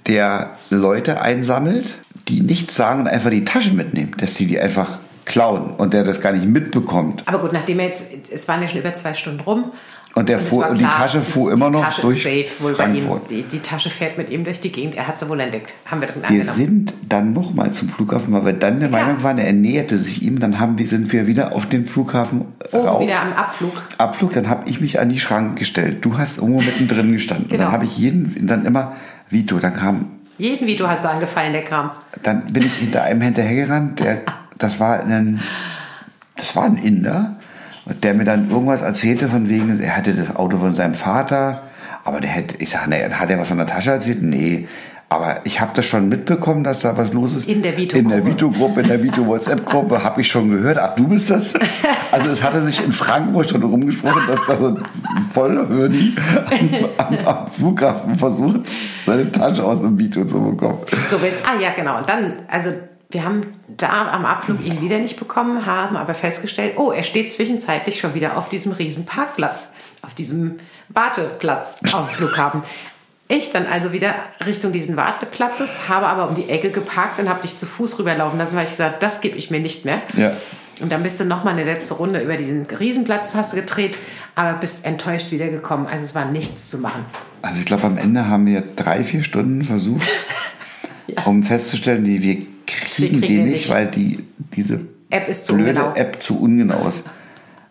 der 0.06 0.50
Leute 0.68 1.22
einsammelt, 1.22 1.94
die 2.28 2.40
nichts 2.40 2.76
sagen 2.76 3.00
und 3.00 3.08
einfach 3.08 3.30
die 3.30 3.44
Tasche 3.44 3.72
mitnehmen. 3.72 4.12
Dass 4.18 4.34
die 4.34 4.46
die 4.46 4.58
einfach 4.60 4.98
klauen 5.24 5.74
und 5.76 5.92
der 5.92 6.04
das 6.04 6.20
gar 6.20 6.32
nicht 6.32 6.46
mitbekommt. 6.46 7.22
Aber 7.26 7.38
gut, 7.38 7.52
nachdem 7.52 7.80
er 7.80 7.88
jetzt, 7.88 8.06
es 8.32 8.46
waren 8.48 8.62
ja 8.62 8.68
schon 8.68 8.80
über 8.80 8.94
zwei 8.94 9.14
Stunden 9.14 9.40
rum. 9.40 9.72
Und 10.14 10.30
der 10.30 10.38
es 10.38 10.44
fuhr- 10.48 10.70
und 10.70 10.78
die 10.78 10.84
Tasche 10.84 11.20
fuhr 11.20 11.52
immer 11.52 11.68
noch 11.68 11.84
Tasche 11.84 12.00
durch 12.00 12.22
safe 12.22 12.46
wohl 12.60 12.72
bei 12.72 12.86
ihm. 12.86 12.96
Frankfurt. 13.06 13.30
Die, 13.30 13.42
die 13.42 13.58
Tasche 13.60 13.90
fährt 13.90 14.16
mit 14.16 14.30
ihm 14.30 14.44
durch 14.44 14.60
die 14.60 14.72
Gegend. 14.72 14.94
Er 14.94 15.06
hat 15.08 15.20
sie 15.20 15.28
wohl 15.28 15.38
entdeckt. 15.40 15.74
Haben 15.84 16.00
wir 16.00 16.08
drin 16.08 16.22
Wir 16.28 16.42
sind 16.44 16.94
dann 17.06 17.34
nochmal 17.34 17.72
zum 17.72 17.90
Flughafen, 17.90 18.32
weil 18.32 18.46
wir 18.46 18.52
dann 18.54 18.80
der 18.80 18.88
Ja. 18.88 18.96
Meinung 19.04 19.22
waren, 19.22 19.36
er 19.36 19.52
näherte 19.52 19.98
sich 19.98 20.22
ihm. 20.22 20.38
Dann 20.40 20.58
haben 20.58 20.78
wir, 20.78 20.86
sind 20.86 21.12
wir 21.12 21.26
wieder 21.26 21.52
auf 21.54 21.66
den 21.66 21.86
Flughafen 21.86 22.46
Oben 22.72 22.86
rauf. 22.86 23.02
wieder 23.02 23.20
am 23.20 23.34
Abflug. 23.34 23.72
Abflug, 23.98 24.32
dann 24.32 24.48
habe 24.48 24.66
ich 24.70 24.80
mich 24.80 24.98
an 25.00 25.10
die 25.10 25.18
Schrank 25.18 25.58
gestellt. 25.58 25.98
Du 26.02 26.16
hast 26.16 26.38
irgendwo 26.38 26.62
mittendrin 26.62 27.12
gestanden. 27.12 27.44
Und 27.46 27.50
Genau. 27.50 27.64
dann 27.64 27.72
habe 27.72 27.84
ich 27.84 27.98
jeden, 27.98 28.46
dann 28.46 28.64
immer, 28.64 28.92
Vito, 29.28 29.58
dann 29.58 29.74
kam, 29.74 30.06
Jeden 30.38 30.66
Video 30.66 30.88
hast 30.88 31.05
du 31.05 31.09
angefallen, 31.09 31.53
der 31.53 31.64
Kram. 31.64 31.90
dann 32.22 32.53
bin 32.53 32.64
ich 32.64 32.75
hinter 32.75 33.03
einem 33.05 33.22
hinterhergerannt, 33.22 34.01
der, 34.01 34.22
das 34.59 34.79
war 34.79 35.01
ein, 35.01 35.40
das 36.37 36.55
war 36.55 36.64
ein 36.64 36.77
Inder, 36.77 37.37
der 38.03 38.14
mir 38.14 38.25
dann 38.25 38.51
irgendwas 38.51 38.83
erzählte 38.83 39.29
von 39.29 39.49
wegen, 39.49 39.81
er 39.81 39.96
hatte 39.96 40.12
das 40.12 40.37
Auto 40.37 40.59
von 40.59 40.75
seinem 40.75 40.94
Vater, 40.94 41.62
aber 42.05 42.20
der 42.20 42.31
hätte, 42.31 42.57
ich 42.59 42.70
sage, 42.70 42.90
nee, 42.90 43.03
hat 43.03 43.31
er 43.31 43.38
was 43.38 43.51
an 43.51 43.59
der 43.59 43.66
Tasche 43.66 43.92
erzählt? 43.92 44.22
Nee. 44.22 44.68
Aber 45.08 45.40
ich 45.44 45.60
habe 45.60 45.70
das 45.74 45.86
schon 45.86 46.08
mitbekommen, 46.08 46.64
dass 46.64 46.80
da 46.80 46.96
was 46.96 47.12
los 47.12 47.34
ist. 47.34 47.48
In 47.48 47.62
der 47.62 47.76
Vito-Gruppe. 47.76 47.98
In 47.98 48.08
der 48.08 48.26
Vito-Gruppe, 48.26 48.80
in 48.80 48.88
der 48.88 49.02
Vito-WhatsApp-Gruppe 49.02 50.02
habe 50.04 50.20
ich 50.20 50.28
schon 50.28 50.50
gehört. 50.50 50.78
Ach, 50.78 50.96
du 50.96 51.06
bist 51.06 51.30
das? 51.30 51.54
Also 52.10 52.28
es 52.28 52.42
hatte 52.42 52.60
sich 52.62 52.84
in 52.84 52.92
Frankfurt 52.92 53.50
schon 53.50 53.62
rumgesprochen, 53.62 54.22
dass 54.26 54.40
da 54.48 54.56
so 54.56 54.68
ein 54.68 54.84
Vollhirni 55.32 56.12
am, 56.50 56.88
am, 56.96 57.26
am 57.26 57.46
Flughafen 57.46 58.16
versucht, 58.16 58.62
seine 59.06 59.30
Tasche 59.30 59.64
aus 59.64 59.80
dem 59.80 59.96
Vito 59.96 60.24
zu 60.24 60.42
bekommen. 60.42 60.78
So, 61.08 61.22
wenn, 61.22 61.32
ah 61.44 61.60
ja, 61.60 61.70
genau. 61.70 61.98
Und 61.98 62.08
dann, 62.08 62.32
also 62.48 62.72
wir 63.10 63.24
haben 63.24 63.42
da 63.68 64.10
am 64.10 64.24
Abflug 64.24 64.64
ihn 64.64 64.80
wieder 64.80 64.98
nicht 64.98 65.18
bekommen, 65.18 65.66
haben 65.66 65.96
aber 65.96 66.14
festgestellt, 66.14 66.74
oh, 66.78 66.90
er 66.90 67.04
steht 67.04 67.32
zwischenzeitlich 67.32 68.00
schon 68.00 68.14
wieder 68.14 68.36
auf 68.36 68.48
diesem 68.48 68.72
riesen 68.72 69.06
Parkplatz, 69.06 69.68
auf 70.02 70.14
diesem 70.14 70.56
Warteplatz 70.88 71.78
dem 71.78 72.06
Flughafen. 72.08 72.62
Ich 73.28 73.50
dann 73.50 73.66
also 73.66 73.92
wieder 73.92 74.14
Richtung 74.46 74.72
diesen 74.72 74.96
Warteplatzes, 74.96 75.88
habe 75.88 76.06
aber 76.06 76.28
um 76.28 76.36
die 76.36 76.48
Ecke 76.48 76.70
geparkt 76.70 77.18
und 77.18 77.28
habe 77.28 77.42
dich 77.42 77.58
zu 77.58 77.66
Fuß 77.66 77.98
rüberlaufen 77.98 78.38
lassen, 78.38 78.54
weil 78.56 78.64
ich 78.64 78.70
gesagt 78.70 79.02
das 79.02 79.20
gebe 79.20 79.36
ich 79.36 79.50
mir 79.50 79.58
nicht 79.58 79.84
mehr. 79.84 80.00
Ja. 80.16 80.32
Und 80.80 80.92
dann 80.92 81.02
bist 81.02 81.18
du 81.18 81.24
noch 81.24 81.42
mal 81.42 81.50
eine 81.52 81.64
letzte 81.64 81.94
Runde 81.94 82.20
über 82.20 82.36
diesen 82.36 82.66
Riesenplatz 82.66 83.34
hast 83.34 83.52
du 83.52 83.56
gedreht, 83.56 83.96
aber 84.34 84.58
bist 84.58 84.84
enttäuscht 84.84 85.32
wiedergekommen. 85.32 85.86
Also 85.86 86.04
es 86.04 86.14
war 86.14 86.26
nichts 86.26 86.70
zu 86.70 86.78
machen. 86.78 87.04
Also 87.42 87.58
ich 87.58 87.64
glaube, 87.64 87.84
am 87.84 87.96
Ende 87.96 88.28
haben 88.28 88.46
wir 88.46 88.62
drei, 88.76 89.02
vier 89.02 89.22
Stunden 89.22 89.64
versucht, 89.64 90.06
um 91.24 91.42
festzustellen, 91.42 92.04
die 92.04 92.22
wir 92.22 92.34
kriegen 92.66 93.20
kriegen 93.20 93.20
die 93.22 93.28
wir 93.28 93.44
nicht, 93.44 93.52
nicht. 93.52 93.70
weil 93.70 93.86
die 93.86 94.24
diese 94.54 94.80
App 95.10 95.28
ist 95.28 95.46
zu 95.46 95.54
blöde 95.54 95.70
ungenau. 95.70 95.94
App 95.94 96.22
zu 96.22 96.38
ungenau 96.38 96.88
ist. 96.88 97.04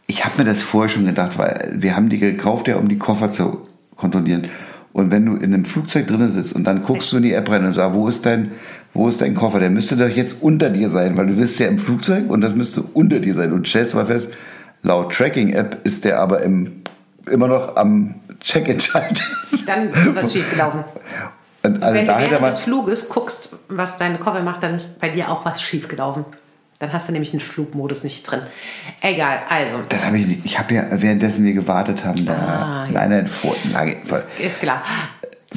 Ich 0.07 0.25
habe 0.25 0.43
mir 0.43 0.45
das 0.45 0.61
vorher 0.61 0.89
schon 0.89 1.05
gedacht, 1.05 1.37
weil 1.37 1.73
wir 1.75 1.95
haben 1.95 2.09
die 2.09 2.19
gekauft, 2.19 2.67
ja, 2.67 2.75
um 2.77 2.89
die 2.89 2.97
Koffer 2.97 3.31
zu 3.31 3.67
kontrollieren. 3.95 4.47
Und 4.95 5.12
wenn 5.12 5.25
du 5.25 5.36
in 5.36 5.53
einem 5.53 5.65
Flugzeug 5.65 6.08
drin 6.08 6.31
sitzt 6.31 6.53
und 6.53 6.63
dann 6.63 6.81
guckst 6.81 7.12
du 7.12 7.17
in 7.17 7.23
die 7.23 7.34
App 7.34 7.49
rein 7.49 7.65
und 7.65 7.73
sagst, 7.73 7.93
wo 7.93 8.08
ist 8.08 8.25
dein, 8.25 8.53
wo 8.93 9.10
ist 9.10 9.19
dein 9.19 9.36
Koffer? 9.36 9.60
Der 9.60 9.69
müsste 9.69 9.97
doch 9.97 10.08
jetzt 10.08 10.38
unter 10.39 10.69
dir 10.69 10.89
sein, 10.89 11.17
weil 11.17 11.27
du 11.27 11.36
bist 11.36 11.60
ja 11.60 11.67
im 11.67 11.77
Flugzeug 11.77 12.29
und 12.29 12.39
das 12.39 12.55
müsste 12.55 12.81
unter 12.81 13.19
dir 13.19 13.36
sein. 13.36 13.51
Und 13.51 13.67
stellst 13.67 13.93
mal 13.93 14.05
fest, 14.05 14.29
laut 14.84 15.12
Tracking-App 15.12 15.86
ist 15.86 16.05
der 16.05 16.21
aber 16.21 16.43
im, 16.43 16.81
immer 17.29 17.49
noch 17.49 17.75
am 17.75 18.15
Check-in-Schalter. 18.39 19.25
Dann 19.65 19.89
ist 19.89 20.15
was 20.15 20.31
schiefgelaufen. 20.31 20.86
Und 21.63 21.84
also 21.84 21.93
Wenn 21.93 22.05
du 22.05 22.17
während 22.17 22.47
des 22.47 22.60
Fluges 22.60 23.10
guckst, 23.10 23.53
was 23.67 23.97
deine 23.97 24.17
Koffer 24.17 24.43
macht, 24.43 24.63
dann 24.63 24.75
ist 24.75 25.01
bei 25.01 25.10
dir 25.10 25.29
auch 25.29 25.43
was 25.43 25.62
schiefgelaufen. 25.62 26.23
Dann 26.79 26.91
hast 26.91 27.07
du 27.07 27.13
nämlich 27.13 27.31
den 27.31 27.39
Flugmodus 27.39 28.03
nicht 28.03 28.23
drin. 28.29 28.41
Egal, 29.01 29.39
also, 29.49 29.77
das 29.88 30.05
habe 30.05 30.17
ich 30.19 30.27
nicht. 30.27 30.45
Ich 30.45 30.59
habe 30.59 30.73
ja, 30.73 30.83
währenddessen 30.91 31.45
wir 31.45 31.53
gewartet 31.53 32.03
haben, 32.03 32.25
da 32.25 32.33
Ah, 32.33 32.88
ja. 32.91 32.99
eine 32.99 33.27
vor, 33.27 33.55
lange, 33.71 33.95
ist 34.39 34.59
klar. 34.59 34.83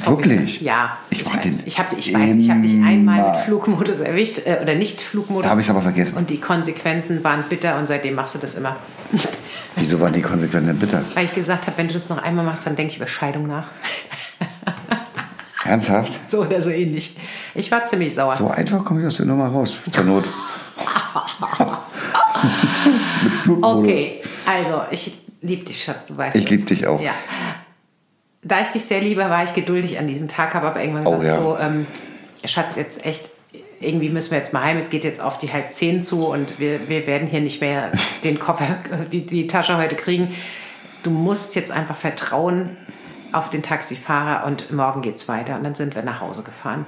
Wirklich? 0.05 0.61
Ja. 0.61 0.97
Ich 1.09 1.21
Ich, 1.21 1.25
weiß. 1.25 1.57
Ich, 1.65 1.77
hab, 1.79 1.91
ich 1.97 2.13
weiß, 2.13 2.35
ich 2.37 2.49
habe 2.49 2.61
dich 2.61 2.71
einmal 2.81 3.31
mit 3.31 3.41
Flugmodus 3.41 3.99
erwischt 3.99 4.39
äh, 4.45 4.59
oder 4.61 4.75
nicht 4.75 5.01
Flugmodus. 5.01 5.43
Da 5.43 5.49
habe 5.49 5.59
ich 5.59 5.67
es 5.67 5.71
aber 5.71 5.81
vergessen. 5.81 6.15
Und 6.15 6.29
die 6.29 6.39
Konsequenzen 6.39 7.21
waren 7.23 7.43
bitter 7.49 7.77
und 7.77 7.87
seitdem 7.89 8.15
machst 8.15 8.35
du 8.35 8.39
das 8.39 8.55
immer. 8.55 8.77
Wieso 9.75 9.99
waren 9.99 10.13
die 10.13 10.21
Konsequenzen 10.21 10.77
bitter? 10.77 11.03
Weil 11.15 11.25
ich 11.25 11.35
gesagt 11.35 11.67
habe, 11.67 11.77
wenn 11.77 11.87
du 11.87 11.93
das 11.93 12.07
noch 12.07 12.23
einmal 12.23 12.45
machst, 12.45 12.65
dann 12.65 12.77
denke 12.77 12.91
ich 12.91 12.97
über 12.97 13.07
Scheidung 13.07 13.47
nach. 13.47 13.65
Ernsthaft? 15.65 16.17
So 16.29 16.41
oder 16.41 16.61
so 16.61 16.69
ähnlich. 16.69 17.17
Ich 17.55 17.69
war 17.71 17.85
ziemlich 17.85 18.13
sauer. 18.15 18.37
So 18.37 18.47
einfach 18.49 18.85
komme 18.85 19.01
ich 19.01 19.07
aus 19.07 19.17
der 19.17 19.25
Nummer 19.25 19.47
raus. 19.47 19.77
Zur 19.91 20.03
Not. 20.03 20.25
Mit 23.23 23.33
Flugmodus. 23.33 23.79
Okay, 23.83 24.21
also 24.45 24.81
ich 24.91 25.17
liebe 25.41 25.65
dich, 25.65 25.83
Schatz, 25.83 26.07
du 26.07 26.17
weißt 26.17 26.35
Ich 26.35 26.45
es. 26.45 26.49
lieb 26.51 26.67
dich 26.67 26.87
auch. 26.87 26.99
Ja. 27.01 27.13
Da 28.41 28.61
ich 28.61 28.69
dich 28.69 28.85
sehr 28.85 29.01
liebe, 29.01 29.21
war 29.21 29.43
ich 29.43 29.53
geduldig 29.53 29.99
an 29.99 30.07
diesem 30.07 30.27
Tag, 30.27 30.53
habe 30.53 30.67
aber 30.67 30.81
irgendwann 30.81 31.05
Oh, 31.07 31.17
gesagt, 31.19 31.37
ja. 31.37 31.43
so, 31.43 31.57
ähm, 31.57 31.85
Schatz, 32.45 32.77
jetzt 32.77 33.05
echt, 33.05 33.29
irgendwie 33.81 34.09
müssen 34.09 34.31
wir 34.31 34.37
jetzt 34.37 34.53
mal 34.53 34.63
heim, 34.63 34.77
es 34.77 34.89
geht 34.89 35.03
jetzt 35.03 35.19
auf 35.19 35.37
die 35.39 35.51
halb 35.51 35.73
zehn 35.73 36.03
zu 36.03 36.27
und 36.27 36.57
wir, 36.59 36.87
wir 36.87 37.05
werden 37.05 37.27
hier 37.27 37.41
nicht 37.41 37.59
mehr 37.61 37.91
den 38.23 38.39
Koffer, 38.39 38.77
die, 39.11 39.25
die 39.25 39.47
Tasche 39.47 39.77
heute 39.77 39.95
kriegen. 39.95 40.33
Du 41.03 41.11
musst 41.11 41.55
jetzt 41.55 41.71
einfach 41.71 41.97
vertrauen 41.97 42.77
auf 43.31 43.49
den 43.49 43.61
Taxifahrer 43.61 44.45
und 44.45 44.71
morgen 44.71 45.01
geht's 45.01 45.27
weiter. 45.27 45.55
Und 45.55 45.63
dann 45.63 45.75
sind 45.75 45.95
wir 45.95 46.01
nach 46.03 46.19
Hause 46.21 46.41
gefahren. 46.43 46.85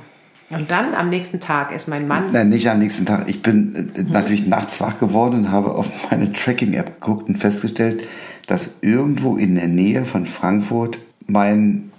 Und 0.52 0.70
dann 0.70 0.94
am 0.96 1.10
nächsten 1.10 1.40
Tag 1.40 1.72
ist 1.72 1.88
mein 1.88 2.08
Mann 2.08 2.32
Nein, 2.32 2.50
nicht 2.50 2.70
am 2.70 2.80
nächsten 2.80 3.06
Tag. 3.06 3.28
Ich 3.28 3.42
bin 3.42 3.94
äh, 3.96 4.04
natürlich 4.04 4.46
nachts 4.48 4.82
wach 4.82 5.00
geworden 5.00 5.36
und 5.46 5.52
habe 5.52 5.74
auf 5.76 5.88
meine 6.10 6.34
Tracking-App 6.34 7.00
geguckt 7.00 7.30
und 7.30 7.38
festgestellt, 7.38 8.04
dass 8.48 8.72
irgendwo 8.82 9.38
in 9.38 9.56
der 9.56 9.68
Nähe 9.68 10.04
von 10.06 10.26
Frankfurt 10.26 10.98
mein, 11.28 11.92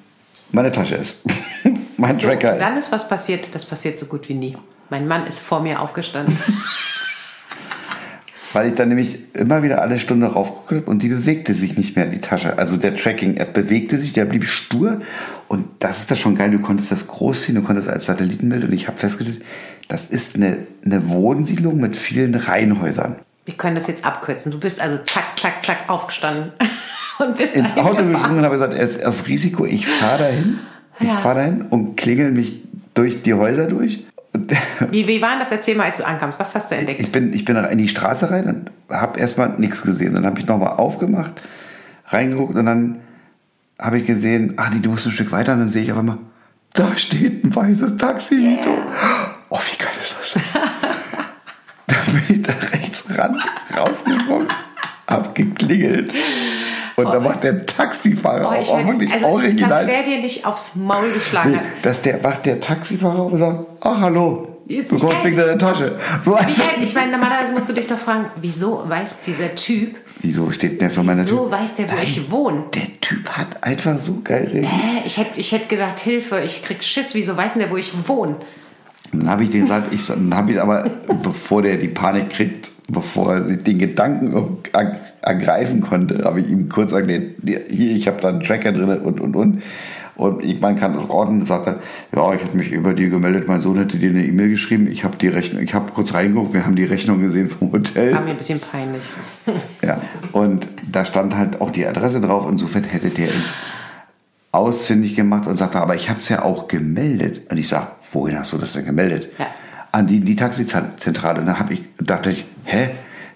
meine 0.53 0.71
Tasche 0.71 0.97
ist. 0.97 1.17
mein 1.97 2.19
So, 2.19 2.27
Tracker 2.29 2.55
ist. 2.55 2.61
dann 2.61 2.77
ist 2.77 2.93
was 2.93 3.09
passiert, 3.09 3.55
das 3.55 3.65
passiert 3.65 3.99
so 3.99 4.07
gut 4.07 4.29
wie 4.29 4.35
nie. 4.35 4.57
Mein 4.91 5.09
Mann 5.09 5.27
ist 5.27 5.39
vor 5.41 5.61
mir 5.61 5.81
aufgestanden. 5.81 6.37
Weil 8.53 8.69
ich 8.69 8.75
dann 8.75 8.89
nämlich 8.89 9.19
immer 9.35 9.63
wieder 9.63 9.81
alle 9.81 9.99
Stunde 9.99 10.27
raufgeguckt 10.27 10.83
habe 10.83 10.91
und 10.91 11.03
die 11.03 11.09
bewegte 11.09 11.55
sich 11.55 11.77
nicht 11.77 11.97
mehr, 11.97 12.07
die 12.07 12.21
Tasche. 12.21 12.59
Also 12.59 12.77
der 12.77 12.95
Tracking-App 12.97 13.53
bewegte 13.55 13.97
sich, 13.97 14.13
der 14.13 14.25
blieb 14.27 14.45
stur. 14.47 15.01
Und 15.49 15.67
das 15.79 16.01
ist 16.01 16.11
das 16.11 16.19
schon 16.19 16.35
geil, 16.35 16.51
du 16.51 16.59
konntest 16.59 16.93
das 16.93 17.07
groß 17.07 17.45
ziehen, 17.45 17.55
du 17.55 17.63
konntest 17.63 17.89
als 17.89 18.07
Satellitenbild. 18.07 18.65
Und 18.65 18.73
ich 18.73 18.89
habe 18.89 18.99
festgestellt, 18.99 19.43
das 19.89 20.09
ist 20.09 20.37
eine, 20.37 20.59
eine 20.85 21.09
Wohnsiedlung 21.09 21.79
mit 21.81 21.97
vielen 21.97 22.35
Reihenhäusern. 22.35 23.17
Wir 23.45 23.55
können 23.55 23.75
das 23.75 23.87
jetzt 23.87 24.05
abkürzen. 24.05 24.53
Du 24.53 24.59
bist 24.61 24.81
also 24.81 24.99
zack, 25.05 25.39
zack, 25.39 25.65
zack 25.65 25.79
aufgestanden 25.89 26.53
und 27.19 27.37
bist 27.37 27.57
Ins 27.57 27.77
Auto 27.77 28.05
gesprungen 28.05 28.39
und 28.39 28.45
habe 28.45 28.55
gesagt, 28.55 28.75
er 28.75 28.87
ist 28.89 29.05
auf 29.05 29.27
Risiko, 29.27 29.65
ich 29.67 29.87
fahre 29.87 30.19
dahin. 30.25 30.59
Ich 31.01 31.09
Ja. 31.09 31.17
fahre 31.17 31.37
dahin 31.37 31.63
und 31.63 31.97
klingel 31.97 32.31
mich 32.31 32.63
durch 32.95 33.23
die 33.23 33.35
Häuser 33.35 33.67
durch. 33.67 34.05
Wie, 34.91 35.07
wie 35.07 35.21
war 35.21 35.39
das? 35.39 35.51
Erzähl 35.51 35.77
mal, 35.77 35.85
als 35.85 35.99
du 35.99 36.07
ankamst. 36.07 36.39
Was 36.39 36.55
hast 36.55 36.71
du 36.71 36.75
entdeckt? 36.75 37.01
Ich 37.01 37.13
bin, 37.13 37.33
ich 37.33 37.45
bin 37.45 37.57
in 37.57 37.79
die 37.79 37.89
Straße 37.89 38.31
rein 38.31 38.47
und 38.47 38.71
habe 38.91 39.21
erstmal 39.21 39.51
nichts 39.59 39.83
gesehen. 39.83 40.15
Dann 40.15 40.25
habe 40.25 40.41
ich 40.41 40.47
nochmal 40.47 40.77
aufgemacht, 40.77 41.33
reingeguckt 42.07 42.55
und 42.57 42.67
dann 42.67 43.01
habe 43.79 43.99
ich 43.99 44.07
gesehen, 44.07 44.55
ah, 44.57 44.71
nee, 44.73 44.81
du 44.81 44.91
musst 44.91 45.07
ein 45.07 45.13
Stück 45.13 45.33
weiter 45.33 45.53
und 45.53 45.61
dann 45.61 45.69
sehe 45.69 45.83
ich 45.83 45.93
auf 45.93 45.99
einmal, 45.99 46.19
da 46.73 46.97
steht 46.97 47.45
ein 47.45 47.55
weißes 47.55 47.97
Taxi, 47.97 48.37
Vito. 48.37 48.79
Oh, 49.51 49.59
wie 49.59 49.77
geil 49.77 49.93
ist 50.01 50.17
das? 50.19 50.43
dann 51.87 52.15
bin 52.15 52.37
ich 52.37 52.43
da 52.43 52.53
rechts 52.73 53.05
ran, 53.19 53.43
rausgesprungen, 53.77 54.49
hab 55.07 55.35
geklingelt. 55.35 56.15
Und 57.07 57.13
dann 57.15 57.23
macht 57.23 57.43
der 57.45 57.67
Taxifahrer 57.67 58.49
Oh, 58.51 58.63
ich 58.63 58.69
auch, 58.69 58.87
wirklich 58.87 59.13
also, 59.13 59.27
original. 59.27 59.87
Dass 59.87 59.95
der 59.95 60.03
dir 60.03 60.21
nicht 60.21 60.47
aufs 60.47 60.77
Maul 60.77 61.11
geschlagen 61.11 61.53
Nee, 61.53 61.57
hat. 61.59 61.65
dass 61.83 62.03
der 62.03 62.21
macht 62.23 62.47
der 62.47 62.61
Taxifahrer 62.61 63.19
auf 63.21 63.33
und 63.33 63.39
sagt, 63.39 63.67
ach 63.81 64.01
hallo, 64.01 64.49
du 64.69 64.99
kommst 64.99 65.25
wegen 65.25 65.37
deiner 65.37 65.59
Tasche. 65.59 65.97
So 66.23 66.33
geil, 66.33 66.47
ich 66.83 66.95
meine, 66.95 67.13
normalerweise 67.13 67.53
musst 67.53 67.69
du 67.69 67.73
dich 67.73 67.87
doch 67.87 67.99
fragen, 67.99 68.27
wieso 68.41 68.83
weiß 68.89 69.21
dieser 69.21 69.55
Typ, 69.55 69.97
Wieso 70.25 70.53
steht 70.53 70.81
der 70.81 70.89
für 70.89 71.03
meine 71.03 71.25
wieso 71.27 71.49
Tür? 71.49 71.51
weiß 71.51 71.75
der, 71.75 71.91
wo 71.91 71.97
ich 72.01 72.31
wohne? 72.31 72.65
Der 72.75 73.01
Typ 73.01 73.29
hat 73.31 73.65
einfach 73.65 73.99
so 73.99 74.21
geil 74.23 74.45
reagiert. 74.53 74.71
Hä? 74.73 75.03
Ich 75.05 75.19
hätte 75.19 75.41
ich 75.41 75.51
hätt 75.51 75.69
gedacht, 75.69 75.99
Hilfe, 75.99 76.41
ich 76.43 76.63
krieg 76.63 76.85
Schiss, 76.85 77.15
wieso 77.15 77.37
weiß 77.37 77.55
denn 77.55 77.63
der, 77.63 77.71
wo 77.73 77.77
ich 77.77 77.93
wohne? 78.07 78.37
Dann 79.13 79.29
habe 79.29 79.43
ich 79.43 79.51
den 79.51 79.63
gesagt, 79.63 79.93
ich, 79.93 80.07
dann 80.07 80.33
habe 80.35 80.53
ich 80.53 80.61
aber, 80.61 80.89
bevor 81.23 81.63
der 81.63 81.77
die 81.77 81.89
Panik 81.89 82.31
kriegt, 82.31 82.71
bevor 82.89 83.35
er 83.35 83.43
sich 83.45 83.63
den 83.63 83.79
Gedanken 83.79 84.35
er- 84.73 85.01
ergreifen 85.23 85.81
konnte, 85.81 86.25
habe 86.25 86.41
ich 86.41 86.49
ihm 86.51 86.69
kurz 86.69 86.93
erklärt, 86.93 87.23
hier, 87.45 87.61
ich 87.71 88.07
habe 88.09 88.21
da 88.21 88.29
einen 88.29 88.43
Tracker 88.43 88.73
drin 88.73 88.89
und, 88.99 89.21
und, 89.21 89.37
und. 89.37 89.63
Und 90.15 90.45
ich, 90.45 90.61
man 90.61 90.77
kann 90.77 90.93
das 90.93 91.09
ordnen, 91.09 91.47
sagt 91.47 91.67
er, 91.69 91.77
ja, 92.15 92.35
ich 92.35 92.43
hätte 92.45 92.55
mich 92.55 92.71
über 92.71 92.93
die 92.93 93.09
gemeldet, 93.09 93.49
mein 93.49 93.63
Sohn 93.63 93.79
hätte 93.79 93.97
dir 93.97 94.11
eine 94.11 94.23
E-Mail 94.25 94.51
geschrieben, 94.51 94.87
ich 94.87 95.05
habe 95.05 95.17
die 95.17 95.29
Rechnung, 95.29 95.63
ich 95.63 95.73
habe 95.73 95.91
kurz 95.91 96.13
reingeguckt, 96.13 96.53
wir 96.53 96.67
haben 96.67 96.77
die 96.77 96.85
Rechnung 96.85 97.21
gesehen 97.23 97.49
vom 97.49 97.73
Hotel. 97.73 98.13
War 98.13 98.21
mir 98.21 98.33
ein 98.33 98.37
bisschen 98.37 98.61
peinlich. 98.61 99.01
Ja, 99.83 100.01
und 100.33 100.67
da 100.91 101.07
stand 101.07 101.35
halt 101.37 101.63
auch 101.63 101.71
die 101.71 101.87
Adresse 101.87 102.21
drauf, 102.21 102.47
insofern 102.49 102.85
hätte 102.85 103.09
der 103.09 103.29
uns 103.35 103.55
ausfindig 104.53 105.17
gemacht 105.17 105.47
und 105.47 105.57
sagte, 105.57 105.81
aber 105.81 105.95
ich 105.95 106.11
habe 106.11 106.21
es 106.21 106.29
ja 106.29 106.43
auch 106.43 106.69
gemeldet. 106.69 107.51
Und 107.51 107.57
ich 107.57 107.69
sage, 107.69 107.87
wohin 108.13 108.39
hast 108.39 108.53
du 108.53 108.59
das 108.59 108.75
denn 108.75 108.85
gemeldet? 108.85 109.29
Ja. 109.39 109.47
An 109.93 110.07
die, 110.07 110.21
die 110.21 110.37
Taxizentrale. 110.37 111.45
Da 111.45 111.59
hab 111.59 111.71
ich, 111.71 111.83
dachte 111.99 112.31
ich, 112.31 112.45
hä? 112.65 112.89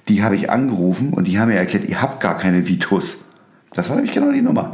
Die 0.08 0.22
habe 0.22 0.36
ich 0.36 0.50
angerufen 0.50 1.12
und 1.12 1.26
die 1.28 1.38
haben 1.38 1.48
mir 1.48 1.56
erklärt, 1.56 1.86
ihr 1.88 2.00
habt 2.00 2.20
gar 2.20 2.38
keine 2.38 2.66
Vitus. 2.68 3.18
Das 3.74 3.88
war 3.90 3.96
nämlich 3.96 4.14
genau 4.14 4.30
die 4.32 4.40
Nummer. 4.42 4.72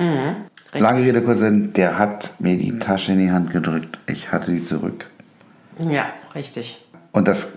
Lange 0.75 1.03
Rede, 1.03 1.23
kurzer 1.23 1.41
Sinn, 1.47 1.73
der 1.73 1.99
hat 1.99 2.31
mir 2.39 2.57
die 2.57 2.79
Tasche 2.79 3.13
in 3.13 3.19
die 3.19 3.31
Hand 3.31 3.51
gedrückt. 3.51 3.99
Ich 4.07 4.31
hatte 4.31 4.51
sie 4.53 4.63
zurück. 4.65 5.11
Ja, 5.79 6.07
richtig. 6.35 6.85
Und 7.13 7.29
das, 7.29 7.49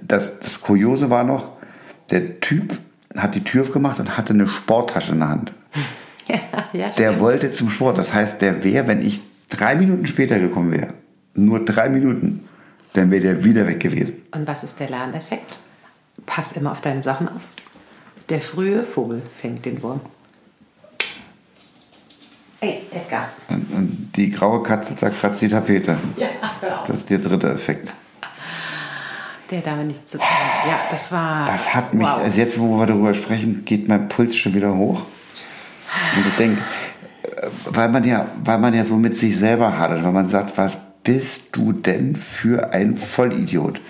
das, 0.00 0.38
das 0.40 0.60
Kuriose 0.60 1.10
war 1.10 1.24
noch, 1.24 1.50
der 2.10 2.40
Typ 2.40 2.78
hat 3.16 3.34
die 3.34 3.44
Tür 3.44 3.62
aufgemacht 3.62 3.98
und 4.00 4.16
hatte 4.16 4.32
eine 4.32 4.46
Sporttasche 4.46 5.12
in 5.12 5.18
der 5.20 5.28
Hand. 5.28 5.52
Ja, 6.30 6.36
ja 6.74 6.86
Der 6.88 6.92
stimmt. 6.92 7.20
wollte 7.20 7.52
zum 7.54 7.70
Sport. 7.70 7.96
Das 7.96 8.12
heißt, 8.12 8.42
der 8.42 8.62
wäre, 8.62 8.86
wenn 8.86 9.00
ich 9.00 9.22
drei 9.48 9.74
Minuten 9.76 10.06
später 10.06 10.38
gekommen 10.38 10.72
wäre, 10.72 10.92
nur 11.34 11.64
drei 11.64 11.88
Minuten, 11.88 12.46
dann 12.98 13.10
wäre 13.10 13.22
der 13.22 13.44
wieder 13.44 13.66
weg 13.66 13.80
gewesen. 13.80 14.22
Und 14.32 14.46
was 14.46 14.64
ist 14.64 14.78
der 14.80 14.90
Lerneffekt? 14.90 15.58
Pass 16.26 16.52
immer 16.52 16.72
auf 16.72 16.80
deine 16.80 17.02
Sachen 17.02 17.28
auf. 17.28 17.42
Der 18.28 18.40
frühe 18.40 18.84
Vogel 18.84 19.22
fängt 19.40 19.64
den 19.64 19.82
Wurm. 19.82 20.00
Ey, 22.60 22.82
Edgar. 22.92 23.28
Und, 23.48 23.72
und 23.72 24.10
die 24.16 24.30
graue 24.30 24.62
Katze 24.62 24.96
zerkratzt 24.96 25.40
die 25.42 25.48
Tapete. 25.48 25.96
Ja, 26.16 26.26
hör 26.60 26.80
auf. 26.80 26.86
Das 26.88 26.96
ist 26.98 27.10
der 27.10 27.18
dritte 27.18 27.48
Effekt. 27.50 27.92
Der 29.50 29.60
Dame 29.62 29.84
nichts 29.84 30.10
zu 30.10 30.18
tun 30.18 30.26
hat. 30.26 30.66
Ja, 30.68 30.78
das 30.90 31.10
war. 31.12 31.46
Das 31.46 31.74
hat 31.74 31.94
mich, 31.94 32.06
Wow. 32.06 32.18
also 32.18 32.38
jetzt, 32.38 32.58
wo 32.58 32.76
wir 32.78 32.86
darüber 32.86 33.14
sprechen, 33.14 33.64
geht 33.64 33.88
mein 33.88 34.08
Puls 34.08 34.36
schon 34.36 34.54
wieder 34.54 34.74
hoch. 34.74 35.02
Und 36.16 36.26
ich 36.26 36.34
denke, 36.36 36.60
äh, 37.22 37.46
weil 37.66 37.88
man 37.88 38.04
ja, 38.04 38.26
weil 38.44 38.58
man 38.58 38.74
ja 38.74 38.84
so 38.84 38.96
mit 38.96 39.16
sich 39.16 39.38
selber 39.38 39.78
hadert, 39.78 40.04
weil 40.04 40.12
man 40.12 40.28
sagt, 40.28 40.58
was 40.58 40.76
bist 41.08 41.44
du 41.52 41.72
denn 41.72 42.16
für 42.16 42.74
ein 42.74 42.94
Vollidiot? 42.94 43.80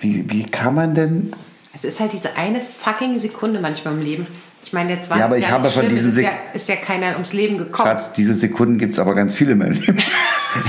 Wie, 0.00 0.24
wie 0.30 0.44
kann 0.44 0.74
man 0.74 0.94
denn 0.94 1.34
Es 1.74 1.84
ist 1.84 2.00
halt 2.00 2.14
diese 2.14 2.34
eine 2.34 2.62
fucking 2.62 3.18
Sekunde 3.18 3.60
manchmal 3.60 3.92
im 3.92 4.00
Leben. 4.00 4.26
Ich 4.64 4.72
meine, 4.72 4.88
der 4.88 5.02
20 5.02 5.18
Ja, 5.18 5.26
aber 5.26 5.36
ich 5.36 5.42
Jahre 5.42 5.64
habe 5.64 5.70
von 5.70 5.86
diesen 5.86 6.08
es 6.08 6.16
ist, 6.16 6.22
ja, 6.22 6.30
ist 6.54 6.66
ja 6.66 6.76
keiner 6.76 7.12
ums 7.12 7.34
Leben 7.34 7.58
gekommen. 7.58 7.86
Schatz, 7.86 8.14
diese 8.14 8.34
Sekunden 8.34 8.78
gibt 8.78 8.94
es 8.94 8.98
aber 8.98 9.14
ganz 9.14 9.34
viele 9.34 9.52
in 9.52 9.58
meinem 9.58 9.74
Leben. 9.74 9.98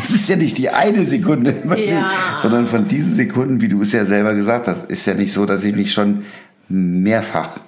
Es 0.09 0.13
ist 0.13 0.27
ja 0.27 0.35
nicht 0.35 0.57
die 0.57 0.71
eine 0.71 1.05
Sekunde 1.05 1.51
in 1.51 1.69
meinem 1.69 1.87
Ja. 1.87 1.95
Leben, 1.95 2.09
sondern 2.41 2.67
von 2.67 2.85
diesen 2.85 3.15
Sekunden, 3.15 3.61
wie 3.61 3.69
du 3.69 3.81
es 3.81 3.93
ja 3.93 4.03
selber 4.03 4.33
gesagt 4.33 4.67
hast, 4.67 4.87
ist 4.87 5.05
ja 5.05 5.13
nicht 5.13 5.31
so, 5.31 5.45
dass 5.45 5.63
ich 5.63 5.73
mich 5.73 5.93
schon 5.93 6.25
mehrfach 6.67 7.61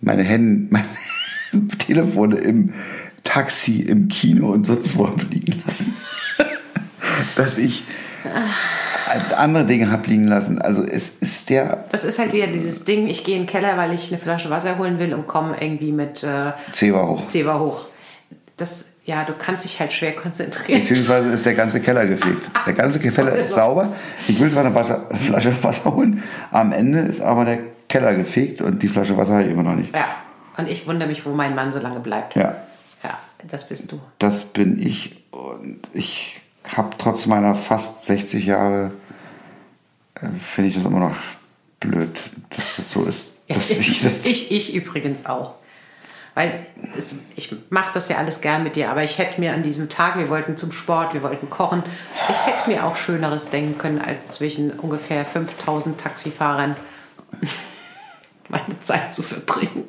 meine 0.00 0.22
Hände, 0.22 0.68
meine 0.70 1.68
Telefone 1.78 2.38
im 2.38 2.72
Taxi, 3.22 3.82
im 3.82 4.08
Kino 4.08 4.50
und 4.50 4.66
sonst 4.66 4.96
wo 4.96 5.10
liegen 5.30 5.62
lassen. 5.66 5.94
Dass 7.36 7.58
ich 7.58 7.84
andere 9.36 9.64
Dinge 9.64 9.90
habe 9.90 10.08
liegen 10.08 10.26
lassen. 10.26 10.60
Also 10.60 10.82
es 10.82 11.10
ist 11.20 11.48
der 11.50 11.84
Das 11.92 12.04
ist 12.04 12.18
halt 12.18 12.32
wieder 12.32 12.48
dieses 12.48 12.84
Ding, 12.84 13.06
ich 13.08 13.24
gehe 13.24 13.36
in 13.36 13.42
den 13.42 13.46
Keller, 13.48 13.76
weil 13.76 13.94
ich 13.94 14.10
eine 14.12 14.20
Flasche 14.20 14.50
Wasser 14.50 14.78
holen 14.78 14.98
will 14.98 15.14
und 15.14 15.26
komme 15.26 15.56
irgendwie 15.60 15.92
mit 15.92 16.22
äh, 16.22 16.52
Zewa 16.72 17.06
hoch. 17.06 17.28
Zewa 17.28 17.58
hoch. 17.58 17.86
Das, 18.56 18.94
ja, 19.04 19.22
du 19.24 19.34
kannst 19.38 19.64
dich 19.64 19.78
halt 19.78 19.92
schwer 19.92 20.12
konzentrieren. 20.16 20.80
Beziehungsweise 20.80 21.28
ist 21.28 21.44
der 21.46 21.54
ganze 21.54 21.80
Keller 21.80 22.06
gefegt. 22.06 22.50
Der 22.66 22.72
ganze 22.72 22.98
Keller 22.98 23.32
ist 23.36 23.50
sauber. 23.52 23.92
Ich 24.26 24.40
will 24.40 24.50
zwar 24.50 24.64
eine 24.64 24.74
Wasser, 24.74 25.06
Flasche 25.14 25.52
Wasser 25.62 25.94
holen, 25.94 26.22
am 26.50 26.72
Ende 26.72 27.00
ist 27.00 27.20
aber 27.20 27.44
der 27.44 27.58
Keller 27.88 28.14
gefegt 28.14 28.60
und 28.62 28.82
die 28.82 28.88
Flasche 28.88 29.16
Wasser 29.16 29.34
habe 29.34 29.44
ich 29.44 29.50
immer 29.50 29.62
noch 29.62 29.76
nicht. 29.76 29.94
Ja, 29.94 30.06
und 30.56 30.68
ich 30.68 30.86
wundere 30.88 31.08
mich, 31.08 31.24
wo 31.24 31.30
mein 31.30 31.54
Mann 31.54 31.70
so 31.72 31.78
lange 31.78 32.00
bleibt. 32.00 32.34
Ja, 32.34 32.56
Ja, 33.04 33.18
das 33.48 33.68
bist 33.68 33.92
du. 33.92 34.00
das 34.18 34.44
bin 34.44 34.80
ich 34.84 35.22
und 35.30 35.80
ich 35.92 36.40
habe 36.74 36.90
trotz 36.98 37.26
meiner 37.26 37.54
fast 37.54 38.04
60 38.06 38.46
Jahre, 38.46 38.92
äh, 40.14 40.28
finde 40.40 40.70
ich 40.70 40.76
das 40.76 40.84
immer 40.84 41.00
noch 41.00 41.16
blöd, 41.80 42.18
dass 42.50 42.76
das 42.76 42.90
so 42.90 43.04
ist. 43.04 43.34
Dass 43.48 43.70
ich 43.70 44.02
das, 44.02 44.26
ich, 44.26 44.50
ich 44.50 44.74
übrigens 44.74 45.24
auch. 45.24 45.54
Weil 46.34 46.66
es, 46.98 47.22
ich 47.36 47.54
mache 47.70 47.92
das 47.94 48.08
ja 48.08 48.16
alles 48.16 48.40
gern 48.40 48.64
mit 48.64 48.74
dir, 48.74 48.90
aber 48.90 49.04
ich 49.04 49.18
hätte 49.18 49.40
mir 49.40 49.54
an 49.54 49.62
diesem 49.62 49.88
Tag, 49.88 50.18
wir 50.18 50.28
wollten 50.28 50.58
zum 50.58 50.72
Sport, 50.72 51.14
wir 51.14 51.22
wollten 51.22 51.48
kochen, 51.48 51.82
ich 52.28 52.46
hätte 52.46 52.68
mir 52.68 52.84
auch 52.84 52.96
Schöneres 52.96 53.48
denken 53.50 53.78
können, 53.78 54.00
als 54.00 54.28
zwischen 54.28 54.72
ungefähr 54.72 55.24
5000 55.24 55.98
Taxifahrern 55.98 56.76
meine 58.48 58.80
Zeit 58.80 59.14
zu 59.14 59.22
verbringen. 59.22 59.84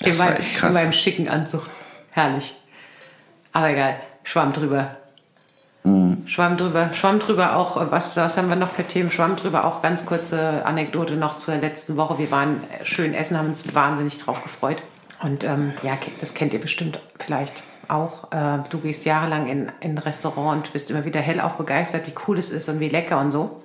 Das 0.00 0.08
in, 0.08 0.18
war 0.18 0.26
meinem, 0.26 0.40
echt 0.40 0.56
krass. 0.56 0.68
in 0.70 0.74
meinem 0.74 0.92
schicken 0.92 1.28
Anzug. 1.28 1.70
Herrlich. 2.10 2.56
Aber 3.52 3.70
egal, 3.70 4.00
Schwamm 4.24 4.52
drüber. 4.52 4.96
Mhm. 5.84 6.26
Schwamm 6.26 6.56
drüber, 6.56 6.90
Schwamm 6.92 7.18
drüber 7.18 7.56
auch, 7.56 7.80
äh, 7.80 7.90
was, 7.90 8.16
was 8.16 8.36
haben 8.36 8.48
wir 8.48 8.56
noch 8.56 8.70
für 8.70 8.84
Themen? 8.84 9.10
Schwamm 9.10 9.36
drüber 9.36 9.64
auch 9.64 9.82
ganz 9.82 10.04
kurze 10.06 10.64
Anekdote 10.66 11.14
noch 11.14 11.38
zur 11.38 11.56
letzten 11.56 11.96
Woche. 11.96 12.18
Wir 12.18 12.30
waren 12.30 12.62
äh, 12.80 12.84
schön 12.84 13.14
essen, 13.14 13.38
haben 13.38 13.48
uns 13.48 13.74
wahnsinnig 13.74 14.18
drauf 14.18 14.42
gefreut. 14.42 14.82
Und 15.22 15.44
ähm, 15.44 15.72
ja, 15.82 15.92
das 16.20 16.34
kennt 16.34 16.52
ihr 16.52 16.60
bestimmt 16.60 17.00
vielleicht 17.18 17.62
auch. 17.88 18.32
Äh, 18.32 18.58
du 18.70 18.78
gehst 18.78 19.04
jahrelang 19.04 19.48
in, 19.48 19.72
in 19.80 19.92
ein 19.92 19.98
Restaurant 19.98 20.66
und 20.66 20.72
bist 20.72 20.90
immer 20.90 21.04
wieder 21.04 21.20
hellauf 21.20 21.54
begeistert, 21.54 22.06
wie 22.06 22.14
cool 22.26 22.38
es 22.38 22.50
ist 22.50 22.68
und 22.68 22.80
wie 22.80 22.88
lecker 22.88 23.20
und 23.20 23.30
so. 23.30 23.60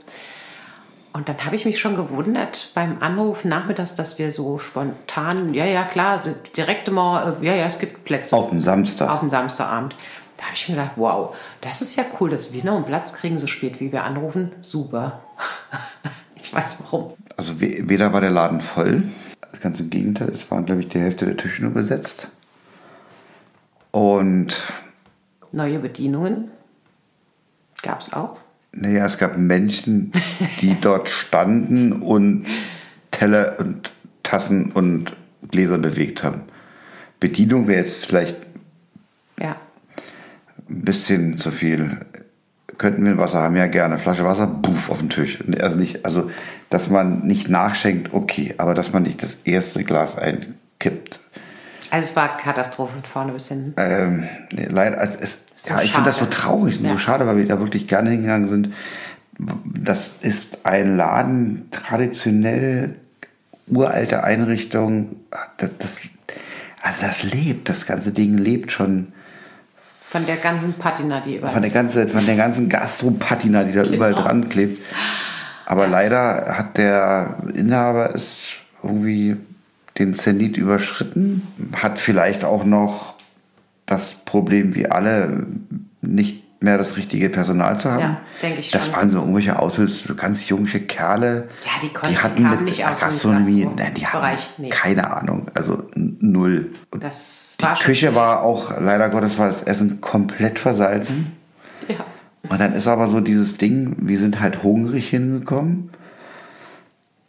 Und 1.13 1.30
dann 1.30 1.45
habe 1.45 1.55
ich 1.55 1.63
mich 1.63 1.80
schon 1.80 1.95
gewundert 1.95 2.72
beim 2.74 2.97
Anruf 3.01 3.45
nachmittags, 3.45 3.95
dass 3.95 4.20
wir 4.20 4.34
so 4.34 4.59
spontan, 4.59 5.53
ja, 5.53 5.63
ja, 5.63 5.84
klar, 5.84 6.22
direkt 6.57 6.91
mal, 6.91 7.38
äh, 7.41 7.45
ja, 7.45 7.55
ja, 7.55 7.66
es 7.68 7.80
gibt 7.80 8.03
Plätze 8.03 8.36
auf 8.36 8.49
dem 8.49 8.59
Samstag. 8.59 9.09
auf 9.09 9.22
dem 9.22 9.30
Samstagabend. 9.30 9.95
Da 10.38 10.45
habe 10.45 10.53
ich 10.55 10.67
mir 10.69 10.75
gedacht, 10.75 10.91
wow, 10.97 11.36
das 11.61 11.81
ist 11.81 11.95
ja 11.95 12.03
cool, 12.19 12.29
dass 12.29 12.51
wir 12.53 12.63
noch 12.63 12.75
einen 12.75 12.86
Platz 12.86 13.13
kriegen, 13.13 13.39
so 13.39 13.47
spät 13.47 13.79
wie 13.79 13.91
wir 13.91 14.03
anrufen. 14.03 14.51
Super. 14.61 15.21
ich 16.36 16.53
weiß 16.53 16.83
warum. 16.83 17.13
Also 17.38 17.59
we- 17.61 17.88
weder 17.89 18.11
war 18.13 18.21
der 18.21 18.31
Laden 18.31 18.59
voll, 18.61 19.03
ganz 19.61 19.79
im 19.79 19.89
Gegenteil, 19.89 20.29
es 20.29 20.49
waren, 20.51 20.65
glaube 20.65 20.81
ich, 20.81 20.88
die 20.89 20.99
Hälfte 20.99 21.25
der 21.25 21.38
Tische 21.38 21.61
nur 21.63 21.71
besetzt. 21.71 22.29
Und 23.91 24.61
Neue 25.51 25.79
Bedienungen 25.79 26.51
gab 27.81 28.01
es 28.01 28.11
auch. 28.11 28.38
naja, 28.73 29.05
es 29.05 29.17
gab 29.17 29.38
Menschen, 29.38 30.11
die 30.59 30.75
dort 30.81 31.07
standen 31.07 31.93
und 32.01 32.45
Teller 33.11 33.55
und 33.59 33.91
Tassen 34.23 34.71
und 34.73 35.11
Gläser 35.49 35.77
bewegt 35.77 36.23
haben. 36.23 36.41
Bedienung 37.21 37.67
wäre 37.67 37.79
jetzt 37.79 38.05
vielleicht 38.05 38.36
ein 40.70 40.82
bisschen 40.82 41.38
zu 41.38 41.51
viel. 41.51 41.97
Könnten 42.78 43.03
wir 43.05 43.11
ein 43.11 43.18
Wasser 43.18 43.41
haben? 43.41 43.55
Ja, 43.55 43.68
gerne. 43.68 43.97
Flasche 43.97 44.26
Wasser, 44.26 44.47
buff, 44.47 44.89
auf 44.89 44.99
den 44.99 45.09
Tisch. 45.09 45.39
Also 45.61 45.78
nicht, 45.78 46.05
also, 46.05 46.30
dass 46.70 46.89
man 46.89 47.20
nicht 47.26 47.49
nachschenkt, 47.49 48.13
okay, 48.13 48.53
aber 48.57 48.74
dass 48.74 48.91
man 48.91 49.03
nicht 49.03 49.24
das 49.24 49.38
erste 49.45 49.84
Glas 49.86 50.18
einkippt. 50.18 51.20
also 51.91 52.03
es 52.03 52.16
war 52.16 52.36
Katastrophe 52.38 52.93
von 52.93 53.03
vorne 53.03 53.32
bis 53.32 53.47
hinten. 53.47 53.74
Ähm, 53.78 54.24
nee, 54.51 54.68
leider, 54.70 54.97
also 54.99 55.18
es, 55.22 55.38
So 55.57 55.74
ja, 55.76 55.82
ich 55.84 55.93
finde 55.93 56.09
das 56.09 56.18
so 56.18 56.26
traurig 56.26 56.80
und 56.80 56.86
Ja. 56.86 56.91
so 56.91 56.97
schade, 56.97 57.26
weil 57.28 57.38
wir 57.38 57.47
da 57.47 57.59
wirklich 57.59 57.88
gerne 57.88 58.09
hingegangen 58.09 58.49
sind. 58.49 58.70
Das 59.66 60.16
ist 60.22 60.66
ein 60.66 60.97
Laden, 60.97 61.70
traditionell, 61.72 62.93
uralte 63.68 64.24
Einrichtung. 64.24 65.16
Das, 65.57 65.72
das, 65.80 65.91
also 66.82 67.01
das 67.01 67.24
lebt, 67.24 67.70
das 67.70 67.86
ganze 67.86 68.11
Ding 68.11 68.38
lebt 68.38 68.72
schon 68.74 69.13
Von 70.07 70.25
der 70.25 70.37
ganzen 70.37 70.73
Patina, 70.73 71.19
die 71.19 71.35
überall 71.37 71.53
von 71.53 71.61
der, 71.61 71.71
ganze, 71.71 72.07
von 72.07 72.25
der 72.25 72.35
ganzen 72.35 72.69
Gastropatina, 72.69 73.63
die 73.63 73.73
da 73.73 73.83
überall 73.83 74.13
Genau. 74.13 74.23
dran 74.23 74.49
klebt. 74.49 74.85
Aber 75.65 75.87
leider 75.87 76.55
hat 76.57 76.77
der 76.77 77.37
Inhaber 77.53 78.13
es 78.15 78.45
irgendwie 78.83 79.35
den 79.97 80.13
Zenit 80.13 80.57
überschritten, 80.57 81.41
hat 81.75 81.99
vielleicht 81.99 82.43
auch 82.45 82.63
noch 82.63 83.15
das 83.85 84.15
Problem 84.25 84.75
wie 84.75 84.87
alle, 84.87 85.47
nicht 86.01 86.43
mehr 86.66 86.78
das 86.78 86.97
richtige 86.97 87.30
Personal 87.30 87.80
zu 87.80 87.89
haben. 87.91 87.99
Ja, 88.01 88.22
denke 88.41 88.59
ich 88.59 88.72
Das 88.72 88.88
schon. 88.88 88.95
waren 88.95 89.09
so 89.09 89.20
irgendwelche 89.20 89.57
Aushilfs, 89.57 90.03
so 90.03 90.16
ganz 90.16 90.49
junge 90.49 90.68
Kerle. 90.68 91.47
Ja, 91.63 91.72
die 91.82 91.89
konnten- 91.93 92.22
hatten 92.22 92.43
kamen 92.43 92.55
mit 92.57 92.66
nicht 92.66 92.86
aus 92.86 92.99
Gastronomie, 92.99 93.63
Gastro- 93.63 93.76
nein, 93.78 93.93
die 93.95 94.01
Bereich, 94.11 94.49
nee. 94.57 94.70
keine 94.70 95.11
Ahnung, 95.16 95.45
also 95.53 95.84
null. 95.95 96.72
Und 96.91 97.01
Das 97.03 97.55
die 97.59 97.63
war 97.63 97.76
schon 97.78 97.86
Küche 97.86 98.13
war 98.16 98.41
auch, 98.43 98.80
leider 98.82 99.09
Gottes 99.09 99.38
war 99.38 99.47
das 99.47 99.61
Essen 99.63 100.01
komplett 100.01 100.59
versalzen. 100.59 101.32
Ja. 101.88 101.95
Und 102.49 102.59
dann 102.59 102.74
ist 102.76 102.88
aber 102.88 103.07
so 103.07 103.22
dieses 103.22 103.57
Ding, 103.57 103.95
wir 103.99 104.20
sind 104.20 104.39
halt 104.41 104.61
hungrig 104.63 105.09
hingekommen. 105.09 105.89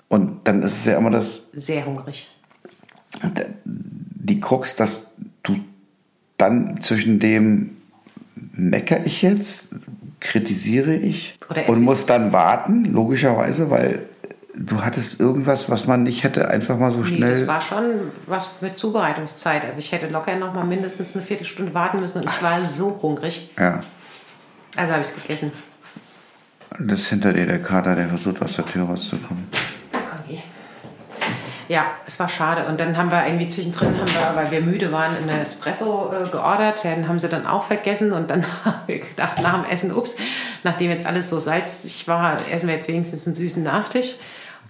Und 0.09 0.47
dann 0.49 0.63
ist 0.63 0.79
es 0.79 0.85
ja 0.87 0.99
immer 0.99 1.11
das, 1.11 1.49
Sehr 1.53 1.85
hungrig. 1.87 2.29
die 3.95 4.41
Krux, 4.41 4.77
dass 4.77 5.09
du 5.43 5.57
dann 6.37 6.81
zwischen 6.81 7.19
dem 7.19 7.76
meckere 8.53 9.05
ich 9.05 9.23
jetzt, 9.23 9.69
kritisiere 10.21 10.95
ich 10.95 11.39
und 11.69 11.83
muss 11.83 12.07
dann 12.07 12.33
warten, 12.33 12.85
logischerweise, 12.85 13.71
weil 13.71 14.01
du 14.55 14.83
hattest 14.83 15.21
irgendwas, 15.21 15.69
was 15.71 15.87
man 15.87 16.03
nicht 16.03 16.25
hätte 16.25 16.49
einfach 16.49 16.79
mal 16.79 16.91
so 16.91 17.01
Nee, 17.01 17.07
schnell. 17.17 17.39
das 17.41 17.47
war 17.47 17.61
schon 17.61 17.85
was 18.27 18.51
mit 18.63 18.79
Zubereitungszeit. 18.79 19.63
Also 19.65 19.79
ich 19.79 19.93
hätte 19.93 20.09
locker 20.09 20.37
noch 20.37 20.55
mal 20.55 20.65
mindestens 20.65 21.15
eine 21.17 21.25
Viertelstunde 21.25 21.75
warten 21.75 22.01
müssen 22.01 22.23
und 22.23 22.31
ich 22.31 22.43
war 22.43 22.61
so 22.73 22.99
hungrig. 23.03 23.51
ja, 23.59 23.81
Also 24.77 24.93
habe 24.93 25.03
ich 25.03 25.09
es 25.09 25.15
gegessen. 25.15 25.53
das 26.79 27.01
ist 27.03 27.09
hinter 27.09 27.33
dir 27.35 27.47
der 27.47 27.61
Kater, 27.63 27.95
der 27.95 28.09
versucht 28.09 28.41
aus 28.43 28.57
der 28.57 28.65
Tür 28.65 28.85
rauszukommen. 28.85 29.45
Ja, 31.69 31.87
es 32.07 32.19
war 32.21 32.29
schade. 32.29 32.67
Und 32.67 32.79
dann 32.79 32.97
haben 32.97 33.11
wir 33.11 33.27
irgendwie 33.27 33.49
zwischendrin, 33.49 33.99
haben 33.99 34.07
wir, 34.09 34.37
weil 34.37 34.51
wir 34.51 34.61
müde 34.61 34.93
waren, 34.93 35.17
einen 35.17 35.29
Espresso 35.29 36.13
äh, 36.13 36.29
geordert. 36.29 36.85
Den 36.85 37.09
haben 37.09 37.19
sie 37.19 37.29
dann 37.29 37.47
auch 37.47 37.65
vergessen. 37.65 38.13
Und 38.13 38.31
dann 38.31 38.45
haben 38.65 38.81
wir 38.87 39.01
gedacht, 39.01 39.43
nach 39.43 39.63
dem 39.63 39.71
Essen, 39.71 39.93
ups, 39.93 40.17
nachdem 40.63 40.91
jetzt 40.91 41.07
alles 41.07 41.29
so 41.31 41.41
salzig 41.41 42.07
war, 42.07 42.37
essen 42.53 42.69
wir 42.69 42.77
jetzt 42.77 42.89
wenigstens 42.89 43.27
einen 43.27 43.35
süßen 43.35 43.63
Nachtisch. 43.63 44.15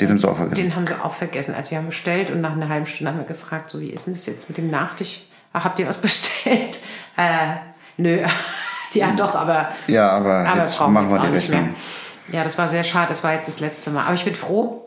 Den 0.01 0.11
haben 0.11 0.19
sie 0.19 0.29
auch 0.29 0.37
vergessen. 0.37 0.63
Den 0.63 0.77
haben 0.77 0.87
sie 0.87 0.95
auch 1.03 1.13
vergessen. 1.15 1.55
Also 1.55 1.71
wir 1.71 1.79
haben 1.79 1.87
bestellt 1.87 2.31
und 2.31 2.41
nach 2.41 2.53
einer 2.53 2.69
halben 2.69 2.87
Stunde 2.87 3.13
haben 3.13 3.19
wir 3.19 3.27
gefragt, 3.27 3.71
so 3.71 3.81
wie 3.81 3.89
ist 3.89 4.07
denn 4.07 4.15
das 4.15 4.27
jetzt 4.27 4.49
mit 4.49 4.59
dem 4.59 4.71
Nachtisch? 4.71 5.23
Ah, 5.53 5.65
habt 5.65 5.79
ihr 5.79 5.87
was 5.89 5.99
bestellt? 6.03 6.79
Äh, 7.17 7.57
nö. 7.97 8.19
ja, 8.93 9.13
doch, 9.13 9.35
aber, 9.35 9.71
Ja, 9.87 10.11
aber, 10.11 10.47
aber 10.47 10.63
jetzt 10.63 10.79
machen 10.81 11.11
wir 11.11 11.19
die 11.19 11.27
auch 11.27 11.31
nicht 11.31 11.49
Rechnung. 11.51 11.63
mehr. 11.63 11.75
Ja, 12.33 12.45
das 12.45 12.59
war 12.59 12.69
sehr 12.69 12.85
schade. 12.85 13.09
Das 13.09 13.23
war 13.25 13.33
jetzt 13.35 13.49
das 13.49 13.61
letzte 13.61 13.91
Mal. 13.91 14.05
Aber 14.05 14.15
ich 14.15 14.25
bin 14.25 14.35
froh, 14.35 14.86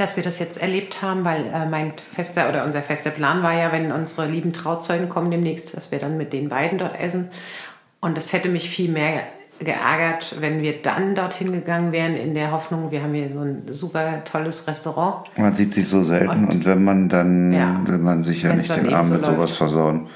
dass 0.00 0.16
wir 0.16 0.24
das 0.24 0.38
jetzt 0.38 0.60
erlebt 0.60 1.02
haben, 1.02 1.24
weil 1.24 1.44
äh, 1.52 1.66
mein 1.66 1.92
fester 2.14 2.48
oder 2.48 2.64
unser 2.64 2.80
fester 2.80 3.10
Plan 3.10 3.42
war 3.42 3.52
ja, 3.52 3.70
wenn 3.70 3.92
unsere 3.92 4.26
lieben 4.26 4.52
Trauzeugen 4.52 5.08
kommen 5.10 5.30
demnächst, 5.30 5.76
dass 5.76 5.92
wir 5.92 5.98
dann 5.98 6.16
mit 6.16 6.32
den 6.32 6.48
beiden 6.48 6.78
dort 6.78 6.98
essen. 6.98 7.28
Und 8.00 8.16
das 8.16 8.32
hätte 8.32 8.48
mich 8.48 8.70
viel 8.70 8.90
mehr 8.90 9.22
geärgert, 9.58 10.36
wenn 10.40 10.62
wir 10.62 10.80
dann 10.80 11.14
dorthin 11.14 11.52
gegangen 11.52 11.92
wären 11.92 12.16
in 12.16 12.32
der 12.32 12.50
Hoffnung, 12.50 12.90
wir 12.90 13.02
haben 13.02 13.12
hier 13.12 13.30
so 13.30 13.40
ein 13.40 13.64
super 13.68 14.24
tolles 14.24 14.66
Restaurant. 14.66 15.26
Man 15.36 15.52
sieht 15.52 15.74
sich 15.74 15.86
so 15.86 16.02
selten 16.02 16.46
und, 16.46 16.64
wenn 16.64 16.82
man 16.82 17.10
dann, 17.10 17.52
Ja. 17.52 17.78
will 17.84 17.98
man 17.98 18.24
sich 18.24 18.42
ja 18.42 18.54
nicht 18.54 18.74
den 18.74 18.92
Arm 18.94 19.04
so 19.04 19.14
mit 19.16 19.24
sowas 19.24 19.36
läuft. 19.36 19.56
versauen. 19.56 20.06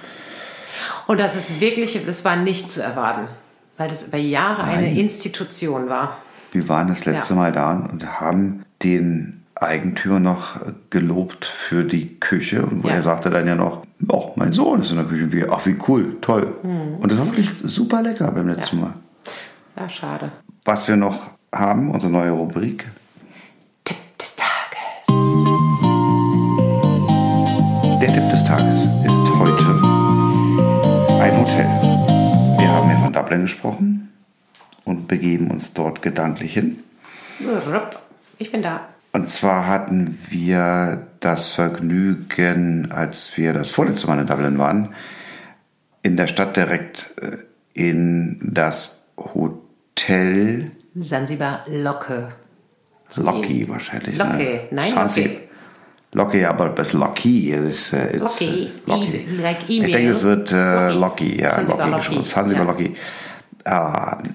Und 1.06 1.20
das 1.20 1.36
ist 1.36 1.60
wirklich, 1.60 2.00
das 2.06 2.24
war 2.24 2.36
nicht 2.36 2.70
zu 2.70 2.82
erwarten, 2.82 3.28
weil 3.76 3.88
das 3.88 4.04
über 4.04 4.16
Jahre 4.16 4.64
eine 4.64 4.98
Institution 4.98 5.90
war. 5.90 6.16
Wir 6.52 6.66
waren 6.70 6.88
das 6.88 7.04
letzte 7.04 7.34
Ja. 7.34 7.40
Mal 7.40 7.52
da 7.52 7.72
und 7.92 8.20
haben 8.20 8.64
den 8.82 9.43
Eigentümer 9.56 10.18
noch 10.20 10.56
gelobt 10.90 11.44
für 11.44 11.84
die 11.84 12.18
Küche. 12.18 12.62
Und 12.66 12.82
wo 12.84 12.88
Ja. 12.88 12.94
er 12.94 13.02
sagte 13.02 13.30
dann 13.30 13.46
ja 13.46 13.54
noch, 13.54 13.84
oh, 14.08 14.32
mein 14.36 14.52
Sohn 14.52 14.80
ist 14.80 14.90
in 14.90 14.96
der 14.96 15.06
Küche. 15.06 15.30
Wir, 15.32 15.52
ach, 15.52 15.64
wie 15.66 15.76
cool, 15.88 16.16
toll. 16.20 16.54
Und 17.00 17.10
das 17.10 17.18
war 17.18 17.26
wirklich 17.26 17.50
super 17.62 18.02
lecker 18.02 18.30
beim 18.32 18.48
letzten 18.48 18.76
Mhm. 18.76 18.82
Ja. 18.82 18.88
Mal. 18.88 18.94
Ja, 19.82 19.88
schade. 19.88 20.32
Was 20.64 20.88
wir 20.88 20.96
noch 20.96 21.28
haben, 21.54 21.90
unsere 21.90 22.12
neue 22.12 22.30
Rubrik. 22.32 22.86
Tipp 23.84 23.96
des 24.20 24.34
Tages. 24.36 25.06
Der 28.00 28.12
Tipp 28.12 28.30
des 28.30 28.44
Tages 28.44 28.78
ist 29.06 29.22
heute 29.38 29.64
ein 31.22 31.40
Hotel. 31.40 31.66
Wir 32.58 32.68
haben 32.72 32.90
ja 32.90 32.98
von 32.98 33.12
Dublin 33.12 33.42
gesprochen 33.42 34.12
und 34.84 35.06
begeben 35.08 35.50
uns 35.50 35.72
dort 35.74 36.02
gedanklich 36.02 36.54
hin. 36.54 36.78
Ich 38.38 38.50
bin 38.52 38.62
da. 38.62 38.80
Und 39.14 39.30
zwar 39.30 39.66
hatten 39.68 40.18
wir 40.28 41.06
das 41.20 41.48
Vergnügen, 41.48 42.90
als 42.90 43.36
wir 43.36 43.52
das 43.52 43.70
vorletzte 43.70 44.08
Mal 44.08 44.18
in 44.18 44.26
Dublin 44.26 44.58
waren, 44.58 44.88
in 46.02 46.16
der 46.16 46.26
Stadt 46.26 46.56
direkt 46.56 47.06
äh, 47.22 47.36
in 47.74 48.40
das 48.42 49.04
Hotel 49.16 50.72
Sansibar 50.96 51.64
Locke. 51.68 52.28
Locky 53.16 53.68
wahrscheinlich. 53.68 54.16
Locke. 54.18 54.36
Ne? 54.36 54.60
Nein, 54.72 54.92
Fancy- 54.92 55.22
Locke. 55.24 55.38
Locky, 56.12 56.44
aber 56.44 56.68
das 56.70 56.92
Locky. 56.92 57.52
Das, 57.56 57.92
äh, 57.92 58.16
Locky. 58.16 58.44
äh, 58.66 58.70
Locky. 58.90 59.16
E- 59.16 59.36
like 59.40 59.58
Ich 59.68 59.80
denke, 59.92 60.10
es 60.10 60.22
wird 60.24 60.50
äh, 60.52 60.90
Locky. 60.90 60.98
Locky. 60.98 61.40
Ja, 61.40 61.50
Zanzibar 61.52 61.78
Locky. 61.78 61.90
Locky. 61.90 61.98
geschrieben. 62.00 62.24
Zanzibar 62.24 62.64
Ja. 62.64 62.70
Locky. 62.72 62.96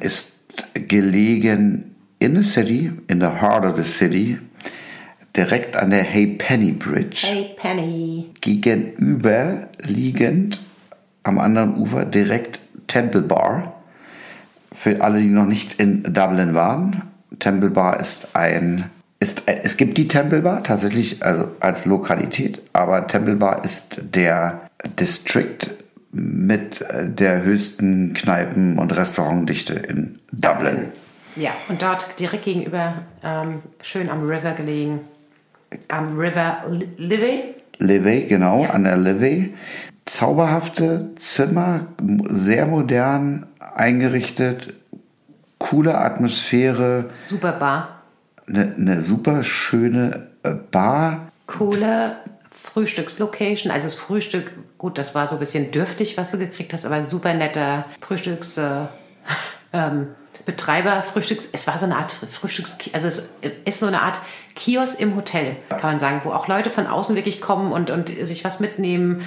Äh, 0.01 0.05
ist 0.05 0.31
gelegen 0.73 1.95
in 2.19 2.35
the 2.35 2.43
city, 2.43 2.91
in 3.07 3.19
the 3.19 3.27
heart 3.27 3.65
of 3.65 3.75
the 3.77 3.83
city, 3.89 4.37
direkt 5.35 5.75
an 5.75 5.89
der 5.89 6.03
Halfpenny 6.03 6.71
Bridge. 6.71 7.27
Hey 7.27 7.55
Penny. 7.55 8.25
Gegenüber 8.41 9.67
liegend 9.81 10.59
am 11.23 11.39
anderen 11.39 11.75
Ufer 11.75 12.05
direkt 12.05 12.59
Temple 12.87 13.21
Bar. 13.21 13.81
Für 14.71 15.01
alle, 15.01 15.19
die 15.21 15.29
noch 15.29 15.45
nicht 15.45 15.79
in 15.79 16.03
Dublin 16.03 16.53
waren, 16.53 17.03
Temple 17.39 17.69
Bar 17.69 17.99
ist 17.99 18.35
ein 18.35 18.89
ist, 19.21 19.43
es 19.47 19.75
gibt 19.75 19.97
die 19.97 20.07
Temple 20.07 20.41
Bar 20.41 20.63
tatsächlich 20.63 21.23
also 21.23 21.49
als 21.59 21.85
Lokalität, 21.85 22.61
aber 22.71 23.05
Temple 23.07 23.35
Bar 23.35 23.65
ist 23.65 23.99
der 24.01 24.61
District 24.97 25.57
mit 26.11 26.81
äh, 26.81 27.09
der 27.09 27.43
höchsten 27.43 28.13
Kneipen- 28.13 28.79
und 28.79 28.95
Restaurantdichte 28.95 29.73
in 29.73 30.19
Dublin. 30.31 30.85
Ja, 31.35 31.51
und 31.67 31.81
dort 31.81 32.19
direkt 32.19 32.45
gegenüber, 32.45 33.03
ähm, 33.23 33.61
schön 33.81 34.09
am 34.09 34.21
River 34.21 34.53
gelegen. 34.53 35.01
Am 35.89 36.17
River 36.17 36.63
Li- 36.69 36.89
Livy. 36.97 37.55
Livey, 37.77 38.25
genau, 38.27 38.63
an 38.65 38.83
der 38.83 38.97
Livey. 38.97 39.55
Zauberhafte 40.05 41.11
Zimmer, 41.17 41.87
sehr 42.29 42.65
modern 42.65 43.45
eingerichtet, 43.75 44.73
coole 45.59 45.97
Atmosphäre, 45.97 47.05
Super 47.15 47.53
Bar. 47.53 48.01
eine 48.47 48.73
ne 48.77 49.01
super 49.01 49.43
schöne 49.43 50.29
äh, 50.43 50.55
Bar. 50.71 51.31
Coole 51.47 52.15
Frühstückslocation. 52.51 53.71
Also 53.71 53.85
das 53.85 53.95
Frühstück, 53.95 54.51
gut, 54.77 54.97
das 54.97 55.13
war 55.15 55.27
so 55.27 55.35
ein 55.35 55.39
bisschen 55.39 55.71
dürftig, 55.71 56.17
was 56.17 56.31
du 56.31 56.37
gekriegt 56.37 56.73
hast, 56.73 56.85
aber 56.85 57.03
super 57.03 57.33
netter 57.33 57.85
Frühstücks... 58.01 58.57
Äh, 58.57 58.85
ähm, 59.73 60.07
Betreiber, 60.49 61.03
Frühstücks, 61.03 61.47
es 61.51 61.67
war 61.67 61.77
so 61.77 61.85
eine 61.85 61.97
Art 61.97 62.11
Frühstücks, 62.31 62.77
also 62.93 63.07
es 63.07 63.29
ist 63.65 63.79
so 63.79 63.85
eine 63.85 64.01
Art 64.01 64.17
Kiosk 64.55 64.99
im 64.99 65.15
Hotel, 65.15 65.55
kann 65.69 65.91
man 65.91 65.99
sagen, 65.99 66.21
wo 66.23 66.31
auch 66.31 66.47
Leute 66.47 66.71
von 66.71 66.87
außen 66.87 67.15
wirklich 67.15 67.39
kommen 67.39 67.71
und, 67.71 67.91
und 67.91 68.09
sich 68.09 68.43
was 68.43 68.59
mitnehmen. 68.59 69.21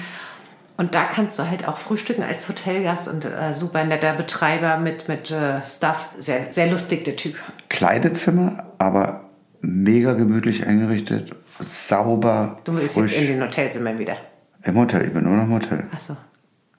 Und 0.75 0.95
da 0.95 1.03
kannst 1.03 1.37
du 1.39 1.47
halt 1.49 1.67
auch 1.67 1.77
frühstücken 1.77 2.23
als 2.23 2.49
Hotelgast 2.49 3.07
und 3.07 3.23
äh, 3.23 3.53
super 3.53 3.83
netter 3.85 4.13
Betreiber 4.13 4.77
mit, 4.77 5.07
mit 5.07 5.31
äh, 5.31 5.61
Stuff. 5.65 6.07
Sehr, 6.19 6.51
sehr 6.51 6.69
lustig, 6.69 7.05
der 7.05 7.15
Typ. 7.15 7.35
Kleine 7.69 8.11
Zimmer, 8.13 8.65
aber 8.79 9.29
mega 9.61 10.13
gemütlich 10.13 10.65
eingerichtet, 10.67 11.29
sauber, 11.59 12.57
Du 12.63 12.73
bist 12.73 12.95
frisch. 12.95 13.11
jetzt 13.13 13.21
in 13.21 13.27
den 13.27 13.41
Hotelzimmern 13.47 13.97
wieder. 13.99 14.17
Im 14.63 14.77
Hotel, 14.77 15.05
ich 15.05 15.13
bin 15.13 15.23
nur 15.23 15.35
noch 15.37 15.43
im 15.43 15.53
Hotel. 15.53 15.83
Achso. 15.93 16.17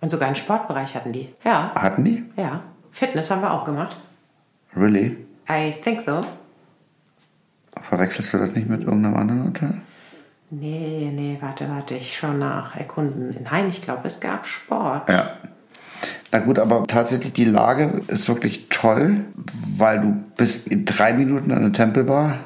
Und 0.00 0.10
sogar 0.10 0.26
einen 0.26 0.36
Sportbereich 0.36 0.94
hatten 0.94 1.12
die. 1.12 1.32
Ja, 1.44 1.72
Hatten 1.74 2.04
die? 2.04 2.24
ja. 2.36 2.62
Fitness 2.92 3.30
haben 3.30 3.40
wir 3.42 3.52
auch 3.52 3.64
gemacht. 3.64 3.96
Really? 4.76 5.16
I 5.48 5.72
think 5.82 6.04
so. 6.04 6.24
Verwechselst 7.82 8.32
du 8.32 8.38
das 8.38 8.52
nicht 8.52 8.68
mit 8.68 8.82
irgendeinem 8.82 9.16
anderen 9.16 9.44
Hotel? 9.44 9.74
Nee, 10.50 11.10
nee, 11.14 11.38
warte, 11.40 11.68
warte, 11.68 11.94
ich 11.94 12.16
schaue 12.16 12.34
nach. 12.34 12.76
Erkunden. 12.76 13.36
Nein, 13.44 13.68
ich 13.68 13.82
glaube, 13.82 14.06
es 14.06 14.20
gab 14.20 14.46
Sport. 14.46 15.08
Ja. 15.08 15.32
Na 16.30 16.38
gut, 16.40 16.58
aber 16.58 16.86
tatsächlich 16.86 17.32
die 17.32 17.44
Lage 17.44 18.02
ist 18.08 18.28
wirklich 18.28 18.66
toll, 18.68 19.24
weil 19.76 20.00
du 20.00 20.24
bist 20.36 20.66
in 20.68 20.84
drei 20.84 21.12
Minuten 21.12 21.52
an 21.52 21.62
der 21.62 21.72
Temple 21.72 22.04
Bar. 22.04 22.38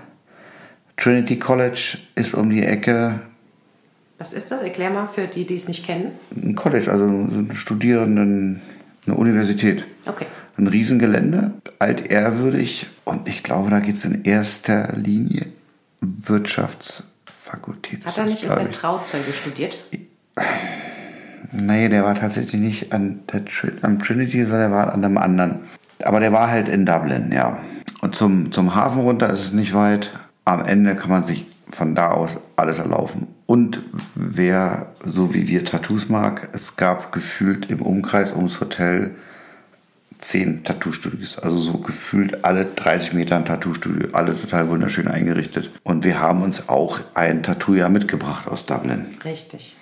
Trinity 0.96 1.38
College 1.38 1.98
ist 2.14 2.34
um 2.34 2.50
die 2.50 2.64
Ecke. 2.64 3.20
Was 4.18 4.32
ist 4.32 4.50
das? 4.50 4.62
Erklär 4.62 4.90
mal 4.90 5.06
für 5.06 5.26
die, 5.26 5.46
die 5.46 5.56
es 5.56 5.68
nicht 5.68 5.86
kennen. 5.86 6.12
Ein 6.34 6.54
College, 6.54 6.90
also 6.90 7.06
so 7.06 7.12
ein 7.12 7.50
Studierenden, 7.54 8.60
eine 9.06 9.16
Universität. 9.16 9.86
Okay. 10.06 10.26
Ein 10.58 10.66
Riesengelände, 10.66 11.52
altehrwürdig 11.78 12.88
und 13.04 13.28
ich 13.28 13.44
glaube, 13.44 13.70
da 13.70 13.78
geht 13.78 13.94
es 13.94 14.04
in 14.04 14.24
erster 14.24 14.92
Linie 14.96 15.46
Wirtschaftsfakultät. 16.00 18.04
Hat 18.04 18.18
er 18.18 18.24
nicht 18.24 18.42
unser 18.42 18.68
ich. 18.68 18.76
Trauzeuge 18.76 19.32
studiert? 19.32 19.78
Nee, 21.52 21.88
der 21.88 22.02
war 22.02 22.16
tatsächlich 22.16 22.60
nicht 22.60 22.92
an 22.92 23.20
der 23.32 23.44
Tri 23.44 23.70
am 23.82 24.00
Trinity, 24.00 24.42
sondern 24.42 24.60
der 24.60 24.72
war 24.72 24.92
an 24.92 25.04
einem 25.04 25.16
anderen. 25.16 25.60
Aber 26.02 26.18
der 26.18 26.32
war 26.32 26.48
halt 26.48 26.68
in 26.68 26.84
Dublin, 26.84 27.30
ja. 27.32 27.58
Und 28.00 28.16
zum, 28.16 28.50
zum 28.50 28.74
Hafen 28.74 29.02
runter 29.02 29.30
ist 29.30 29.44
es 29.44 29.52
nicht 29.52 29.74
weit. 29.74 30.10
Am 30.44 30.64
Ende 30.64 30.96
kann 30.96 31.10
man 31.10 31.22
sich 31.22 31.46
von 31.70 31.94
da 31.94 32.10
aus 32.10 32.40
alles 32.56 32.80
erlaufen. 32.80 33.28
Und 33.46 33.84
wer 34.16 34.86
so 35.04 35.34
wie 35.34 35.46
wir 35.46 35.64
Tattoos 35.64 36.08
mag, 36.08 36.48
es 36.52 36.76
gab 36.76 37.12
gefühlt 37.12 37.70
im 37.70 37.80
Umkreis 37.80 38.32
ums 38.32 38.60
Hotel 38.60 39.14
zehn 40.20 40.64
Tattoo-Studios. 40.64 41.38
Also 41.38 41.58
so 41.58 41.78
gefühlt 41.78 42.44
alle 42.44 42.64
30 42.64 43.12
Meter 43.12 43.36
ein 43.36 43.44
Tattoo-Studio. 43.44 44.08
Alle 44.12 44.38
total 44.38 44.68
wunderschön 44.68 45.08
eingerichtet. 45.08 45.70
Und 45.84 46.04
wir 46.04 46.20
haben 46.20 46.42
uns 46.42 46.68
auch 46.68 47.00
ein 47.14 47.42
Tattoo 47.42 47.74
ja 47.74 47.88
mitgebracht 47.88 48.48
aus 48.48 48.66
Dublin. 48.66 49.06
Richtig. 49.24 49.74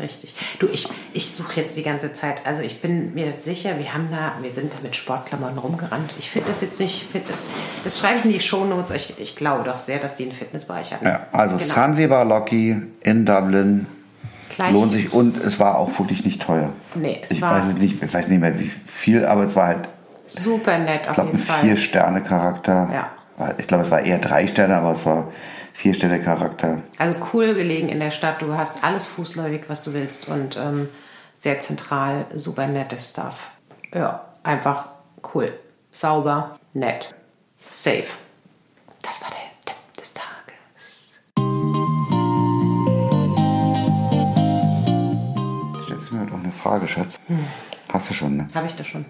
Richtig. 0.00 0.32
Du, 0.60 0.68
ich, 0.68 0.88
ich 1.12 1.28
suche 1.32 1.60
jetzt 1.60 1.76
die 1.76 1.82
ganze 1.82 2.12
Zeit. 2.12 2.46
Also 2.46 2.62
ich 2.62 2.80
bin 2.80 3.14
mir 3.14 3.32
sicher, 3.32 3.78
wir 3.78 3.92
haben 3.94 4.08
da, 4.12 4.34
wir 4.40 4.50
sind 4.52 4.72
da 4.72 4.76
mit 4.82 4.94
Sportklamotten 4.94 5.58
rumgerannt. 5.58 6.14
Ich 6.20 6.30
finde 6.30 6.52
das 6.52 6.60
jetzt 6.60 6.78
nicht, 6.78 7.02
find 7.10 7.24
das, 7.82 7.98
schreibe 7.98 8.18
ich 8.20 8.24
in 8.24 8.30
die 8.30 8.38
Shownotes. 8.38 8.92
Ich, 8.92 9.14
ich 9.18 9.34
glaube 9.34 9.64
doch 9.64 9.78
sehr, 9.78 9.98
dass 9.98 10.14
die 10.14 10.24
einen 10.24 10.32
Fitnessbereich 10.32 10.92
hatten. 10.92 11.04
Ja, 11.04 11.26
also 11.32 11.56
Genau. 11.56 11.68
Zanzibar 11.68 12.24
Locky 12.24 12.80
in 13.02 13.26
Dublin 13.26 13.86
Gleich- 14.58 14.72
lohnt 14.72 14.92
sich 14.92 15.12
und 15.12 15.36
es 15.38 15.58
war 15.60 15.78
auch 15.78 15.96
wirklich 15.98 16.24
nicht 16.24 16.42
teuer. 16.42 16.70
Nee, 16.94 17.20
es 17.22 17.30
ich 17.30 17.40
war- 17.42 17.52
weiß 17.58 17.66
es 17.68 17.78
nicht, 17.78 18.02
ich 18.02 18.12
weiß 18.14 18.28
nicht 18.28 18.40
mehr 18.40 18.58
wie 18.58 18.64
viel, 18.86 19.24
aber 19.24 19.44
es 19.44 19.54
war 19.56 19.66
halt, 19.68 19.88
Super 20.26 20.76
nett 20.78 21.02
ich 21.04 21.08
auf 21.08 21.14
glaube, 21.14 21.30
jeden 21.30 21.40
ein 21.40 21.46
Fall. 21.46 21.60
Vier-Sterne-Charakter. 21.60 22.90
Ja. 22.92 23.10
Ich 23.58 23.66
glaube, 23.66 23.84
es 23.84 23.90
war 23.90 24.00
eher 24.00 24.18
drei 24.18 24.46
Sterne, 24.46 24.76
aber 24.76 24.92
es 24.92 25.06
war 25.06 25.28
Vier-Sterne-Charakter. 25.74 26.82
Also 26.98 27.16
cool 27.32 27.54
gelegen 27.54 27.88
in 27.88 28.00
der 28.00 28.10
Stadt. 28.10 28.42
Du 28.42 28.54
hast 28.54 28.84
alles 28.84 29.06
fußläufig, 29.06 29.62
was 29.68 29.82
du 29.84 29.94
willst 29.94 30.28
und 30.28 30.56
ähm, 30.56 30.88
sehr 31.38 31.60
zentral, 31.60 32.26
super 32.34 32.66
nettes 32.66 33.10
Stuff. 33.10 33.50
Ja, 33.94 34.24
einfach 34.42 34.88
cool. 35.34 35.52
Sauber, 35.92 36.58
nett, 36.74 37.14
safe. 37.72 38.04
Das 39.02 39.22
war 39.22 39.30
der 39.30 39.38
Frage, 46.68 46.86
Schatz? 46.86 47.18
Hast 47.90 48.10
du 48.10 48.14
schon, 48.14 48.36
ne? 48.36 48.48
Habe 48.54 48.66
ich 48.66 48.74
das 48.74 48.86
schon? 48.86 49.06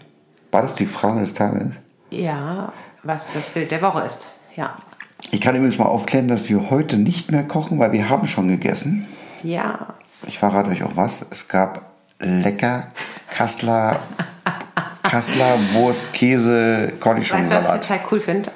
War 0.52 0.62
das 0.62 0.76
die 0.76 0.86
Frage 0.86 1.18
des 1.18 1.34
Tages? 1.34 1.70
Ja, 2.10 2.72
was 3.02 3.32
das 3.32 3.48
Bild 3.48 3.72
der 3.72 3.82
Woche 3.82 4.02
ist. 4.02 4.28
Ja. 4.54 4.76
Ich 5.32 5.40
kann 5.40 5.56
übrigens 5.56 5.76
mal 5.76 5.86
aufklären, 5.86 6.28
dass 6.28 6.48
wir 6.48 6.70
heute 6.70 6.98
nicht 6.98 7.32
mehr 7.32 7.42
kochen, 7.42 7.80
weil 7.80 7.90
wir 7.90 8.08
haben 8.08 8.28
schon 8.28 8.46
gegessen. 8.46 9.08
Ja. 9.42 9.94
Ich 10.28 10.38
verrate 10.38 10.70
euch 10.70 10.84
auch 10.84 10.94
was. 10.94 11.26
Es 11.30 11.48
gab 11.48 11.82
lecker 12.20 12.92
Kassler, 13.28 13.98
Kassler 15.02 15.58
Wurst, 15.72 16.12
Käse, 16.12 16.52
Weißt 16.52 16.82
du, 16.82 16.84
was 16.84 16.92
ich 16.92 17.00
Cornichon-Salat. 17.00 17.82
total 17.82 18.00
cool 18.12 18.20
finde? 18.20 18.52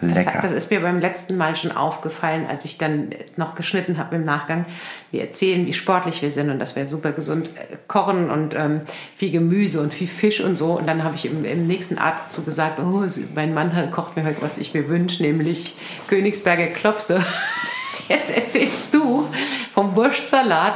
Das, 0.00 0.14
Lecker. 0.14 0.38
das 0.42 0.52
ist 0.52 0.70
mir 0.70 0.80
beim 0.80 0.98
letzten 1.00 1.36
Mal 1.38 1.56
schon 1.56 1.72
aufgefallen, 1.72 2.46
als 2.46 2.64
ich 2.66 2.76
dann 2.76 3.10
noch 3.36 3.54
geschnitten 3.54 3.96
habe 3.96 4.16
im 4.16 4.24
Nachgang. 4.26 4.66
Wir 5.10 5.22
erzählen, 5.22 5.66
wie 5.66 5.72
sportlich 5.72 6.20
wir 6.20 6.30
sind 6.30 6.50
und 6.50 6.58
dass 6.58 6.76
wir 6.76 6.86
super 6.86 7.12
gesund 7.12 7.48
äh, 7.56 7.76
kochen 7.88 8.28
und 8.30 8.54
ähm, 8.54 8.82
viel 9.16 9.30
Gemüse 9.30 9.80
und 9.80 9.94
viel 9.94 10.06
Fisch 10.08 10.40
und 10.40 10.56
so. 10.56 10.72
Und 10.78 10.86
dann 10.86 11.02
habe 11.02 11.14
ich 11.14 11.24
im, 11.24 11.44
im 11.46 11.66
nächsten 11.66 11.96
Atemzug 11.98 12.44
gesagt, 12.44 12.78
oh, 12.78 13.04
mein 13.34 13.54
Mann 13.54 13.74
hat- 13.74 13.90
kocht 13.90 14.16
mir 14.16 14.24
heute, 14.24 14.42
was 14.42 14.58
ich 14.58 14.74
mir 14.74 14.86
wünsche, 14.88 15.22
nämlich 15.22 15.76
Königsberger 16.08 16.66
Klopse. 16.66 17.24
Jetzt 18.08 18.30
erzählst 18.36 18.92
du 18.92 19.26
vom 19.74 19.96
Wurstsalat. 19.96 20.74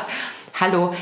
Hallo, 0.59 0.95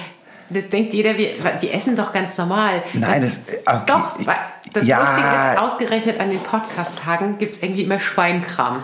das 0.50 0.68
denkt 0.70 0.92
jeder, 0.92 1.16
wir, 1.16 1.30
die 1.62 1.70
essen 1.70 1.94
doch 1.94 2.12
ganz 2.12 2.36
normal. 2.36 2.82
Nein, 2.94 3.22
das- 3.22 3.38
okay, 3.64 3.82
doch, 3.86 4.18
ich- 4.18 4.26
das 4.72 4.86
ja. 4.86 5.00
Lustige 5.00 5.28
ist, 5.28 5.58
ausgerechnet 5.58 6.20
an 6.20 6.30
den 6.30 6.40
Podcast-Tagen 6.40 7.38
gibt 7.38 7.54
es 7.54 7.62
irgendwie 7.62 7.82
immer 7.82 8.00
Schweinkram. 8.00 8.82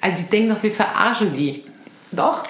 Also 0.00 0.16
die 0.18 0.24
denken 0.24 0.50
doch, 0.50 0.62
wir 0.62 0.72
verarschen 0.72 1.34
die. 1.34 1.64
Doch. 2.12 2.44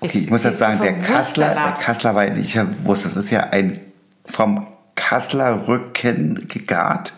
Okay, 0.00 0.18
ich 0.18 0.30
muss 0.30 0.44
jetzt 0.44 0.58
sagen, 0.58 0.80
der 0.80 1.00
Kassler, 1.00 1.54
der. 1.54 1.72
Kassler 1.72 2.14
war 2.14 2.26
nicht 2.26 2.58
Wurst. 2.84 3.04
Das 3.04 3.16
ist 3.16 3.30
ja 3.30 3.48
ein 3.50 3.80
vom 4.24 4.66
Kassler 4.94 5.66
Rücken 5.66 6.46
gegart. 6.48 7.12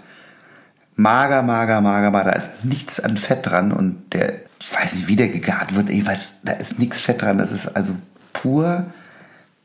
Mager, 0.96 1.42
mager, 1.42 1.80
mager, 1.80 2.10
mager. 2.10 2.30
Da 2.30 2.38
ist 2.38 2.64
nichts 2.64 3.00
an 3.00 3.16
Fett 3.16 3.46
dran 3.46 3.72
und 3.72 4.12
der, 4.12 4.34
ich 4.60 4.74
weiß 4.74 4.94
nicht, 4.96 5.08
wie 5.08 5.16
der 5.16 5.28
gegart 5.28 5.74
wird. 5.74 5.90
Ich 5.90 6.06
weiß, 6.06 6.32
da 6.42 6.52
ist 6.52 6.78
nichts 6.78 7.00
Fett 7.00 7.22
dran. 7.22 7.38
Das 7.38 7.50
ist 7.50 7.68
also 7.68 7.94
pur 8.32 8.86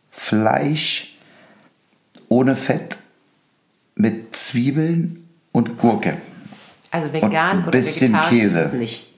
Fleisch 0.09 1.17
ohne 2.29 2.55
Fett 2.55 2.97
mit 3.95 4.35
Zwiebeln 4.35 5.27
und 5.51 5.77
Gurke. 5.77 6.17
Also 6.91 7.11
vegan 7.11 7.33
ein 7.33 7.61
oder 7.63 7.71
bisschen 7.71 8.13
vegetarisch 8.13 8.29
Käse. 8.39 8.59
ist 8.59 8.65
es 8.67 8.73
nicht. 8.73 9.11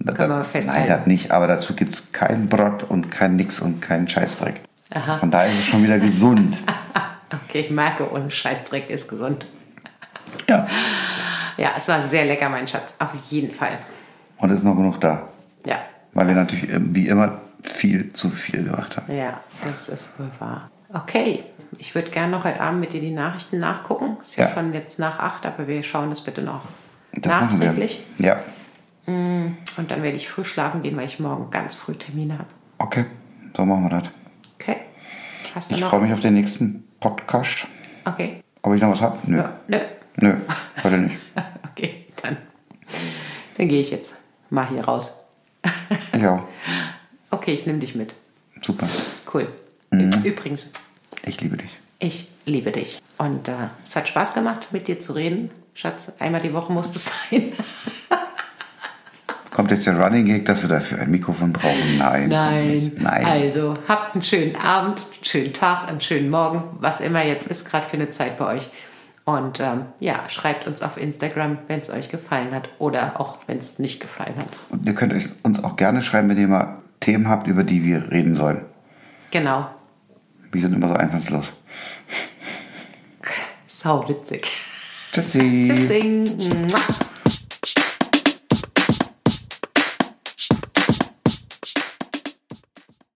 Da- 0.00 0.12
Können 0.14 0.30
wir 0.38 0.44
festhalten. 0.44 0.80
Nein, 0.88 0.98
das 0.98 1.06
nicht, 1.06 1.30
aber 1.30 1.46
dazu 1.46 1.74
gibt 1.74 1.92
es 1.92 2.12
kein 2.12 2.48
Brot 2.48 2.84
und 2.84 3.10
kein 3.10 3.36
Nix 3.36 3.60
und 3.60 3.80
keinen 3.82 4.08
Scheißdreck. 4.08 4.60
Aha. 4.94 5.18
Von 5.18 5.30
daher 5.30 5.50
ist 5.50 5.58
es 5.58 5.64
schon 5.66 5.82
wieder 5.82 5.98
gesund. 5.98 6.56
Okay, 7.48 7.60
ich 7.60 7.70
merke, 7.70 8.10
ohne 8.12 8.28
Scheißdreck 8.28 8.90
ist 8.90 9.08
gesund. 9.08 9.46
ja. 10.48 10.66
Ja, 11.56 11.70
es 11.78 11.86
war 11.86 12.02
sehr 12.04 12.24
lecker, 12.24 12.48
mein 12.48 12.66
Schatz. 12.66 12.96
Auf 12.98 13.10
jeden 13.28 13.52
Fall. 13.52 13.78
Und 14.38 14.50
es 14.50 14.58
ist 14.58 14.64
noch 14.64 14.74
genug 14.74 15.00
da. 15.00 15.28
Ja. 15.64 15.76
Weil 16.12 16.26
wir 16.26 16.34
natürlich 16.34 16.72
ähm, 16.72 16.88
wie 16.92 17.06
immer 17.06 17.40
viel 17.62 18.12
zu 18.14 18.30
viel 18.30 18.64
gemacht 18.64 18.96
haben. 18.96 19.16
Ja, 19.16 19.40
das 19.64 19.88
ist 19.88 20.08
wohl 20.18 20.28
wahr. 20.40 20.70
Okay, 20.92 21.44
ich 21.78 21.94
würde 21.94 22.10
gerne 22.10 22.30
noch 22.32 22.44
heute 22.44 22.60
Abend 22.60 22.80
mit 22.80 22.92
dir 22.92 23.00
die 23.00 23.10
Nachrichten 23.10 23.58
nachgucken. 23.58 24.16
Ist 24.22 24.36
ja, 24.36 24.46
Ja. 24.48 24.54
schon 24.54 24.72
jetzt 24.72 24.98
nach 24.98 25.18
acht, 25.18 25.46
aber 25.46 25.66
wir 25.68 25.82
schauen 25.82 26.10
das 26.10 26.20
bitte 26.22 26.42
noch 26.42 26.62
Das 27.12 27.26
nachträglich. 27.26 28.04
Ja. 28.18 28.40
Und 29.06 29.56
dann 29.88 30.02
werde 30.02 30.16
ich 30.16 30.28
früh 30.28 30.44
schlafen 30.44 30.82
gehen, 30.82 30.96
weil 30.96 31.06
ich 31.06 31.18
morgen 31.18 31.50
ganz 31.50 31.74
früh 31.74 31.94
Termine 31.94 32.34
habe. 32.34 32.48
Okay, 32.78 33.06
so 33.56 33.64
machen 33.64 33.84
wir 33.84 33.90
das. 34.00 34.10
Okay. 34.58 34.76
Hast 35.54 35.70
du 35.70 35.76
Ich 35.76 35.84
freue 35.84 36.00
mich 36.00 36.12
auf 36.12 36.20
den 36.20 36.34
nächsten 36.34 36.84
Podcast. 37.00 37.66
Okay. 38.04 38.42
Ob 38.62 38.74
ich 38.74 38.80
noch 38.80 38.90
was 38.90 39.00
habe? 39.00 39.18
Nö. 39.24 39.38
Ja, 39.38 39.52
nö. 39.66 39.78
Nö, 40.16 40.34
heute 40.84 40.98
nicht. 40.98 41.16
Okay, 41.72 42.04
dann, 42.22 42.36
dann 43.56 43.68
gehe 43.68 43.80
ich 43.80 43.90
jetzt 43.90 44.14
mal 44.50 44.68
hier 44.68 44.84
raus. 44.84 45.14
Auch. 45.62 46.42
Okay, 47.32 47.54
ich 47.54 47.64
nehme 47.64 47.78
dich 47.78 47.94
mit. 47.94 48.12
Super. 48.60 48.88
Cool. 49.32 49.46
Mhm. 49.92 50.10
Übrigens, 50.24 50.70
Ich 51.24 51.40
liebe 51.40 51.56
dich. 51.56 51.78
ich 51.98 52.28
liebe 52.46 52.72
dich. 52.72 53.00
Und 53.18 53.48
äh, 53.48 53.52
es 53.84 53.94
hat 53.96 54.08
Spaß 54.08 54.34
gemacht, 54.34 54.68
mit 54.72 54.88
dir 54.88 55.00
zu 55.00 55.12
reden. 55.12 55.50
Schatz, 55.74 56.12
einmal 56.18 56.40
die 56.40 56.52
Woche 56.52 56.72
muss 56.72 56.94
es 56.94 57.10
sein. 57.30 57.52
Kommt 59.50 59.70
jetzt 59.72 59.86
der 59.86 60.00
Running 60.00 60.26
Gag, 60.26 60.46
dass 60.46 60.62
wir 60.62 60.68
dafür 60.68 61.00
ein 61.00 61.10
Mikrofon 61.10 61.52
brauchen? 61.52 61.98
Nein. 61.98 62.28
Nein. 62.28 62.92
Nein. 62.98 63.24
Also, 63.26 63.74
habt 63.88 64.14
einen 64.14 64.22
schönen 64.22 64.56
Abend, 64.56 65.00
einen 65.00 65.24
schönen 65.24 65.52
Tag, 65.52 65.88
einen 65.88 66.00
schönen 66.00 66.30
Morgen, 66.30 66.62
was 66.80 67.00
immer 67.00 67.24
jetzt 67.24 67.46
ist, 67.48 67.68
gerade 67.68 67.86
für 67.86 67.96
eine 67.96 68.10
Zeit 68.10 68.38
bei 68.38 68.46
euch. 68.56 68.70
Und 69.24 69.60
ähm, 69.60 69.82
ja, 69.98 70.24
schreibt 70.28 70.66
uns 70.66 70.82
auf 70.82 70.96
Instagram, 70.96 71.58
wenn 71.68 71.80
es 71.80 71.90
euch 71.90 72.08
gefallen 72.08 72.52
hat 72.52 72.68
oder 72.78 73.20
auch 73.20 73.38
wenn 73.46 73.58
es 73.58 73.78
nicht 73.78 74.00
gefallen 74.00 74.34
hat. 74.38 74.46
Und 74.70 74.86
ihr 74.86 74.94
könnt 74.94 75.12
euch, 75.12 75.26
uns 75.42 75.62
auch 75.62 75.76
gerne 75.76 76.00
schreiben, 76.02 76.28
wenn 76.30 76.38
ihr 76.38 76.48
mal 76.48 76.78
Themen 77.00 77.28
habt, 77.28 77.46
über 77.46 77.62
die 77.64 77.84
wir 77.84 78.10
reden 78.10 78.34
sollen. 78.34 78.62
Genau. 79.30 79.68
Wir 80.52 80.60
sind 80.60 80.74
immer 80.74 80.88
so 80.88 80.94
einfallslos. 80.94 81.52
Sau 83.68 84.06
witzig. 84.08 84.46
Tschüssi. 85.12 85.70
Tschüssing. 85.72 86.36
Mua. 86.68 86.80